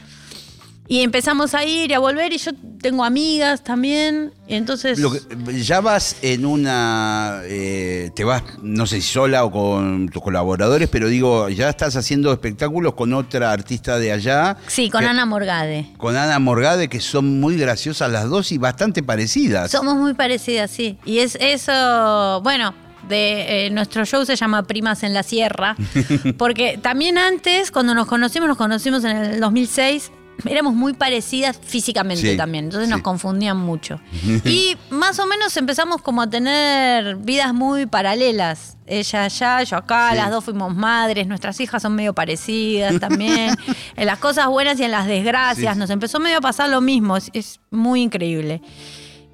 Y 0.89 1.03
empezamos 1.03 1.55
a 1.55 1.65
ir 1.65 1.91
y 1.91 1.95
a 1.95 1.99
volver 1.99 2.33
y 2.33 2.39
yo 2.39 2.53
tengo 2.81 3.05
amigas 3.05 3.65
también, 3.65 4.33
entonces... 4.47 4.99
Lo 4.99 5.11
que- 5.13 5.21
ya 5.63 5.81
vas 5.81 6.17
en 6.23 6.47
una. 6.47 7.41
eh, 7.45 8.11
te 8.15 8.23
vas, 8.25 8.43
no 8.63 8.87
sé 8.87 9.01
si 9.01 9.09
sola 9.13 9.45
o 9.45 9.51
con 9.51 10.09
tus 10.09 10.23
colaboradores, 10.23 10.89
pero 10.89 11.09
digo, 11.09 11.49
ya 11.49 11.69
estás 11.69 11.97
haciendo 11.97 12.33
espectáculos 12.33 12.95
con 12.95 13.13
otra 13.15 13.51
artista 13.53 13.99
de 13.99 14.13
allá. 14.13 14.57
sí, 14.69 14.89
con 14.91 15.01
que- 15.01 15.07
Ana 15.09 15.27
Morgade. 15.27 15.91
Con 15.99 16.17
Ana 16.17 16.39
Morgade, 16.39 16.89
que 16.89 17.01
son 17.01 17.41
muy 17.41 17.57
graciosas 17.57 18.11
las 18.13 18.29
dos 18.29 18.53
y 18.53 18.59
bastante 18.59 19.03
parecidas. 19.03 19.71
Somos 19.73 19.97
muy 19.97 20.15
parecidas, 20.15 20.71
sí. 20.71 20.99
Y 21.05 21.19
es 21.19 21.37
eso, 21.41 22.41
bueno, 22.45 22.75
de 23.09 23.67
eh, 23.67 23.71
nuestro 23.71 24.05
show 24.05 24.25
se 24.25 24.37
llama 24.37 24.63
Primas 24.65 25.03
en 25.03 25.15
la 25.15 25.23
Sierra, 25.23 25.77
porque 26.39 26.79
también 26.81 27.19
antes, 27.19 27.71
cuando 27.71 27.95
nos 27.95 28.07
conocimos, 28.07 28.49
nos 28.49 28.57
conocimos 28.57 29.05
en 29.05 29.17
el 29.17 29.41
2006. 29.41 30.13
Éramos 30.45 30.75
muy 30.75 30.93
parecidas 30.93 31.59
físicamente 31.63 32.33
Sí, 32.33 32.37
también, 32.37 32.65
entonces 32.67 32.89
sí. 32.89 32.93
nos 32.95 33.03
confundían 33.03 33.57
mucho. 33.57 34.01
Y 34.45 34.77
más 34.91 35.19
o 35.19 35.27
menos 35.27 35.57
empezamos 35.57 36.03
como 36.03 36.21
a 36.23 36.29
tener 36.31 37.17
vidas 37.17 37.55
muy 37.55 37.87
paralelas. 37.87 38.77
Ella 38.87 39.25
allá, 39.25 39.63
yo 39.63 39.77
acá, 39.79 40.11
Sí. 40.11 40.17
las 40.17 40.31
dos 40.31 40.45
fuimos 40.45 40.75
madres, 40.75 41.27
nuestras 41.27 41.59
hijas 41.61 41.83
son 41.83 41.95
medio 41.95 42.13
parecidas 42.15 43.01
también. 43.01 43.57
en 43.97 44.07
las 44.07 44.19
cosas 44.19 44.47
buenas 44.49 44.79
y 44.79 44.85
en 44.85 44.91
las 44.93 45.07
desgracias, 45.07 45.77
nos 45.77 45.91
empezó 45.91 46.21
medio 46.21 46.39
a 46.39 46.41
pasar 46.43 46.69
lo 46.69 46.81
mismo, 46.81 47.17
es, 47.17 47.31
es 47.33 47.61
muy 47.71 48.03
increíble. 48.03 48.61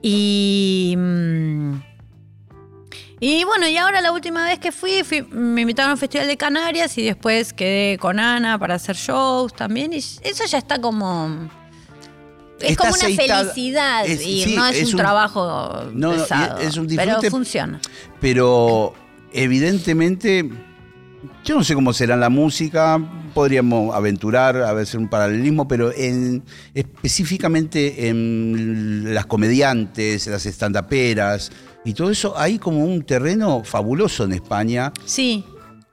Y. 0.02 0.94
mm, 0.96 1.91
Y 3.24 3.44
bueno, 3.44 3.68
y 3.68 3.76
ahora 3.76 4.00
la 4.00 4.10
última 4.10 4.44
vez 4.46 4.58
que 4.58 4.72
fui, 4.72 5.04
fui- 5.04 5.22
me 5.22 5.60
invitaron 5.60 5.90
a 5.90 5.94
un 5.94 5.98
festival 6.00 6.26
de 6.26 6.36
Canarias 6.36 6.98
y 6.98 7.04
después 7.04 7.52
quedé 7.52 7.96
con 7.98 8.18
Ana 8.18 8.58
para 8.58 8.74
hacer 8.74 8.96
shows 8.96 9.54
también. 9.54 9.92
Y 9.92 9.98
eso 9.98 10.44
ya 10.50 10.58
está 10.58 10.80
como. 10.80 11.48
Es 12.58 12.70
Está 12.72 12.88
como 12.90 12.94
una 12.94 13.04
felicidad 13.44 14.04
Es- 14.06 14.26
y 14.26 14.42
sí, 14.42 14.56
no 14.56 14.66
es, 14.66 14.76
es 14.76 14.88
un, 14.88 14.94
un- 14.94 14.96
trabajo 14.96 15.84
No, 15.92 16.14
no, 16.14 16.22
pesado. 16.22 16.58
es 16.58 16.76
un 16.76 16.88
pero 16.88 17.02
disfrute. 17.04 17.30
funciona. 17.30 17.80
Pero 18.20 18.92
evidentemente, 19.32 20.50
yo 21.44 21.54
no 21.56 21.64
sé 21.64 21.74
cómo 21.74 21.92
será 21.92 22.16
la 22.16 22.28
música, 22.28 23.00
podríamos 23.34 23.94
aventurar 23.94 24.56
a 24.56 24.72
veces 24.72 24.96
un 24.96 25.08
paralelismo, 25.08 25.68
pero 25.68 25.92
en, 25.94 26.42
específicamente 26.74 28.08
en 28.08 29.14
las 29.14 29.26
comediantes, 29.26 30.26
las 30.26 30.46
estandaperas 30.46 31.50
y 31.84 31.94
todo 31.94 32.10
eso, 32.10 32.38
hay 32.38 32.58
como 32.58 32.84
un 32.84 33.02
terreno 33.02 33.62
fabuloso 33.64 34.24
en 34.24 34.32
España 34.32 34.92
Sí. 35.04 35.44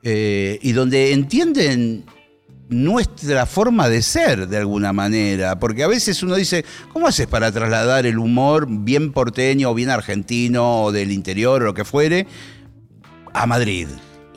eh, 0.03 0.59
y 0.61 0.71
donde 0.71 1.13
entienden 1.13 2.05
nuestra 2.69 3.47
forma 3.47 3.89
de 3.89 4.03
ser 4.03 4.47
de 4.47 4.57
alguna 4.57 4.93
manera, 4.93 5.57
porque 5.59 5.83
a 5.83 5.87
veces 5.87 6.21
uno 6.21 6.35
dice, 6.35 6.63
¿cómo 6.93 7.07
haces 7.07 7.25
para 7.25 7.51
trasladar 7.51 8.05
el 8.05 8.19
humor 8.19 8.67
bien 8.69 9.11
porteño 9.11 9.71
o 9.71 9.73
bien 9.73 9.89
argentino 9.89 10.83
o 10.83 10.91
del 10.91 11.11
interior 11.11 11.63
o 11.63 11.65
lo 11.65 11.73
que 11.73 11.83
fuere 11.83 12.27
a 13.33 13.47
Madrid? 13.47 13.87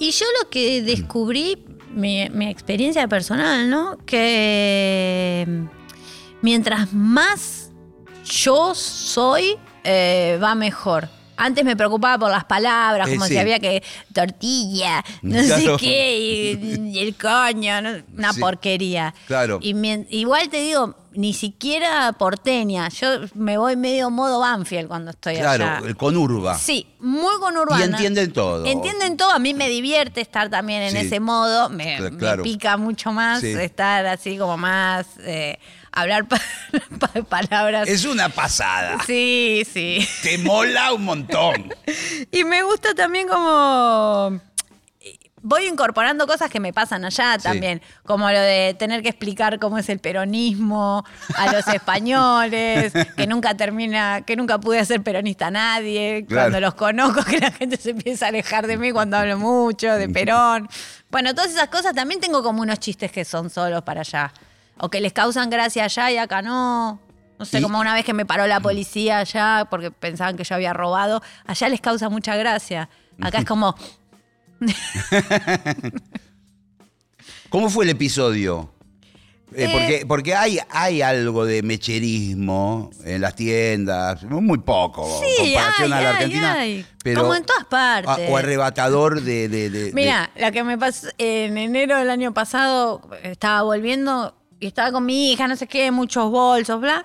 Y 0.03 0.11
yo 0.11 0.27
lo 0.43 0.51
que 0.51 0.83
descubrí, 0.83 1.65
mi, 1.95 2.23
experiencia 2.51 3.07
personal, 3.07 3.71
¿no? 3.71 3.99
Que 4.05 5.45
mm, 5.47 5.65
mientras 6.41 6.93
más 6.93 7.71
yo 8.25 8.75
soy, 8.75 9.57
eh, 9.85 10.41
va 10.43 10.57
mejor. 10.57 11.09
Antes 11.45 11.65
me 11.65 11.77
preocupaba 11.77 12.19
por 12.19 12.31
las 12.31 12.45
palabras, 12.45 13.09
Eh, 13.09 13.13
como 13.15 13.27
sí. 13.27 13.33
si 13.33 13.39
había 13.39 13.59
que 13.59 13.83
tortilla, 14.13 15.05
no 15.23 15.41
sé 15.43 15.47
Claro. 15.47 15.77
qué, 15.79 16.19
y, 16.19 16.91
y 16.95 16.99
el 16.99 17.15
coño, 17.17 17.83
¿no? 17.83 17.91
una 18.17 18.33
Sí. 18.33 18.41
porquería. 18.41 19.15
Claro. 19.27 19.59
Y 19.63 19.75
igual 20.11 20.49
te 20.49 20.59
digo, 20.61 20.95
ni 21.15 21.35
siquiera 21.35 22.13
porteña. 22.13 22.89
Yo 22.89 23.07
me 23.35 23.59
voy 23.59 23.77
medio 23.77 24.09
modo 24.11 24.41
Banfield 24.41 24.89
cuando 24.89 25.11
estoy 25.11 25.37
Claro, 25.37 25.65
allá. 25.65 25.87
el 25.87 25.95
conurba. 25.97 26.57
Sí, 26.57 26.87
muy 27.01 27.39
conurbana. 27.39 27.85
Y 27.85 27.89
entienden 27.91 28.33
todo. 28.33 28.65
Entienden 28.65 29.17
todo. 29.19 29.31
A 29.31 29.39
mí 29.39 29.53
me 29.53 29.69
divierte 29.69 30.23
estar 30.23 30.49
también 30.49 30.83
en 30.83 30.93
Sí. 30.93 30.97
ese 30.99 31.21
modo. 31.21 31.69
Me, 31.69 31.99
Cl- 31.99 32.11
me 32.13 32.19
claro. 32.19 32.43
pica 32.43 32.77
mucho 32.79 33.13
más 33.13 33.43
estar 33.43 34.07
así 34.07 34.39
como 34.39 34.57
más. 34.57 35.07
eh, 35.21 35.59
hablar 35.93 36.27
pa- 36.27 36.41
pa- 36.99 37.23
palabras. 37.23 37.89
Es 37.89 38.05
una 38.05 38.29
pasada. 38.29 38.99
Sí, 39.07 39.63
sí. 39.73 40.07
Te 40.23 40.39
mola 40.39 40.93
un 40.93 41.05
montón. 41.05 41.73
Y 42.33 42.45
me 42.45 42.63
gusta 42.63 42.95
también 42.95 43.29
como. 43.29 44.41
Voy 45.45 45.67
incorporando 45.67 46.25
cosas 46.29 46.49
que 46.49 46.61
me 46.61 46.73
pasan 46.73 47.05
allá 47.05 47.35
Sí. 47.37 47.43
también, 47.43 47.83
como 48.05 48.31
lo 48.31 48.39
de 48.39 48.77
tener 48.79 49.03
que 49.03 49.09
explicar 49.09 49.59
cómo 49.59 49.77
es 49.77 49.89
el 49.89 49.99
peronismo 49.99 51.05
a 51.35 51.53
los 51.53 51.67
españoles, 51.75 52.93
que 53.17 53.27
nunca 53.27 53.57
termina, 53.57 54.23
que 54.25 54.37
nunca 54.37 54.59
pude 54.61 54.85
ser 54.85 55.03
peronista 55.03 55.49
a 55.49 55.51
nadie, 55.51 56.25
Claro. 56.29 56.45
cuando 56.45 56.61
los 56.61 56.75
conozco, 56.75 57.25
que 57.25 57.39
la 57.41 57.51
gente 57.51 57.77
se 57.77 57.91
empieza 57.91 58.27
a 58.27 58.29
alejar 58.29 58.69
de 58.69 58.77
mí 58.77 58.93
cuando 58.93 59.17
hablo 59.17 59.37
mucho 59.37 59.93
de 59.95 60.09
Perón. 60.09 60.69
Bueno, 61.11 61.35
todas 61.35 61.51
esas 61.51 61.69
cosas 61.71 61.93
también 61.93 62.21
tengo 62.21 62.41
como 62.45 62.63
unos 62.63 62.79
chistes 62.79 63.11
que 63.11 63.25
son 63.25 63.51
solos 63.51 63.83
para 63.83 64.03
allá, 64.03 64.33
o 64.85 64.91
que 64.91 65.01
les 65.01 65.13
causan 65.13 65.49
gracia 65.49 65.85
allá 65.85 66.11
y 66.11 66.17
acá 66.19 66.43
no. 66.43 67.01
No 67.39 67.45
sé, 67.45 67.61
Y- 67.61 67.63
como 67.63 67.79
una 67.81 67.95
vez 67.95 68.05
que 68.05 68.13
me 68.13 68.27
paró 68.27 68.47
la 68.49 68.59
policía 68.61 69.19
allá 69.21 69.67
porque 69.71 69.91
pensaban 69.93 70.37
que 70.37 70.43
yo 70.45 70.55
había 70.57 70.73
robado, 70.73 71.23
allá 71.47 71.69
les 71.69 71.81
causa 71.81 72.09
mucha 72.09 72.35
gracia. 72.37 72.89
Acá 73.21 73.39
es 73.39 73.45
como, 73.45 73.75
¿Cómo 77.49 77.69
fue 77.71 77.85
el 77.85 77.91
episodio? 77.91 78.73
Eh, 79.55 79.65
Eh, 79.65 79.69
porque 79.71 80.05
porque 80.09 80.35
hay, 80.35 80.59
hay 80.71 81.03
algo 81.03 81.45
de 81.45 81.63
mecherismo 81.63 82.91
en 83.05 83.21
las 83.21 83.35
tiendas, 83.37 84.23
muy 84.25 84.57
poco 84.59 85.05
en 85.23 85.29
Sí, 85.29 85.53
comparación 85.53 85.93
hay, 85.93 85.99
a 85.99 86.03
la 86.03 86.11
Argentina. 86.11 86.57
Pero, 87.05 87.21
Como 87.23 87.35
en 87.35 87.45
todas 87.45 87.65
partes. 87.67 88.31
o 88.31 88.37
arrebatador 88.39 89.21
de. 89.21 89.49
de- 89.49 89.69
de- 89.69 89.85
de- 89.87 89.93
Mira, 89.93 90.31
la 90.37 90.53
que 90.53 90.65
me 90.65 90.79
pasó 90.79 91.09
en 91.19 91.59
enero 91.59 91.99
del 91.99 92.09
año 92.09 92.33
pasado, 92.33 93.03
estaba 93.23 93.61
volviendo 93.63 94.35
y 94.63 94.67
estaba 94.69 94.93
con 94.93 95.05
mi 95.05 95.33
hija, 95.33 95.49
no 95.49 95.57
sé 95.57 95.67
qué, 95.67 95.91
muchos 95.91 96.31
bolsos, 96.31 96.81
bla. 96.81 97.05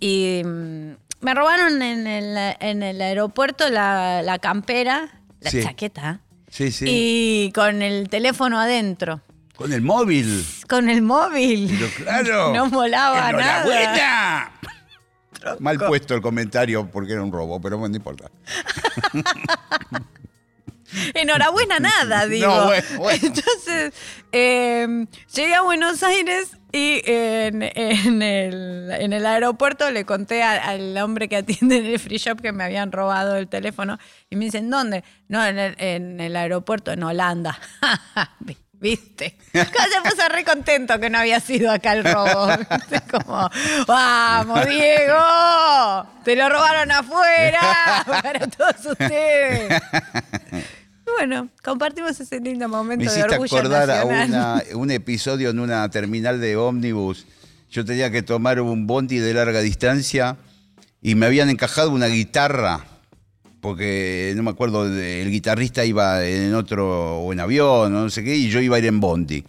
Y 0.00 0.42
mm, 0.44 0.92
me 1.20 1.34
robaron 1.34 1.82
en 1.82 2.06
el, 2.06 2.54
en 2.60 2.82
el 2.82 3.00
aeropuerto 3.00 3.68
la, 3.68 4.22
la 4.22 4.38
campera, 4.38 5.20
la 5.40 5.50
Sí. 5.50 5.62
chaqueta, 5.62 6.20
Sí, 6.50 6.72
sí. 6.72 6.84
y 6.88 7.52
con 7.52 7.82
el 7.82 8.08
teléfono 8.08 8.58
adentro. 8.58 9.20
Con 9.54 9.72
el 9.72 9.82
móvil. 9.82 10.44
Con 10.68 10.88
el 10.88 11.02
móvil. 11.02 11.70
Pero 11.78 11.90
claro. 12.04 12.52
No 12.54 12.66
molaba 12.66 13.32
nada. 13.32 13.62
¡Enhorabuena! 13.62 14.50
Mal 15.60 15.78
puesto 15.78 16.14
el 16.14 16.22
comentario 16.22 16.90
porque 16.90 17.12
era 17.12 17.22
un 17.22 17.30
robo, 17.30 17.60
pero 17.60 17.76
bueno, 17.76 17.90
no 17.92 17.96
importa. 17.96 18.30
Enhorabuena, 21.14 21.78
nada, 21.80 22.26
digo. 22.26 22.46
No, 22.46 22.64
bueno, 22.66 22.86
bueno. 22.98 23.20
Entonces, 23.26 23.92
eh, 24.32 25.06
llegué 25.34 25.54
a 25.54 25.62
Buenos 25.62 26.02
Aires 26.02 26.50
Y 26.76 27.02
en, 27.04 27.62
el, 27.62 29.26
aeropuerto 29.26 29.92
le 29.92 30.04
conté 30.04 30.42
al 30.42 30.98
hombre 30.98 31.28
que 31.28 31.36
atiende 31.36 31.76
en 31.76 31.86
el 31.86 32.00
free 32.00 32.18
shop 32.18 32.40
que 32.40 32.50
me 32.50 32.64
habían 32.64 32.90
robado 32.90 33.36
el 33.36 33.46
teléfono. 33.46 33.96
Y 34.28 34.34
me 34.34 34.46
dicen, 34.46 34.68
¿dónde? 34.70 35.04
No, 35.28 35.46
en 35.46 35.56
el, 35.56 35.76
en 35.78 36.18
el 36.18 36.34
aeropuerto, 36.34 36.90
en 36.90 37.04
Holanda. 37.04 37.56
Vi- 38.40 38.58
¿Viste? 38.72 39.38
Se 39.52 39.64
puso 40.10 40.28
re 40.28 40.44
contento 40.44 40.98
que 40.98 41.08
no 41.08 41.18
había 41.18 41.38
sido 41.38 41.70
acá 41.70 41.92
el 41.92 42.04
robo. 42.04 42.48
Como, 43.10 43.48
¡vamos, 43.86 44.66
Diego! 44.66 46.06
¡Te 46.24 46.34
lo 46.34 46.48
robaron 46.48 46.90
afuera! 46.90 48.02
Para 48.22 48.40
todos 48.48 48.84
ustedes. 48.84 49.80
Bueno, 51.18 51.48
compartimos 51.62 52.18
ese 52.18 52.40
lindo 52.40 52.68
momento 52.68 53.04
Me 53.04 53.10
de 53.10 53.22
orgullo 53.22 53.56
acordar 53.58 53.90
a 53.90 54.04
una- 54.04 54.62
un 54.74 54.90
episodio 54.90 55.50
en 55.50 55.58
una 55.60 55.88
terminal 55.90 56.40
de 56.40 56.56
ómnibus. 56.56 57.26
Yo 57.70 57.84
tenía 57.84 58.10
que 58.10 58.22
tomar 58.22 58.60
un 58.60 58.86
bondi 58.86 59.18
de 59.18 59.34
larga 59.34 59.60
distancia 59.60 60.36
y 61.02 61.14
me 61.14 61.26
habían 61.26 61.50
encajado 61.50 61.90
una 61.90 62.06
guitarra, 62.06 62.84
porque 63.60 64.32
no 64.36 64.42
me 64.42 64.50
acuerdo, 64.50 64.86
el 64.86 65.30
guitarrista 65.30 65.84
iba 65.84 66.24
en 66.24 66.54
otro, 66.54 67.18
o 67.18 67.32
en 67.32 67.40
avión, 67.40 67.94
o 67.94 68.00
no 68.02 68.10
sé 68.10 68.22
qué, 68.24 68.36
y 68.36 68.48
yo 68.48 68.60
iba 68.60 68.76
a 68.76 68.78
ir 68.78 68.86
en 68.86 69.00
bondi. 69.00 69.44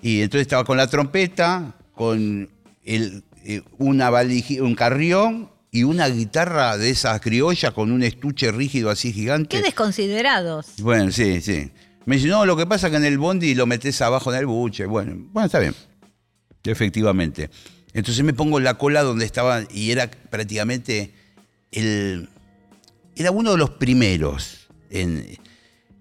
Y 0.00 0.20
entonces 0.22 0.42
estaba 0.42 0.64
con 0.64 0.76
la 0.76 0.86
trompeta, 0.86 1.74
con 1.94 2.48
el, 2.84 3.24
eh, 3.44 3.62
una 3.78 4.10
valiji- 4.10 4.60
un 4.60 4.74
carrión 4.74 5.50
y 5.70 5.84
una 5.84 6.08
guitarra 6.08 6.78
de 6.78 6.90
esas 6.90 7.20
criollas 7.20 7.72
con 7.72 7.92
un 7.92 8.02
estuche 8.02 8.50
rígido 8.52 8.90
así 8.90 9.12
gigante. 9.12 9.56
Qué 9.56 9.62
desconsiderados. 9.62 10.66
Bueno, 10.80 11.12
sí, 11.12 11.40
sí. 11.40 11.70
Me 12.06 12.16
dice, 12.16 12.28
no, 12.28 12.46
lo 12.46 12.56
que 12.56 12.66
pasa 12.66 12.86
es 12.86 12.90
que 12.92 12.96
en 12.96 13.04
el 13.04 13.18
bondi 13.18 13.54
lo 13.54 13.66
metes 13.66 14.00
abajo 14.00 14.32
en 14.32 14.38
el 14.38 14.46
buche. 14.46 14.86
Bueno, 14.86 15.28
bueno, 15.32 15.46
está 15.46 15.58
bien. 15.58 15.74
Efectivamente. 16.64 17.50
Entonces 17.92 18.24
me 18.24 18.32
pongo 18.32 18.58
en 18.58 18.64
la 18.64 18.74
cola 18.74 19.02
donde 19.02 19.24
estaba 19.24 19.62
y 19.70 19.90
era 19.90 20.10
prácticamente 20.10 21.12
el... 21.70 22.28
Era 23.14 23.30
uno 23.30 23.52
de 23.52 23.58
los 23.58 23.70
primeros. 23.70 24.68
En, 24.90 25.38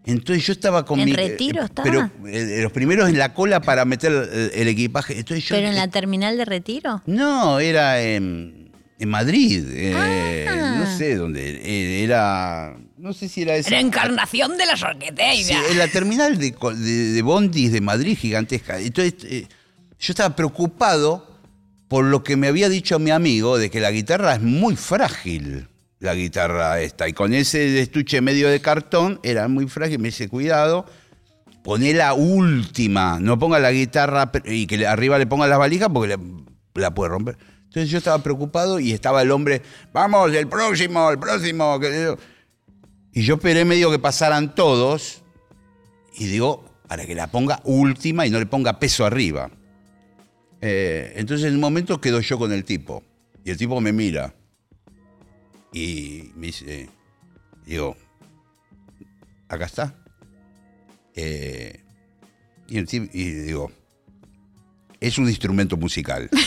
entonces 0.06 0.46
yo 0.46 0.54
estaba 0.54 0.86
con 0.86 1.00
¿En 1.00 1.06
mi... 1.06 1.14
Retiro 1.14 1.62
eh, 1.62 1.66
estaba? 1.66 1.84
Pero 1.90 2.10
eh, 2.30 2.62
los 2.62 2.72
primeros 2.72 3.10
en 3.10 3.18
la 3.18 3.34
cola 3.34 3.60
para 3.62 3.84
meter 3.84 4.12
el, 4.12 4.52
el 4.54 4.68
equipaje. 4.70 5.20
Entonces 5.20 5.44
yo, 5.46 5.56
¿Pero 5.56 5.68
en 5.68 5.76
la 5.76 5.90
terminal 5.90 6.38
de 6.38 6.46
retiro? 6.46 7.02
no, 7.06 7.60
era 7.60 8.02
en, 8.02 8.67
en 9.00 9.10
Madrid. 9.10 9.66
eh, 9.72 10.46
Ah. 10.50 10.76
No 10.80 10.98
sé 10.98 11.16
dónde. 11.16 11.62
eh, 11.64 12.04
Era... 12.04 12.78
No 12.98 13.14
sé 13.14 13.30
si 13.30 13.44
era 13.44 13.56
esa... 13.56 13.70
La 13.72 13.80
encarnación 13.80 14.58
de 14.58 14.66
la 14.66 14.74
Sí, 14.76 14.82
sorqueteira. 14.82 15.60
en 15.72 15.78
la 15.78 15.88
terminal 15.88 16.38
de, 16.38 16.52
de, 16.52 17.12
de 17.14 17.22
bondis 17.22 17.72
de 17.72 17.82
Madrid 17.82 18.18
gigantesca. 18.18 18.80
Entonces, 18.80 19.16
eh, 19.24 19.48
yo 20.00 20.12
estaba 20.12 20.36
preocupado 20.36 21.28
por 21.88 22.06
lo 22.06 22.24
que 22.24 22.36
me 22.36 22.48
había 22.48 22.70
dicho 22.70 22.98
mi 23.00 23.12
amigo 23.12 23.58
de 23.58 23.70
que 23.70 23.80
la 23.80 23.92
guitarra 23.92 24.34
es 24.36 24.42
muy 24.42 24.76
frágil, 24.76 25.68
la 26.00 26.14
guitarra 26.16 26.82
esta. 26.82 27.08
Y 27.08 27.14
con 27.14 27.34
ese 27.34 27.80
estuche 27.82 28.20
medio 28.22 28.50
de 28.50 28.60
cartón 28.62 29.20
era 29.24 29.48
muy 29.48 29.68
frágil. 29.68 30.00
Me 30.00 30.08
dice, 30.10 30.28
cuidado, 30.28 30.86
poné 31.64 31.94
la 31.94 32.14
última. 32.14 33.20
No 33.20 33.38
ponga 33.40 33.60
la 33.60 33.72
guitarra 33.72 34.32
y 34.46 34.66
que 34.68 34.86
arriba 34.88 35.18
le 35.20 35.28
ponga 35.28 35.48
las 35.48 35.60
valijas 35.60 35.90
porque 35.94 36.16
la, 36.18 36.20
la 36.76 36.94
puede 36.94 37.10
romper. 37.12 37.38
Entonces 37.68 37.90
yo 37.90 37.98
estaba 38.00 38.22
preocupado 38.24 38.80
y 38.80 38.92
estaba 38.94 39.22
el 39.22 39.32
hombre, 39.32 39.62
vamos, 39.94 40.34
el 40.34 40.48
próximo, 40.48 41.10
el 41.12 41.20
próximo. 41.20 41.80
Y 43.14 43.22
yo 43.24 43.36
esperé 43.36 43.66
medio 43.66 43.92
que 43.92 44.00
pasaran 44.00 44.56
todos 44.56 45.22
y 46.18 46.26
digo, 46.28 46.66
para 46.88 47.06
que 47.06 47.14
la 47.16 47.28
ponga 47.30 47.62
última 47.66 48.26
y 48.26 48.30
no 48.30 48.40
le 48.40 48.46
ponga 48.46 48.80
peso 48.80 49.06
arriba. 49.06 49.52
Eh, 50.62 51.14
entonces 51.18 51.48
en 51.48 51.56
un 51.56 51.60
momento 51.62 52.02
quedo 52.02 52.20
yo 52.22 52.40
con 52.40 52.52
el 52.52 52.64
tipo 52.64 53.04
y 53.46 53.52
el 53.52 53.58
tipo 53.58 53.80
me 53.80 53.92
mira 53.94 54.34
y 55.74 56.32
me 56.36 56.48
dice, 56.48 56.90
digo, 57.66 57.96
acá 59.50 59.66
está. 59.66 59.96
Eh, 61.16 61.84
y, 62.68 62.78
el 62.78 62.88
tipo- 62.88 63.10
y 63.14 63.30
digo, 63.32 63.72
es 65.00 65.18
un 65.18 65.28
instrumento 65.28 65.76
musical. 65.78 66.30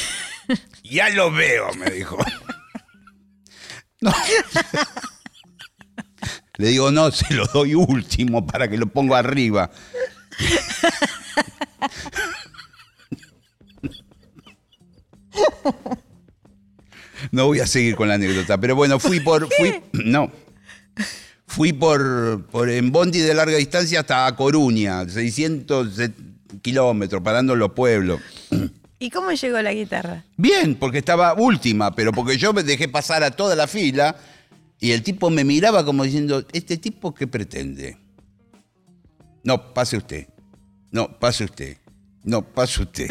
ya 0.83 1.09
lo 1.11 1.31
veo, 1.31 1.73
me 1.75 1.91
dijo. 1.91 2.17
No. 4.01 4.13
Le 6.57 6.69
digo, 6.69 6.91
no, 6.91 7.11
se 7.11 7.33
lo 7.35 7.47
doy 7.47 7.75
último 7.75 8.47
para 8.47 8.69
que 8.69 8.77
lo 8.77 8.87
ponga 8.87 9.19
arriba. 9.19 9.71
No 17.31 17.47
voy 17.47 17.61
a 17.61 17.67
seguir 17.67 17.97
con 17.97 18.09
la 18.09 18.15
anécdota, 18.15 18.59
pero 18.59 18.75
bueno, 18.75 18.99
fui 18.99 19.21
por. 19.21 19.49
Fui, 19.53 19.83
no. 19.93 20.31
Fui 21.47 21.73
por, 21.73 22.47
por 22.47 22.69
en 22.71 22.93
Bondi 22.93 23.21
de 23.21 23.35
larga 23.35 23.57
distancia 23.57 24.01
hasta 24.01 24.35
Coruña, 24.37 25.09
600 25.09 25.89
kilómetros, 26.63 27.23
parando 27.23 27.55
en 27.55 27.59
los 27.59 27.73
pueblos. 27.73 28.21
¿Y 29.03 29.11
cómo 29.11 29.33
llegó 29.33 29.61
la 29.63 29.73
guitarra? 29.73 30.25
Bien, 30.37 30.75
porque 30.77 30.99
estaba 30.99 31.33
última, 31.35 31.95
pero 31.95 32.13
porque 32.13 32.37
yo 32.37 32.53
me 32.53 32.63
dejé 32.63 32.87
pasar 32.87 33.25
a 33.25 33.31
toda 33.31 33.57
la 33.57 33.67
fila 33.67 34.15
y 34.79 34.93
el 34.93 35.03
tipo 35.03 35.31
me 35.31 35.43
miraba 35.43 35.85
como 35.85 36.05
diciendo, 36.05 36.45
¿este 36.53 36.77
tipo 36.77 37.13
qué 37.15 37.27
pretende? 37.27 37.97
No, 39.43 39.73
pase 39.73 39.97
usted. 39.97 40.29
No, 40.91 41.19
pase 41.19 41.45
usted. 41.45 41.79
No, 42.25 42.43
pase 42.43 42.83
usted. 42.83 43.09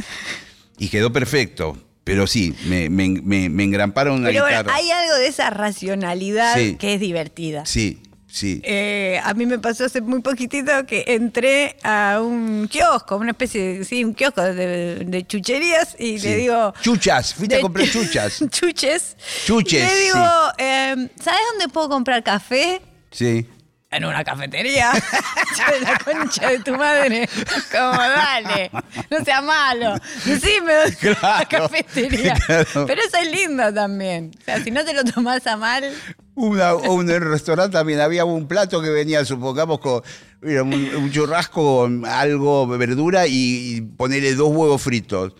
Y 0.77 0.89
quedó 0.89 1.11
perfecto, 1.11 1.75
pero 2.03 2.27
sí, 2.27 2.55
me, 2.67 2.89
me, 2.89 3.09
me- 3.09 3.49
me 3.49 3.63
engramparon 3.63 4.19
una 4.19 4.29
Pero 4.29 4.43
bueno, 4.43 4.69
hay 4.71 4.91
algo 4.91 5.15
de 5.15 5.27
esa 5.27 5.49
racionalidad 5.49 6.55
Sí. 6.55 6.75
que 6.77 6.93
es 6.93 6.99
divertida. 6.99 7.65
Sí, 7.65 7.99
sí. 8.31 8.61
Eh, 8.63 9.19
a 9.23 9.33
mí 9.33 9.45
me 9.45 9.59
pasó 9.59 9.85
hace 9.85 10.01
muy 10.01 10.21
poquitito 10.21 10.71
que 10.85 11.03
entré 11.07 11.75
a 11.83 12.19
un 12.21 12.67
kiosco, 12.67 13.17
una 13.17 13.31
especie 13.31 13.79
de, 13.79 13.85
sí, 13.85 14.03
un 14.03 14.13
kiosco 14.13 14.41
de, 14.41 15.03
de 15.05 15.27
chucherías 15.27 15.95
y 15.99 16.19
sí. 16.19 16.27
le 16.27 16.35
digo... 16.37 16.73
Chuchas, 16.81 17.33
fuiste 17.33 17.55
a 17.57 17.61
comprar 17.61 17.87
chuchas. 17.91 18.43
chuches. 18.49 19.15
Chuches, 19.45 19.83
Y 19.83 19.85
le 19.95 19.99
digo, 20.05 20.25
sí. 20.57 20.63
eh, 20.63 21.09
¿sabes 21.21 21.39
dónde 21.51 21.67
puedo 21.73 21.89
comprar 21.89 22.23
café? 22.23 22.81
Sí. 23.11 23.47
En 23.91 24.05
una 24.05 24.23
cafetería. 24.23 24.91
La 25.81 25.97
concha 25.99 26.49
de 26.49 26.59
tu 26.59 26.75
madre. 26.75 27.27
Como, 27.71 27.97
dale, 27.97 28.69
no 29.09 29.23
sea 29.25 29.41
malo. 29.41 29.95
Decime 30.25 30.73
dónde 30.73 30.89
está 30.89 31.07
la 31.39 31.45
Claro, 31.45 31.67
cafetería. 31.69 32.33
claro. 32.45 32.85
Pero 32.85 33.01
eso 33.01 33.17
es 33.17 33.31
lindo 33.31 33.73
también. 33.73 34.31
O 34.39 34.43
sea, 34.45 34.63
si 34.63 34.69
no 34.69 34.85
te 34.85 34.93
lo 34.93 35.03
tomás 35.03 35.45
a 35.47 35.57
mal. 35.57 35.91
Una, 36.35 36.73
o 36.75 36.93
un 36.93 37.07
restaurante 37.09 37.73
también 37.77 37.99
había 37.99 38.25
un 38.25 38.47
plato 38.47 38.81
que 38.81 38.89
venía, 38.89 39.25
supongamos, 39.25 39.79
con 39.79 40.01
mira, 40.41 40.63
un, 40.63 40.71
un 40.73 41.11
churrasco 41.11 41.79
con 41.81 42.05
algo, 42.05 42.67
verdura 42.67 43.25
y, 43.27 43.75
y 43.75 43.81
ponerle 43.81 44.35
dos 44.35 44.49
huevos 44.55 44.81
fritos. 44.81 45.33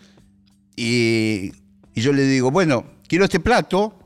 Y, 0.76 1.52
y 1.94 2.00
yo 2.02 2.12
le 2.12 2.22
digo, 2.24 2.50
bueno, 2.50 2.84
quiero 3.08 3.24
este 3.24 3.40
plato, 3.40 3.96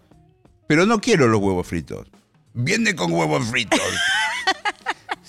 pero 0.68 0.86
no 0.86 1.00
quiero 1.00 1.26
los 1.28 1.40
huevos 1.40 1.66
fritos. 1.66 2.06
Viene 2.52 2.94
con 2.94 3.10
huevos 3.12 3.48
fritos. 3.48 3.80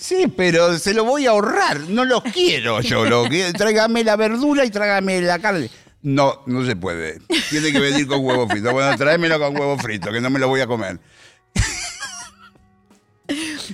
Sí, 0.06 0.28
pero 0.36 0.78
se 0.78 0.94
lo 0.94 1.04
voy 1.04 1.26
a 1.26 1.30
ahorrar, 1.30 1.80
no 1.88 2.04
los 2.04 2.22
quiero 2.22 2.80
yo. 2.80 3.04
Lo 3.06 3.28
que, 3.28 3.52
tráigame 3.56 4.04
la 4.04 4.14
verdura 4.14 4.64
y 4.64 4.70
tráigame 4.70 5.20
la 5.20 5.38
carne. 5.40 5.68
No, 6.02 6.42
no 6.46 6.64
se 6.64 6.76
puede. 6.76 7.18
Tiene 7.50 7.72
que 7.72 7.80
venir 7.80 8.06
con 8.06 8.24
huevos 8.24 8.48
fritos. 8.48 8.72
Bueno, 8.72 8.96
tráemelo 8.96 9.38
con 9.40 9.56
huevos 9.56 9.82
fritos, 9.82 10.12
que 10.12 10.20
no 10.20 10.30
me 10.30 10.38
lo 10.38 10.46
voy 10.46 10.60
a 10.60 10.66
comer. 10.68 11.00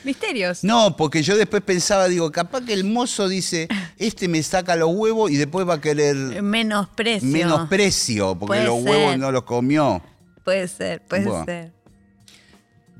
Misterios. 0.05 0.65
No, 0.65 0.97
porque 0.97 1.23
yo 1.23 1.37
después 1.37 1.63
pensaba, 1.63 2.09
digo, 2.09 2.33
capaz 2.33 2.63
que 2.65 2.73
el 2.73 2.85
mozo 2.85 3.29
dice, 3.29 3.69
este 3.99 4.27
me 4.27 4.43
saca 4.43 4.75
los 4.77 4.89
huevos 4.95 5.31
y 5.31 5.37
después 5.37 5.69
va 5.69 5.75
a 5.75 5.81
querer 5.83 6.17
Menos 6.43 6.89
precio. 6.89 7.29
menos 7.29 7.69
precio, 7.69 8.35
porque 8.39 8.47
Puede 8.61 8.65
los 8.65 8.81
ser. 8.83 8.89
huevos 8.91 9.19
no 9.19 9.31
los 9.31 9.43
comió. 9.43 10.03
Puede 10.43 10.67
ser, 10.69 11.03
puede 11.05 11.25
Bueno. 11.27 11.45
ser. 11.45 11.73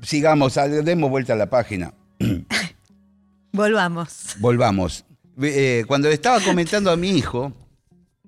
Sigamos, 0.03 0.53
demos 0.83 1.09
vuelta 1.09 1.33
a 1.33 1.35
la 1.35 1.49
página. 1.49 1.93
Volvamos. 3.53 4.35
Volvamos. 4.39 5.05
Eh, 5.39 5.85
cuando 5.87 6.07
le 6.09 6.15
estaba 6.15 6.39
comentando 6.41 6.89
a 6.89 6.97
mi 6.97 7.11
hijo 7.11 7.53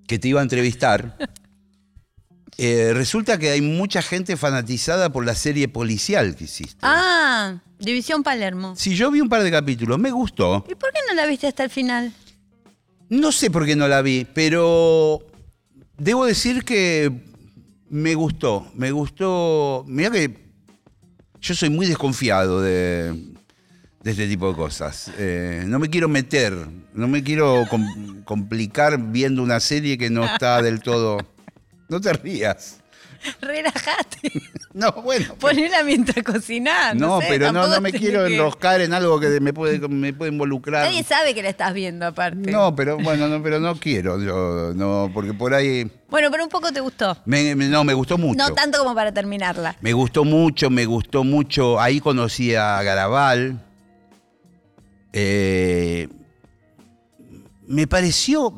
que 0.07 0.19
te 0.19 0.28
iba 0.28 0.39
a 0.39 0.43
entrevistar, 0.43 1.17
eh, 2.57 2.91
resulta 2.93 3.39
que 3.39 3.49
hay 3.49 3.61
mucha 3.61 4.03
gente 4.03 4.38
fanatizada 4.38 5.11
por 5.11 5.26
la 5.26 5.34
serie 5.34 5.67
policial 5.67 6.36
que 6.36 6.43
hiciste. 6.43 6.78
Ah, 6.84 7.59
División 7.80 8.21
Palermo. 8.21 8.76
Si 8.78 8.95
yo 8.95 9.09
vi 9.09 9.19
un 9.19 9.28
par 9.28 9.41
de 9.41 9.49
capítulos, 9.49 9.97
me 9.97 10.11
gustó. 10.11 10.63
¿Y 10.69 10.76
por 10.76 10.93
qué 10.93 10.99
no 11.09 11.15
la 11.15 11.26
viste 11.26 11.47
hasta 11.47 11.63
el 11.63 11.71
final? 11.71 12.13
No 13.09 13.32
sé 13.32 13.49
por 13.49 13.65
qué 13.65 13.76
no 13.76 13.88
la 13.88 14.03
vi, 14.03 14.28
pero 14.32 15.26
debo 15.97 16.26
decir 16.26 16.63
que 16.63 17.11
me 17.89 18.13
gustó. 18.13 18.71
Me 18.76 18.91
gustó. 18.91 19.84
Mira 19.88 20.11
que 20.11 20.38
yo 21.41 21.55
soy 21.55 21.71
muy 21.71 21.88
desconfiado 21.88 22.61
de, 22.61 23.34
de 24.06 24.12
este 24.12 24.28
tipo 24.28 24.47
de 24.49 24.56
cosas. 24.56 25.12
Eh, 25.18 25.64
no 25.66 25.80
me 25.80 25.89
quiero 25.89 26.08
meter, 26.08 26.53
no 26.93 27.08
me 27.08 27.24
quiero 27.24 27.66
com- 27.68 28.24
complicar 28.24 28.99
viendo 28.99 29.41
una 29.41 29.60
serie 29.60 29.97
que 29.97 30.12
no 30.12 30.24
está 30.26 30.62
del 30.62 30.80
todo. 30.80 31.18
No 31.89 31.99
te 31.99 32.14
rías. 32.14 32.82
Relajate. 33.41 34.32
No, 34.76 34.91
bueno. 35.01 35.34
Ponela 35.39 35.84
mientras 35.84 36.24
cocinás. 36.24 36.93
No, 36.93 37.08
no, 37.08 37.22
sé, 37.22 37.28
pero 37.30 37.51
no, 37.51 37.68
no 37.68 37.82
me 37.82 37.91
quiero 37.91 38.28
que- 38.28 38.36
enroscar 38.36 38.82
en 38.82 38.93
algo 38.93 39.20
que 39.20 39.39
me 39.39 39.53
puede, 39.53 39.80
me 39.88 40.14
puede 40.14 40.32
involucrar. 40.32 40.86
Nadie 40.86 41.01
sabe 41.03 41.34
que 41.34 41.41
la 41.41 41.49
estás 41.49 41.74
viendo 41.74 42.06
aparte. 42.06 42.51
No, 42.51 42.76
pero 42.76 42.97
bueno, 42.97 43.28
no, 43.28 43.41
pero 43.41 43.60
no 43.60 43.76
quiero, 43.80 44.22
yo, 44.22 44.74
no, 44.76 45.10
porque 45.14 45.34
por 45.34 45.56
ahí 45.56 45.89
Bueno, 46.10 46.30
pero 46.30 46.43
un 46.43 46.49
poco 46.49 46.72
te 46.72 46.82
gustó. 46.82 47.18
me- 47.26 47.56
me- 47.56 47.68
no 47.70 47.84
me 47.84 47.95
gustó 47.95 48.20
mucho. 48.20 48.38
No 48.38 48.53
tanto 48.53 48.78
como 48.78 48.93
para 48.93 49.12
terminarla. 49.12 49.76
Me 49.82 49.93
gustó 49.93 50.24
mucho, 50.24 50.70
me 50.70 50.86
gustó 50.86 51.24
mucho. 51.24 51.80
Ahí 51.82 51.99
conocí 51.99 52.53
a 52.53 52.84
Garabal. 52.84 53.64
Eh, 55.18 56.09
me 57.68 57.88
pareció 57.88 58.53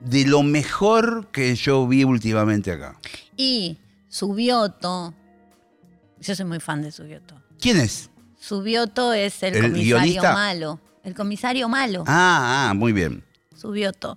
de 0.00 0.24
lo 0.26 0.42
mejor 0.42 1.28
que 1.30 1.54
yo 1.54 1.86
vi 1.86 2.04
últimamente 2.04 2.72
acá. 2.72 2.96
Y 3.36 3.76
Subioto. 4.08 5.12
Yo 6.20 6.34
soy 6.34 6.46
muy 6.46 6.58
fan 6.60 6.80
de 6.82 6.90
Subioto. 6.90 7.34
¿Quién 7.60 7.78
es? 7.80 8.08
Subioto 8.40 9.12
es 9.12 9.42
el, 9.42 9.54
¿El 9.56 9.62
comisario 9.62 9.96
guionista? 9.98 10.32
malo. 10.32 10.80
El 11.02 11.14
comisario 11.14 11.68
malo. 11.68 12.04
Ah, 12.06 12.68
ah, 12.70 12.74
muy 12.74 12.92
bien. 12.92 13.22
Subioto. 13.54 14.16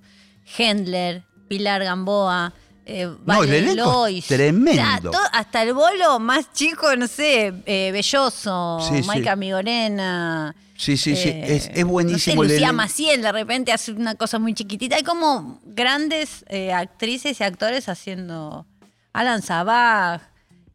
Hendler, 0.58 1.24
Pilar 1.50 1.84
Gamboa. 1.84 2.54
Eh, 2.86 3.10
No, 3.26 3.44
el 3.44 3.76
Lois. 3.76 4.26
tremendo. 4.28 5.10
O 5.10 5.12
sea, 5.14 5.22
to- 5.22 5.30
hasta 5.34 5.64
el 5.64 5.74
bolo 5.74 6.20
más 6.20 6.54
chico, 6.54 6.96
no 6.96 7.08
sé, 7.08 7.54
eh, 7.66 7.92
Belloso, 7.92 8.80
Sí, 8.88 9.02
sí. 9.02 9.08
Maika 9.08 9.36
Migorena. 9.36 10.56
Sí, 10.78 10.96
sí, 10.96 11.16
sí. 11.16 11.30
eh, 11.30 11.56
Es, 11.56 11.70
es 11.74 11.84
buenísimo 11.86 12.44
no 12.44 12.50
sé, 12.50 12.56
Lucía. 12.56 12.72
Maciel 12.72 13.22
de 13.22 13.32
repente 13.32 13.72
hace 13.72 13.92
una 13.92 14.16
cosa 14.16 14.38
muy 14.40 14.54
chiquitita. 14.54 14.96
Hay 14.96 15.04
como 15.04 15.60
grandes 15.66 16.46
eh, 16.50 16.72
actrices 16.72 17.40
y 17.40 17.44
actores 17.44 17.90
haciendo 17.90 18.66
Alan 19.14 19.42
Sabag. 19.42 20.22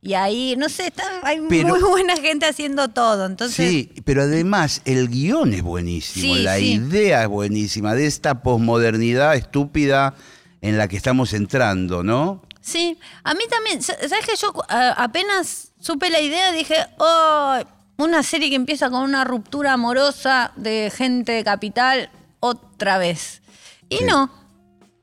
Y 0.04 0.14
ahí, 0.14 0.56
no 0.58 0.68
sé, 0.68 0.88
está- 0.88 1.04
hay 1.22 1.40
Pero- 1.48 1.68
muy 1.68 1.80
buena 1.80 2.16
gente 2.16 2.44
haciendo 2.46 2.88
todo. 2.88 3.26
Entonces, 3.26 3.68
Sí, 3.70 3.92
pero 4.04 4.22
además 4.22 4.82
el 4.84 5.08
guion 5.08 5.54
es 5.54 5.62
buenísimo, 5.62 6.34
Sí, 6.34 6.42
la 6.42 6.56
sí. 6.56 6.72
idea 6.72 7.22
es 7.22 7.28
buenísima 7.28 7.94
de 7.94 8.06
esta 8.06 8.42
posmodernidad 8.42 9.36
estúpida 9.36 10.14
en 10.60 10.76
la 10.76 10.88
que 10.88 10.96
estamos 10.96 11.32
entrando, 11.34 12.02
¿no? 12.02 12.42
Sí, 12.60 12.98
a 13.22 13.34
mí 13.34 13.42
también. 13.48 13.80
Sa- 13.82 13.96
¿Sabes 14.08 14.26
que 14.26 14.34
yo 14.36 14.52
apenas 14.68 15.72
supe 15.80 16.10
la 16.10 16.20
idea 16.20 16.50
dije, 16.50 16.74
oh, 16.98 17.58
una 17.98 18.22
serie 18.22 18.50
que 18.50 18.56
empieza 18.56 18.90
con 18.90 19.02
una 19.02 19.24
ruptura 19.24 19.74
amorosa 19.74 20.52
de 20.56 20.90
gente 20.94 21.32
de 21.32 21.44
capital 21.44 22.10
otra 22.40 22.98
vez? 22.98 23.42
Y 23.88 23.98
Sí. 23.98 24.04
no, 24.04 24.30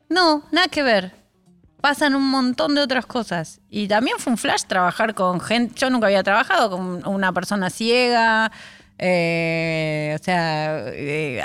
no, 0.09 0.43
nada 0.51 0.67
que 0.67 0.83
ver. 0.83 1.13
Pasan 1.81 2.13
un 2.15 2.27
montón 2.29 2.75
de 2.75 2.81
otras 2.81 3.05
cosas. 3.05 3.61
Y 3.69 3.87
también 3.87 4.17
fue 4.19 4.31
un 4.33 4.37
flash 4.37 4.63
trabajar 4.67 5.13
con 5.13 5.39
gente. 5.39 5.75
Yo 5.77 5.89
nunca 5.89 6.07
había 6.07 6.23
trabajado 6.23 6.69
con 6.71 7.07
una 7.07 7.31
persona 7.31 7.69
ciega. 7.69 8.51
eh, 9.01 10.17
o 10.19 10.21
sea, 10.23 10.83
eh, 10.87 11.41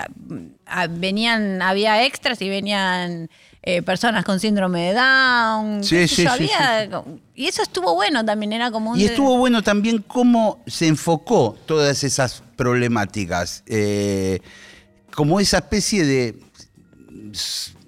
venían, 0.90 1.62
había 1.62 2.05
extras 2.05 2.42
y 2.42 2.49
venían 2.49 3.30
eh, 3.66 3.80
personas 3.82 4.24
con 4.26 4.38
síndrome 4.40 4.88
de 4.88 4.94
Down. 4.94 5.82
Sí, 5.84 6.06
sí, 6.06 6.26
había- 6.26 6.88
Y 7.34 7.46
eso 7.46 7.62
estuvo 7.62 7.94
bueno 7.94 8.22
también, 8.24 8.52
era 8.52 8.70
como 8.70 8.90
un. 8.92 9.00
Y 9.00 9.04
estuvo 9.04 9.38
bueno 9.38 9.62
también 9.62 10.04
cómo 10.06 10.62
se 10.66 10.86
enfocó 10.86 11.56
todas 11.66 12.04
esas 12.04 12.42
problemáticas, 12.56 13.62
eh, 13.66 14.40
como 15.14 15.40
esa 15.40 15.58
especie 15.58 16.04
de, 16.04 16.38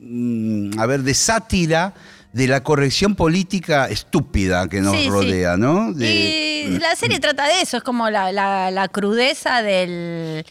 mm, 0.01 0.79
a 0.79 0.87
ver, 0.87 1.03
de 1.03 1.15
sátira 1.15 1.95
de 2.33 2.47
la 2.49 2.63
corrección 2.63 3.15
política 3.15 3.87
estúpida 3.89 4.69
que 4.69 4.81
nos 4.81 4.95
Sí, 4.97 5.03
sí. 5.05 5.09
rodea, 5.09 5.57
¿no? 5.57 5.93
De- 5.93 6.67
Y 6.69 6.79
la 6.79 6.95
serie 6.97 7.19
trata 7.21 7.47
de 7.47 7.63
eso, 7.63 7.79
es 7.79 7.83
como 7.83 8.11
la, 8.11 8.31
la- 8.33 8.71
la 8.71 8.89
crudeza 8.89 9.63
del, 9.63 10.45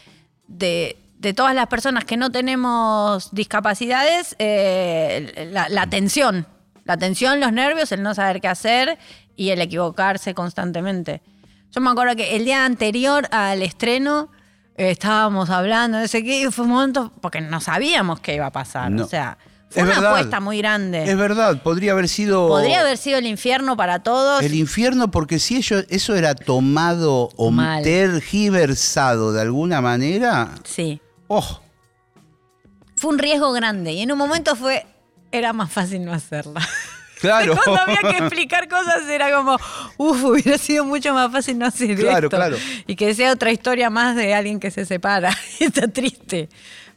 de, 0.48 0.96
de 1.18 1.32
todas 1.34 1.54
las 1.54 1.66
personas 1.68 2.04
que 2.04 2.16
no 2.16 2.30
tenemos 2.30 3.30
discapacidades, 3.32 4.36
eh, 4.38 5.48
la, 5.52 5.68
la 5.68 5.86
tensión. 5.86 6.46
La 6.84 6.96
tensión, 6.96 7.40
los 7.40 7.52
nervios, 7.52 7.90
el 7.92 8.02
no 8.02 8.14
saber 8.14 8.40
qué 8.40 8.48
hacer 8.48 8.98
y 9.34 9.50
el 9.50 9.60
equivocarse 9.60 10.34
constantemente. 10.34 11.20
Yo 11.72 11.80
me 11.80 11.90
acuerdo 11.90 12.14
que 12.16 12.36
el 12.36 12.44
día 12.44 12.64
anterior 12.64 13.26
al 13.32 13.60
estreno 13.62 14.30
eh, 14.76 14.90
estábamos 14.90 15.50
hablando, 15.50 15.98
no 15.98 16.06
sé 16.06 16.22
qué, 16.22 16.42
y 16.42 16.50
fue 16.52 16.64
un 16.64 16.70
momento, 16.70 17.12
porque 17.20 17.40
no 17.40 17.60
sabíamos 17.60 18.20
qué 18.20 18.34
iba 18.36 18.46
a 18.46 18.52
pasar. 18.52 18.90
No. 18.92 19.04
O 19.04 19.08
sea, 19.08 19.36
fue 19.68 19.82
Es 19.82 19.88
una 19.88 19.94
verdad. 19.96 20.10
apuesta 20.12 20.38
muy 20.40 20.58
grande. 20.58 21.02
Es 21.10 21.16
verdad, 21.16 21.60
podría 21.62 21.90
haber 21.92 22.08
sido... 22.08 22.46
Podría 22.46 22.80
haber 22.82 22.98
sido 22.98 23.18
el 23.18 23.26
infierno 23.26 23.76
para 23.76 23.98
todos. 24.04 24.42
El 24.44 24.54
infierno, 24.54 25.10
porque 25.10 25.40
si 25.40 25.56
ello- 25.56 25.82
eso 25.88 26.14
era 26.14 26.36
tomado 26.36 27.30
o 27.36 27.50
Mal. 27.50 27.82
tergiversado 27.82 29.32
de 29.32 29.40
alguna 29.42 29.80
manera, 29.80 30.50
Sí. 30.64 31.00
¡Oh! 31.28 31.60
fue 32.96 33.10
un 33.10 33.18
riesgo 33.18 33.52
grande 33.52 33.92
y 33.92 34.00
en 34.02 34.12
un 34.12 34.18
momento 34.18 34.56
fue 34.56 34.86
era 35.32 35.52
más 35.52 35.70
fácil 35.70 36.04
no 36.04 36.12
hacerla. 36.12 36.66
Claro. 37.20 37.54
Cuando 37.64 37.82
había 37.82 38.00
que 38.00 38.18
explicar 38.18 38.68
cosas 38.68 39.06
era 39.08 39.34
como, 39.36 39.56
uff, 39.98 40.24
hubiera 40.24 40.56
sido 40.58 40.84
mucho 40.84 41.12
más 41.12 41.30
fácil 41.30 41.58
no 41.58 41.66
hacer 41.66 41.96
Claro, 41.96 42.26
esto. 42.28 42.36
claro. 42.36 42.56
Y 42.86 42.96
que 42.96 43.14
sea 43.14 43.32
otra 43.32 43.50
historia 43.52 43.90
más 43.90 44.16
de 44.16 44.34
alguien 44.34 44.60
que 44.60 44.70
se 44.70 44.84
separa. 44.86 45.36
Está 45.60 45.88
triste. 45.88 46.48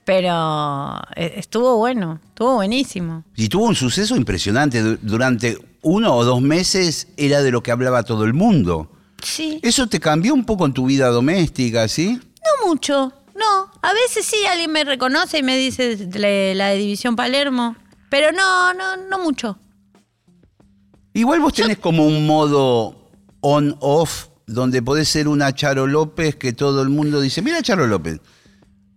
Pero 0.05 0.99
eh, 1.15 1.33
estuvo 1.37 1.77
bueno, 1.77 2.19
estuvo 2.29 2.55
buenísimo. 2.55 3.23
Y 3.35 3.47
tuvo 3.49 3.65
un 3.65 3.75
suceso 3.75 4.15
impresionante. 4.15 4.81
Du- 4.81 4.97
Durante 5.01 5.57
uno 5.81 6.15
o 6.15 6.23
dos 6.23 6.41
meses 6.41 7.07
era 7.17 7.41
de 7.41 7.51
lo 7.51 7.61
que 7.61 7.71
hablaba 7.71 8.03
todo 8.03 8.23
el 8.23 8.33
mundo. 8.33 8.89
Sí. 9.21 9.59
¿Eso 9.63 9.87
te 9.87 9.99
cambió 9.99 10.33
un 10.33 10.45
poco 10.45 10.65
en 10.65 10.73
tu 10.73 10.85
vida 10.85 11.07
doméstica, 11.09 11.87
sí? 11.87 12.13
No 12.61 12.67
mucho, 12.67 13.13
no. 13.35 13.68
A 13.81 13.93
veces 13.93 14.25
sí 14.25 14.37
alguien 14.51 14.71
me 14.71 14.83
reconoce 14.83 15.39
y 15.39 15.43
me 15.43 15.57
dice 15.57 15.97
la 16.55 16.67
de 16.67 16.75
División 16.77 17.15
Palermo. 17.15 17.75
Pero 18.09 18.31
no, 18.31 18.73
no, 18.73 18.97
no 18.97 19.19
mucho. 19.19 19.57
Igual 21.13 21.39
vos 21.39 21.53
tenés 21.53 21.77
como 21.77 22.05
un 22.05 22.25
modo 22.25 22.95
on-off 23.41 24.27
donde 24.47 24.81
podés 24.81 25.07
ser 25.09 25.27
una 25.27 25.53
Charo 25.53 25.85
López 25.85 26.35
que 26.35 26.53
todo 26.53 26.81
el 26.81 26.89
mundo 26.89 27.21
dice, 27.21 27.41
mira 27.41 27.61
Charo 27.61 27.87
López. 27.87 28.19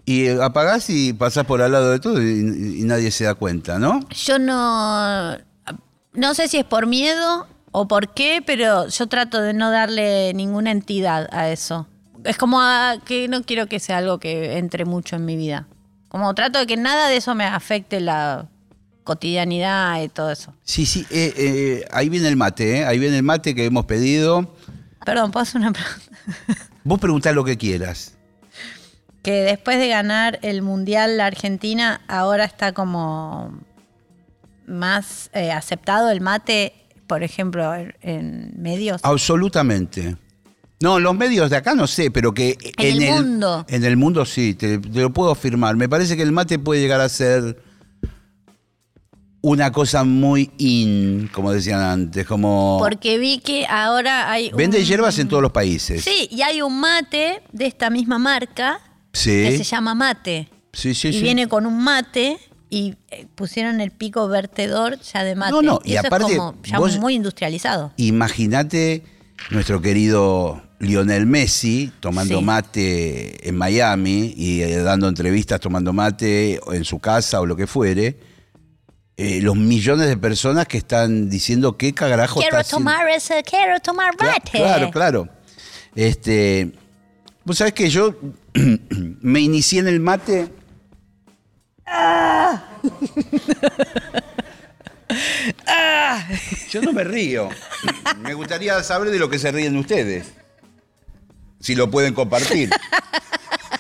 Y 0.05 0.27
eh, 0.27 0.39
apagás 0.43 0.91
y 0.91 1.13
pasás 1.13 1.47
por 1.47 1.63
al 1.63 1.73
lado 1.73 1.91
de 1.91 2.01
todo 2.01 2.21
y, 2.21 2.81
y 2.81 2.85
nadie 2.85 3.11
se 3.11 3.25
da 3.25 3.35
cuenta, 3.35 3.79
¿no? 3.79 4.01
Yo 4.11 4.39
no. 4.39 5.37
No 6.15 6.35
sé 6.35 6.49
si 6.49 6.59
es 6.59 6.65
por 6.65 6.87
miedo 6.87 7.47
o 7.71 7.89
por 7.89 8.13
qué, 8.13 8.43
pero 8.45 8.89
yo 8.89 9.07
trato 9.07 9.41
de 9.41 9.55
no 9.55 9.71
darle 9.71 10.35
ninguna 10.35 10.71
entidad 10.71 11.29
a 11.33 11.51
eso. 11.51 11.87
Es 12.25 12.37
como 12.39 12.61
a- 12.61 12.97
que 13.05 13.29
no 13.29 13.43
quiero 13.43 13.67
que 13.67 13.81
sea 13.81 13.99
algo 13.99 14.19
que 14.19 14.59
entre 14.59 14.85
mucho 14.85 15.17
en 15.17 15.25
mi 15.25 15.37
vida. 15.37 15.67
Como 16.09 16.35
trato 16.35 16.59
de 16.59 16.67
que 16.67 16.77
nada 16.77 17.09
de 17.09 17.17
eso 17.17 17.35
me 17.35 17.45
afecte 17.45 18.01
la 18.01 18.49
cotidianidad 19.05 20.03
y 20.03 20.09
todo 20.09 20.31
eso. 20.31 20.55
Sí, 20.63 20.87
sí, 20.87 21.07
eh, 21.11 21.33
eh, 21.37 21.85
ahí 21.91 22.09
viene 22.09 22.29
el 22.29 22.37
mate, 22.37 22.79
¿eh? 22.79 22.85
ahí 22.85 22.99
viene 22.99 23.17
el 23.17 23.23
mate 23.23 23.55
que 23.55 23.65
hemos 23.65 23.87
pedido. 23.87 24.55
Perdón, 25.05 25.33
¿puedo 25.33 25.43
hacer 25.43 25.61
una 25.61 25.73
pregunta? 25.73 26.01
Vos 26.85 27.01
preguntás 27.01 27.35
lo 27.35 27.45
que 27.45 27.57
quieras. 27.57 28.15
Que 29.23 29.43
después 29.43 29.79
de 29.79 29.89
ganar 29.89 30.39
el 30.43 30.63
Mundial 30.63 31.17
la 31.17 31.27
Argentina, 31.27 32.01
ahora 32.09 32.45
está 32.45 32.73
como 32.73 33.59
más 34.67 35.31
eh, 35.33 35.51
aceptado 35.51 36.11
el 36.11 36.21
mate, 36.21 36.73
por 37.07 37.23
ejemplo, 37.23 37.73
en 38.01 38.53
medios. 38.57 39.01
Absolutamente. 39.05 40.17
No, 40.83 40.99
los 41.01 41.17
medios 41.17 41.49
de 41.49 41.57
acá 41.57 41.75
no 41.75 41.87
sé, 41.87 42.11
pero 42.11 42.35
que 42.35 42.59
En 42.77 43.03
el 43.03 43.11
mundo. 43.15 43.65
En 43.69 43.85
el 43.85 43.97
mundo 43.97 44.25
sí, 44.27 44.55
te, 44.55 44.79
te 44.79 45.01
lo 45.01 45.13
puedo 45.13 45.31
afirmar. 45.31 45.77
Me 45.77 45.89
parece 45.89 46.17
que 46.17 46.23
el 46.23 46.33
mate 46.33 46.59
puede 46.59 46.81
llegar 46.81 47.01
a 47.01 47.09
ser 47.09 47.63
una 49.41 49.73
cosa 49.73 50.05
muy 50.05 50.51
in, 50.59 51.29
como 51.33 51.51
decían 51.53 51.81
antes, 51.81 52.25
como... 52.27 52.77
Porque 52.79 53.19
vi 53.19 53.39
que 53.39 53.67
ahora 53.67 54.31
hay. 54.31 54.51
un- 54.53 54.57
Vende 54.57 54.85
hierbas 54.85 55.19
en 55.19 55.29
todos 55.29 55.43
los 55.43 55.51
países. 55.51 56.05
Sí, 56.05 56.29
y 56.31 56.43
hay 56.43 56.63
un 56.63 56.79
mate 56.79 57.43
de 57.53 57.67
esta 57.67 57.91
misma 57.91 58.19
marca 58.19 58.81
Sí. 59.13 59.31
que 59.31 59.59
se 59.59 59.65
llama 59.65 59.95
mate. 59.95 60.49
Sí, 60.73 60.95
sí, 60.95 61.09
y 61.09 61.13
sí. 61.15 61.23
viene 61.23 61.49
con 61.49 61.67
un 61.67 61.83
mate 61.83 62.39
y 62.71 62.95
eh, 63.11 63.27
pusieron 63.35 63.81
el 63.81 63.91
pico 63.91 64.27
vertedor 64.29 64.99
ya 65.01 65.25
de 65.25 65.35
mate. 65.35 65.51
No, 65.53 65.61
no, 65.61 65.81
y 65.85 65.95
eso 65.95 66.07
aparte, 66.07 66.33
es 66.33 66.39
como 66.39 66.55
ya 66.63 66.79
vos- 66.79 66.99
muy 66.99 67.15
industrializado. 67.15 67.93
Imagínate 67.97 69.03
nuestro 69.51 69.83
querido 69.83 70.63
Lionel 70.83 71.27
Messi 71.27 71.93
tomando 72.01 72.39
Sí. 72.39 72.45
mate 72.45 73.49
en 73.49 73.57
Miami 73.57 74.35
y 74.37 74.63
eh, 74.63 74.79
dando 74.79 75.09
entrevistas 75.09 75.61
tomando 75.61 75.93
mate 75.93 76.61
en 76.73 76.85
su 76.85 76.99
casa 76.99 77.41
o 77.41 77.47
lo 77.47 77.57
que 77.57 77.67
fuere. 77.67 78.19
Eh, 79.17 79.41
los 79.43 79.57
millones 79.57 80.09
de 80.09 80.17
personas 80.17 80.67
que 80.67 80.79
están 80.79 81.29
diciendo 81.31 81.77
qué 81.77 81.93
carajo 81.95 82.41
Quiero 82.41 82.59
está 82.59 82.77
haciendo. 82.77 82.91
tomar 82.91 83.09
ese, 83.09 83.43
quiero 83.45 83.79
tomar 83.81 84.11
mate. 84.21 84.51
Claro, 84.59 84.91
claro. 84.91 85.29
Este, 85.95 86.73
Vos 87.45 87.59
sabés 87.59 87.75
que 87.75 87.89
yo 87.89 88.15
me 89.21 89.41
inicié 89.41 89.81
en 89.81 89.89
el 89.89 90.01
mate. 90.01 90.49
Yo 96.71 96.81
no 96.83 96.93
me 96.93 97.05
río. 97.05 97.49
Me 98.21 98.35
gustaría 98.35 98.83
saber 98.83 99.11
de 99.11 99.19
lo 99.19 99.29
que 99.29 99.39
se 99.39 99.53
ríen 99.53 99.77
ustedes. 99.77 100.33
Si 101.63 101.75
lo 101.75 101.91
pueden 101.91 102.13
compartir. 102.13 102.69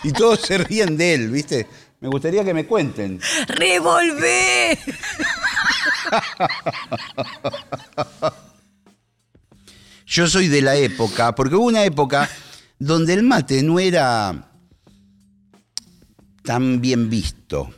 Y 0.04 0.10
todos 0.10 0.40
se 0.40 0.58
ríen 0.58 0.96
de 0.96 1.14
él, 1.14 1.30
¿viste? 1.30 1.64
Me 2.00 2.08
gustaría 2.08 2.42
que 2.44 2.52
me 2.52 2.66
cuenten. 2.66 3.20
¡Revolvé! 3.46 4.76
Yo 10.06 10.26
soy 10.26 10.48
de 10.48 10.60
la 10.60 10.74
época, 10.74 11.36
porque 11.36 11.54
hubo 11.54 11.66
una 11.66 11.84
época 11.84 12.28
donde 12.80 13.14
el 13.14 13.22
mate 13.22 13.62
no 13.62 13.78
era 13.78 14.50
tan 16.42 16.80
bien 16.80 17.08
visto. 17.08 17.72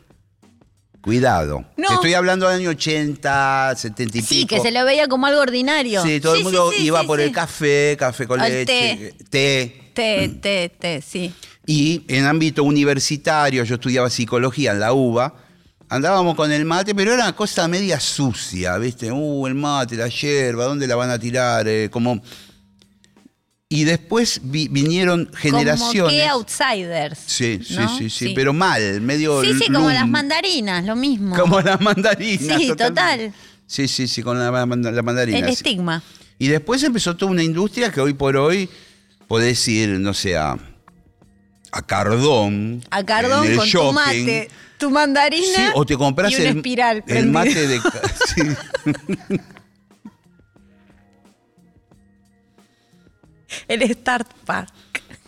Cuidado. 1.03 1.67
No. 1.77 1.89
Te 1.89 1.95
estoy 1.95 2.15
hablando 2.15 2.49
del 2.49 2.61
año 2.61 2.71
80, 2.71 3.75
70 3.77 4.17
y 4.19 4.23
Sí, 4.23 4.35
pico. 4.47 4.57
que 4.57 4.63
se 4.63 4.71
lo 4.73 4.83
veía 4.87 5.07
como 5.09 5.27
algo 5.27 5.43
ordinario. 5.43 6.03
Sí, 6.03 6.21
todo 6.21 6.37
el 6.37 6.45
mundo 6.45 6.71
sí, 6.75 6.85
iba 6.87 7.03
por 7.05 7.21
el 7.21 7.31
café, 7.31 7.95
café 7.99 8.27
con 8.27 8.41
leche, 8.41 8.65
té. 8.65 9.15
Té, 9.29 9.84
té, 9.95 10.69
té, 10.79 11.03
sí. 11.03 11.33
Y 11.67 12.03
en 12.09 12.25
ámbito 12.27 12.63
universitario, 12.65 13.65
yo 13.65 13.77
estudiaba 13.77 14.11
psicología 14.11 14.73
en 14.73 14.81
la 14.81 14.93
UBA, 14.93 15.35
andábamos 15.89 16.35
con 16.35 16.51
el 16.53 16.65
mate, 16.65 16.95
pero 16.95 17.13
era 17.15 17.23
una 17.25 17.37
cosa 17.37 17.67
media 17.69 17.99
sucia, 18.01 18.77
¿viste? 18.79 19.11
Uh, 19.13 19.47
el 19.47 19.55
mate, 19.55 19.97
la 19.97 20.09
yerba, 20.09 20.65
¿dónde 20.65 20.87
la 20.87 20.97
van 20.97 21.11
a 21.11 21.19
tirar? 21.19 21.67
Eh, 21.69 21.89
como... 21.91 22.21
Y 23.69 23.85
después 23.85 24.41
vi- 24.45 24.69
vinieron 24.69 25.25
Como 25.25 25.37
generaciones. 25.39 26.13
que 26.15 26.27
outsiders. 26.27 27.19
Sí, 27.27 27.59
sí, 27.67 27.77
sí, 27.99 28.11
sí, 28.11 28.33
pero 28.35 28.53
mal, 28.53 29.01
medio. 29.01 29.43
Sí, 29.43 29.55
sí, 29.59 29.73
como 29.73 29.91
las 29.91 30.07
mandarinas, 30.07 30.85
lo 30.85 30.95
mismo. 30.95 31.35
Como 31.35 31.61
las 31.61 31.81
mandarinas. 31.81 32.61
Sí, 32.61 32.69
total. 32.77 33.33
Sí, 33.67 33.89
sí, 33.89 34.07
sí, 34.07 34.23
con 34.23 34.39
la, 34.39 34.51
la 34.53 35.03
mandarina. 35.03 35.39
El 35.39 35.47
sí. 35.47 35.53
estigma. 35.53 36.03
Y 36.39 36.49
después 36.49 36.83
empezó 36.85 37.17
toda 37.17 37.33
una 37.33 37.43
industria 37.43 37.91
que 37.91 38.01
hoy 38.01 38.13
por 38.13 38.37
hoy 38.37 38.69
podés 39.35 39.67
ir, 39.67 39.89
no 39.89 40.15
sé, 40.15 40.37
a, 40.37 40.57
a 41.73 41.83
Cardón. 41.83 42.85
A 42.89 43.05
Cardón 43.05 43.47
en 43.47 43.51
el 43.51 43.59
con 43.59 43.69
tu 43.69 43.93
mate, 43.93 44.49
tu 44.79 44.91
mandarina 44.93 45.57
Sí, 45.57 45.63
o 45.75 45.85
te 45.85 45.97
compras 45.97 46.31
y 46.31 46.37
el, 46.37 46.57
espiral 46.57 47.03
el 47.09 47.27
mate 47.33 47.67
de. 47.67 47.81
sí. 48.33 48.43
El 53.67 53.91
Start 53.93 54.33
Park. 54.45 54.73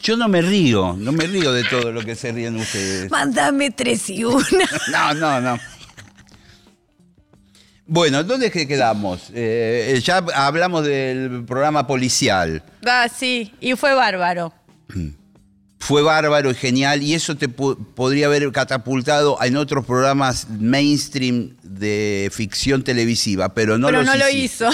Yo 0.00 0.16
no 0.16 0.28
me 0.28 0.40
río, 0.40 0.94
no 0.96 1.10
me 1.10 1.26
río 1.26 1.52
de 1.52 1.64
todo 1.64 1.90
lo 1.90 2.04
que 2.04 2.14
se 2.14 2.30
ríen 2.30 2.54
ustedes. 2.58 3.10
Mándame 3.10 3.72
tres 3.72 4.08
y 4.08 4.22
una. 4.22 4.44
No, 4.92 5.14
no, 5.14 5.40
no. 5.40 5.58
Bueno, 7.88 8.24
¿dónde 8.24 8.46
es 8.46 8.52
que 8.52 8.66
quedamos? 8.66 9.30
Eh, 9.32 9.94
eh, 9.94 10.00
ya 10.00 10.16
hablamos 10.34 10.84
del 10.84 11.44
programa 11.44 11.86
policial. 11.86 12.62
Ah, 12.84 13.08
sí, 13.08 13.54
y 13.60 13.74
fue 13.76 13.94
bárbaro. 13.94 14.52
Fue 15.78 16.02
bárbaro 16.02 16.50
y 16.50 16.54
genial 16.54 17.02
y 17.02 17.14
eso 17.14 17.36
te 17.36 17.48
podría 17.48 18.26
haber 18.26 18.50
catapultado 18.50 19.38
en 19.40 19.56
otros 19.56 19.86
programas 19.86 20.48
mainstream 20.50 21.56
de 21.62 22.28
ficción 22.32 22.82
televisiva, 22.82 23.54
pero 23.54 23.78
no 23.78 23.86
Pero 23.86 23.98
los 23.98 24.06
no 24.06 24.16
lo 24.16 24.28
hizo. 24.30 24.68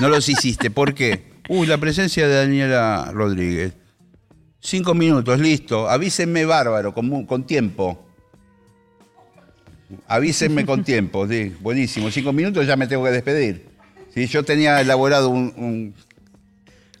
No 0.00 0.08
los 0.08 0.28
hiciste. 0.28 0.70
¿Por 0.70 0.94
qué? 0.94 1.32
Uy, 1.48 1.66
la 1.66 1.78
presencia 1.78 2.28
de 2.28 2.34
Daniela 2.34 3.10
Rodríguez. 3.12 3.72
Cinco 4.60 4.94
minutos, 4.94 5.38
listo. 5.40 5.88
Avísenme 5.88 6.44
bárbaro, 6.44 6.92
con 6.94 7.46
tiempo. 7.46 8.11
Avísenme 10.08 10.64
con 10.66 10.84
tiempo, 10.84 11.26
sí. 11.28 11.54
Buenísimo. 11.60 12.10
Cinco 12.10 12.32
minutos 12.32 12.66
ya 12.66 12.76
me 12.76 12.86
tengo 12.86 13.04
que 13.04 13.10
despedir. 13.10 13.66
Sí, 14.14 14.26
yo 14.26 14.42
tenía 14.44 14.80
elaborado 14.80 15.28
un... 15.30 15.52
un- 15.56 15.94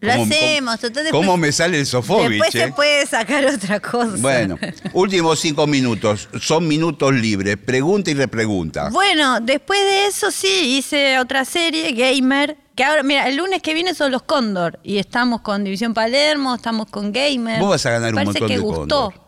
Lo 0.00 0.12
¿Cómo- 0.12 0.24
hacemos. 0.24 0.76
cómo- 0.80 0.90
después, 0.94 1.10
¿Cómo 1.12 1.36
me 1.36 1.52
sale 1.52 1.78
el 1.78 1.86
Sofovich? 1.86 2.30
después 2.30 2.54
eh? 2.56 2.66
se 2.66 2.72
puede 2.72 3.06
sacar 3.06 3.44
otra 3.46 3.78
cosa. 3.80 4.16
Bueno, 4.18 4.58
últimos 4.94 5.38
cinco 5.38 5.66
minutos. 5.66 6.28
Son 6.40 6.66
minutos 6.66 7.12
libres. 7.14 7.56
Pregunta 7.58 8.10
y 8.10 8.14
repregunta. 8.14 8.88
Bueno, 8.90 9.40
después 9.40 9.78
de 9.80 10.06
eso 10.06 10.30
sí, 10.30 10.76
hice 10.78 11.18
otra 11.20 11.44
serie, 11.44 11.92
Gamer, 11.92 12.56
que 12.74 12.82
ahora, 12.84 13.02
mira, 13.02 13.28
el 13.28 13.36
lunes 13.36 13.62
que 13.62 13.74
viene 13.74 13.94
son 13.94 14.10
los 14.10 14.22
Cóndor, 14.22 14.80
y 14.82 14.96
estamos 14.98 15.42
con 15.42 15.62
División 15.62 15.94
Palermo, 15.94 16.54
estamos 16.56 16.88
con 16.90 17.12
Gamer. 17.12 17.60
Vos 17.60 17.70
vas 17.70 17.86
a 17.86 17.90
ganar 17.90 18.14
un 18.14 18.24
montón 18.24 18.48
que 18.48 18.54
de 18.54 18.58
gustó. 18.60 19.10
Cóndor. 19.10 19.21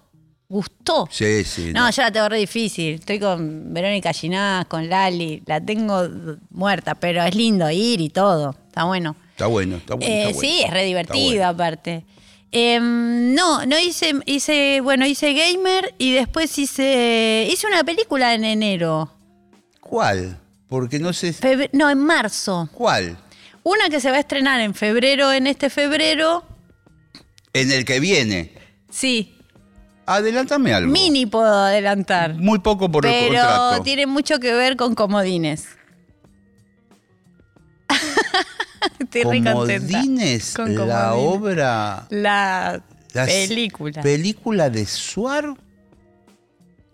Gustó. 0.49 1.09
Sí, 1.11 1.43
sí. 1.45 1.73
No, 1.73 1.91
yo 1.91 2.03
la 2.03 2.13
tengo 2.13 2.29
re 2.29 2.39
difícil. 2.39 2.95
Estoy 2.95 3.19
con 3.19 3.73
Verónica 3.73 4.13
Ginás, 4.13 4.67
con 4.67 4.89
Lali. 4.89 5.43
La 5.47 5.61
tengo 5.61 6.07
muerta, 6.51 6.95
pero 6.95 7.23
es 7.23 7.35
lindo 7.35 7.69
ir 7.71 8.01
y 8.01 8.11
todo. 8.11 8.55
Está 8.69 8.85
bueno. 8.85 9.17
Está 9.31 9.47
bueno, 9.47 9.77
está 9.77 9.95
bueno. 9.95 10.13
Eh, 10.13 10.29
está 10.29 10.39
bueno. 10.39 10.41
sí, 10.41 10.63
es 10.63 10.71
re 10.71 10.85
divertido 10.85 11.31
bueno. 11.31 11.49
aparte. 11.49 12.05
Em, 12.53 13.35
no, 13.35 13.67
no 13.67 13.77
hice, 13.81 14.13
hice, 14.27 14.81
bueno, 14.81 15.05
hice 15.07 15.33
Gamer 15.33 15.93
y 15.99 16.13
después 16.13 16.57
hice, 16.57 17.49
hice 17.51 17.67
una 17.67 17.83
película 17.83 18.33
en 18.33 18.45
enero. 18.45 19.13
¿Cuál? 19.81 20.39
Porque 20.69 21.01
no 21.01 21.13
sé. 21.13 21.35
No, 21.73 21.91
en 21.91 21.99
marzo. 21.99 22.69
¿Cuál? 22.73 23.17
Una 23.65 23.89
que 23.89 23.99
se 23.99 24.11
va 24.11 24.19
a 24.19 24.21
estrenar 24.21 24.61
en 24.61 24.75
febrero, 24.75 25.33
en 25.33 25.49
este 25.49 25.69
febrero. 25.69 26.45
En 27.53 27.73
el 27.73 27.85
que 27.85 27.99
viene. 27.99 28.53
Sí, 28.89 29.34
Adelántame 30.07 30.75
algo. 30.75 30.93
mini 30.93 31.27
puedo 31.27 31.47
adelantar. 31.65 32.35
Muy 32.35 32.59
poco 32.59 32.91
por 32.91 33.07
el 33.07 33.13
pero 33.13 33.29
contrato. 33.43 33.83
tiene 33.83 34.07
mucho 34.07 34.39
que 34.39 34.53
ver 34.53 34.77
con 34.77 34.95
comodines. 34.95 35.67
Estoy. 38.99 39.43
Comodines, 39.43 40.53
Con 40.55 40.75
la 40.75 41.11
comodines. 41.11 41.37
obra. 41.41 42.07
La 42.11 42.83
la 43.13 43.27
película. 43.27 44.03
Película 44.03 44.71
de 44.71 44.87
Suar. 44.87 45.55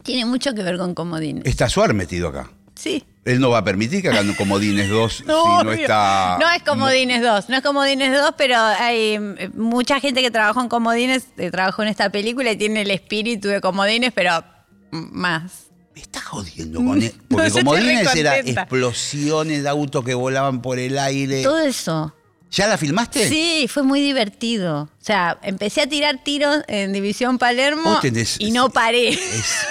tiene 0.03 0.25
mucho 0.27 0.55
que 0.55 0.63
ver 0.63 0.79
con 0.79 0.95
comodines. 0.95 1.45
Está 1.47 1.69
Suar 1.69 1.95
metido 1.95 2.29
acá. 2.29 2.51
Sí. 2.75 3.05
Él 3.25 3.39
no 3.39 3.51
va 3.51 3.59
a 3.59 3.65
permitir 3.65 4.01
que 4.03 4.09
hagan 4.09 4.33
Comodines 4.37 4.89
2 4.89 5.13
si 5.17 5.25
no 5.25 5.73
está. 5.73 6.39
No 6.41 6.51
es 6.51 6.63
Comodines 6.63 7.23
2, 7.23 7.49
no 7.51 7.57
es 7.57 7.63
Comodines 7.63 8.13
2, 8.19 8.35
pero 8.39 8.57
hay 8.59 8.99
eh, 9.39 9.51
mucha 9.55 10.01
gente 10.01 10.23
que 10.23 10.31
trabajó 10.31 10.61
en 10.63 10.69
Comodines, 10.69 11.27
eh, 11.37 11.51
trabajó 11.51 11.83
en 11.83 11.89
esta 11.89 12.11
película 12.11 12.51
y 12.53 12.57
tiene 12.57 12.83
el 12.83 12.91
espíritu 12.91 13.49
de 13.49 13.61
Comodines, 13.61 14.13
pero 14.15 14.43
mm, 14.91 15.09
más. 15.13 15.43
Me 15.95 16.01
está 16.01 16.21
jodiendo 16.23 16.83
con 16.83 17.03
él. 17.03 17.13
Porque 17.29 17.49
No, 17.51 17.55
Comodines 17.57 18.15
era 18.17 18.39
explosiones 18.39 19.63
de 19.65 19.69
autos 19.69 20.05
que 20.05 20.15
volaban 20.15 20.63
por 20.63 20.79
el 20.79 20.99
aire. 20.99 21.43
Todo 21.43 21.59
eso. 21.61 22.15
¿Ya 22.53 22.67
la 22.67 22.79
filmaste? 22.79 23.29
Sí, 23.29 23.67
fue 23.69 23.83
muy 23.85 24.01
divertido. 24.01 24.83
O 24.83 25.05
sea, 25.05 25.39
empecé 25.43 25.83
a 25.83 25.87
tirar 25.89 26.25
tiros 26.25 26.63
en 26.67 26.93
División 26.93 27.39
Palermo 27.39 28.01
tenés- 28.01 28.37
y 28.41 28.51
no 28.51 28.71
paré. 28.71 29.11
Es- 29.11 29.67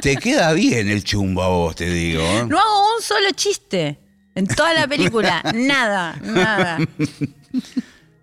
Te 0.00 0.16
queda 0.16 0.52
bien 0.52 0.88
el 0.88 1.02
chumbo 1.02 1.42
a 1.42 1.48
vos, 1.48 1.76
te 1.76 1.88
digo. 1.88 2.22
¿eh? 2.22 2.44
No 2.46 2.58
hago 2.58 2.94
un 2.96 3.02
solo 3.02 3.30
chiste 3.34 3.98
en 4.34 4.46
toda 4.46 4.74
la 4.74 4.86
película. 4.86 5.42
nada, 5.54 6.16
nada. 6.22 6.78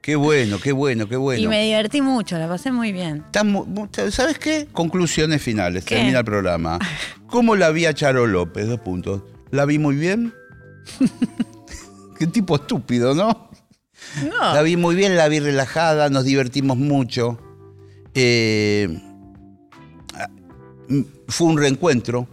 Qué 0.01 0.15
bueno, 0.15 0.59
qué 0.59 0.71
bueno, 0.71 1.07
qué 1.07 1.15
bueno. 1.15 1.41
Y 1.41 1.47
me 1.47 1.63
divertí 1.63 2.01
mucho, 2.01 2.37
la 2.37 2.47
pasé 2.47 2.71
muy 2.71 2.91
bien. 2.91 3.23
¿Sabes 4.09 4.39
qué? 4.39 4.67
Conclusiones 4.71 5.41
finales. 5.41 5.85
¿Qué? 5.85 5.95
Termina 5.95 6.19
el 6.19 6.25
programa. 6.25 6.79
¿Cómo 7.27 7.55
la 7.55 7.69
vi 7.69 7.85
a 7.85 7.93
Charo 7.93 8.27
López? 8.27 8.67
Dos 8.67 8.79
puntos. 8.79 9.21
¿La 9.51 9.65
vi 9.65 9.77
muy 9.79 9.95
bien? 9.95 10.33
qué 12.19 12.27
tipo 12.27 12.55
estúpido, 12.55 13.13
¿no? 13.13 13.49
No. 14.23 14.53
La 14.53 14.61
vi 14.61 14.75
muy 14.75 14.95
bien, 14.95 15.15
la 15.15 15.27
vi 15.27 15.39
relajada, 15.39 16.09
nos 16.09 16.25
divertimos 16.25 16.77
mucho. 16.77 17.39
Eh, 18.13 18.99
fue 21.27 21.47
un 21.47 21.57
reencuentro, 21.57 22.27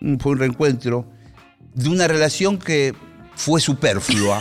mm, 0.00 0.16
fue 0.18 0.32
un 0.32 0.38
reencuentro 0.38 1.06
de 1.74 1.88
una 1.88 2.08
relación 2.08 2.58
que 2.58 2.94
fue 3.34 3.60
superflua 3.60 4.40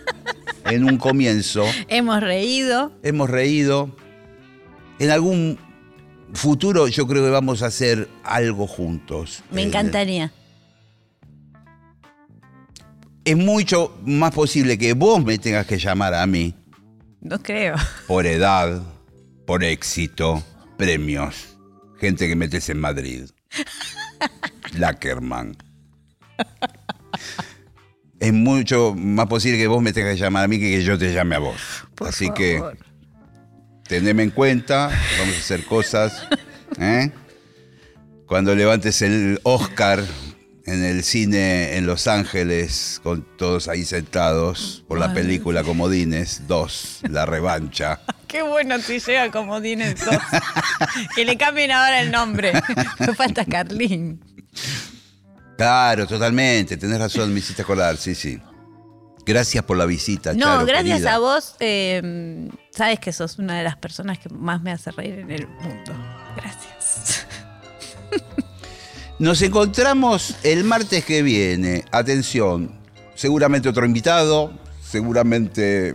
en 0.64 0.84
un 0.84 0.96
comienzo. 0.98 1.64
Hemos 1.88 2.20
reído. 2.20 2.92
Hemos 3.02 3.28
reído. 3.30 3.94
En 4.98 5.10
algún 5.10 5.58
futuro 6.32 6.88
yo 6.88 7.06
creo 7.06 7.22
que 7.24 7.30
vamos 7.30 7.62
a 7.62 7.66
hacer 7.66 8.08
algo 8.24 8.66
juntos. 8.66 9.42
Me 9.50 9.62
Eh, 9.62 9.66
encantaría. 9.66 10.32
Es 13.24 13.36
mucho 13.36 13.98
más 14.04 14.32
posible 14.32 14.78
que 14.78 14.92
vos 14.92 15.24
me 15.24 15.36
tengas 15.38 15.66
que 15.66 15.78
llamar 15.78 16.14
a 16.14 16.26
mí 16.26 16.54
No 17.20 17.42
creo. 17.42 17.74
por 18.06 18.24
edad, 18.24 18.80
por 19.46 19.64
éxito, 19.64 20.42
premios, 20.76 21.55
gente 21.98 22.28
que 22.28 22.36
metes 22.36 22.68
en 22.68 22.80
Madrid. 22.80 23.24
Lackerman. 24.78 25.56
Es 28.18 28.32
mucho 28.32 28.94
más 28.94 29.26
posible 29.26 29.58
que 29.58 29.66
vos 29.66 29.82
me 29.82 29.92
tengas 29.92 30.14
que 30.14 30.20
llamar 30.20 30.44
a 30.44 30.48
mí 30.48 30.58
que 30.58 30.70
que 30.70 30.82
yo 30.82 30.98
te 30.98 31.12
llame 31.12 31.36
a 31.36 31.38
vos. 31.38 31.86
Por 31.94 32.08
Así 32.08 32.26
favor. 32.26 32.38
que 32.38 32.62
teneme 33.88 34.22
en 34.22 34.30
cuenta, 34.30 34.90
vamos 35.18 35.34
a 35.36 35.38
hacer 35.38 35.64
cosas. 35.64 36.26
¿eh? 36.80 37.10
Cuando 38.26 38.54
levantes 38.54 39.02
el 39.02 39.38
Oscar 39.42 40.02
en 40.66 40.84
el 40.84 41.04
cine 41.04 41.76
en 41.76 41.86
Los 41.86 42.06
Ángeles, 42.08 43.00
con 43.02 43.22
todos 43.36 43.68
ahí 43.68 43.84
sentados 43.84 44.84
por 44.88 44.98
la 44.98 45.12
película 45.14 45.62
Comodines 45.62 46.42
2, 46.48 47.02
La 47.10 47.24
Revancha. 47.24 48.00
Qué 48.26 48.42
bueno 48.42 48.78
si 48.80 48.98
llega 48.98 49.30
como 49.30 49.60
Dines 49.60 50.04
2. 50.04 50.16
que 51.14 51.24
le 51.24 51.36
cambien 51.36 51.70
ahora 51.70 52.00
el 52.02 52.10
nombre. 52.10 52.52
Me 52.98 53.14
falta 53.14 53.44
Carlín. 53.44 54.20
Claro, 55.56 56.06
totalmente, 56.06 56.76
tenés 56.76 56.98
razón, 56.98 57.32
me 57.32 57.38
hiciste 57.38 57.62
acordar, 57.62 57.96
sí, 57.96 58.14
sí. 58.14 58.38
Gracias 59.24 59.64
por 59.64 59.76
la 59.76 59.86
visita, 59.86 60.34
No, 60.34 60.40
Charo, 60.44 60.66
gracias 60.66 60.98
querida. 60.98 61.14
a 61.14 61.18
vos. 61.18 61.54
eh, 61.60 62.48
sabes 62.70 63.00
que 63.00 63.12
sos 63.12 63.38
una 63.38 63.56
de 63.58 63.64
las 63.64 63.76
personas 63.76 64.18
que 64.18 64.28
más 64.28 64.60
me 64.62 64.70
hace 64.72 64.90
reír 64.90 65.18
en 65.20 65.30
el 65.30 65.48
mundo. 65.48 65.92
Gracias. 66.36 66.75
Nos 69.18 69.40
encontramos 69.40 70.36
el 70.42 70.62
martes 70.64 71.04
que 71.04 71.22
viene. 71.22 71.84
Atención, 71.90 72.70
seguramente 73.14 73.68
otro 73.68 73.86
invitado, 73.86 74.52
seguramente 74.82 75.94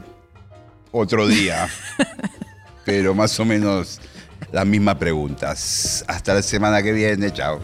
otro 0.92 1.28
día, 1.28 1.70
pero 2.86 3.14
más 3.14 3.40
o 3.40 3.46
menos 3.46 4.00
las 4.52 4.66
mismas 4.66 4.96
preguntas. 4.96 6.04
Hasta 6.08 6.34
la 6.34 6.42
semana 6.42 6.82
que 6.82 6.94
viene, 6.94 7.32
chao. 7.32 7.60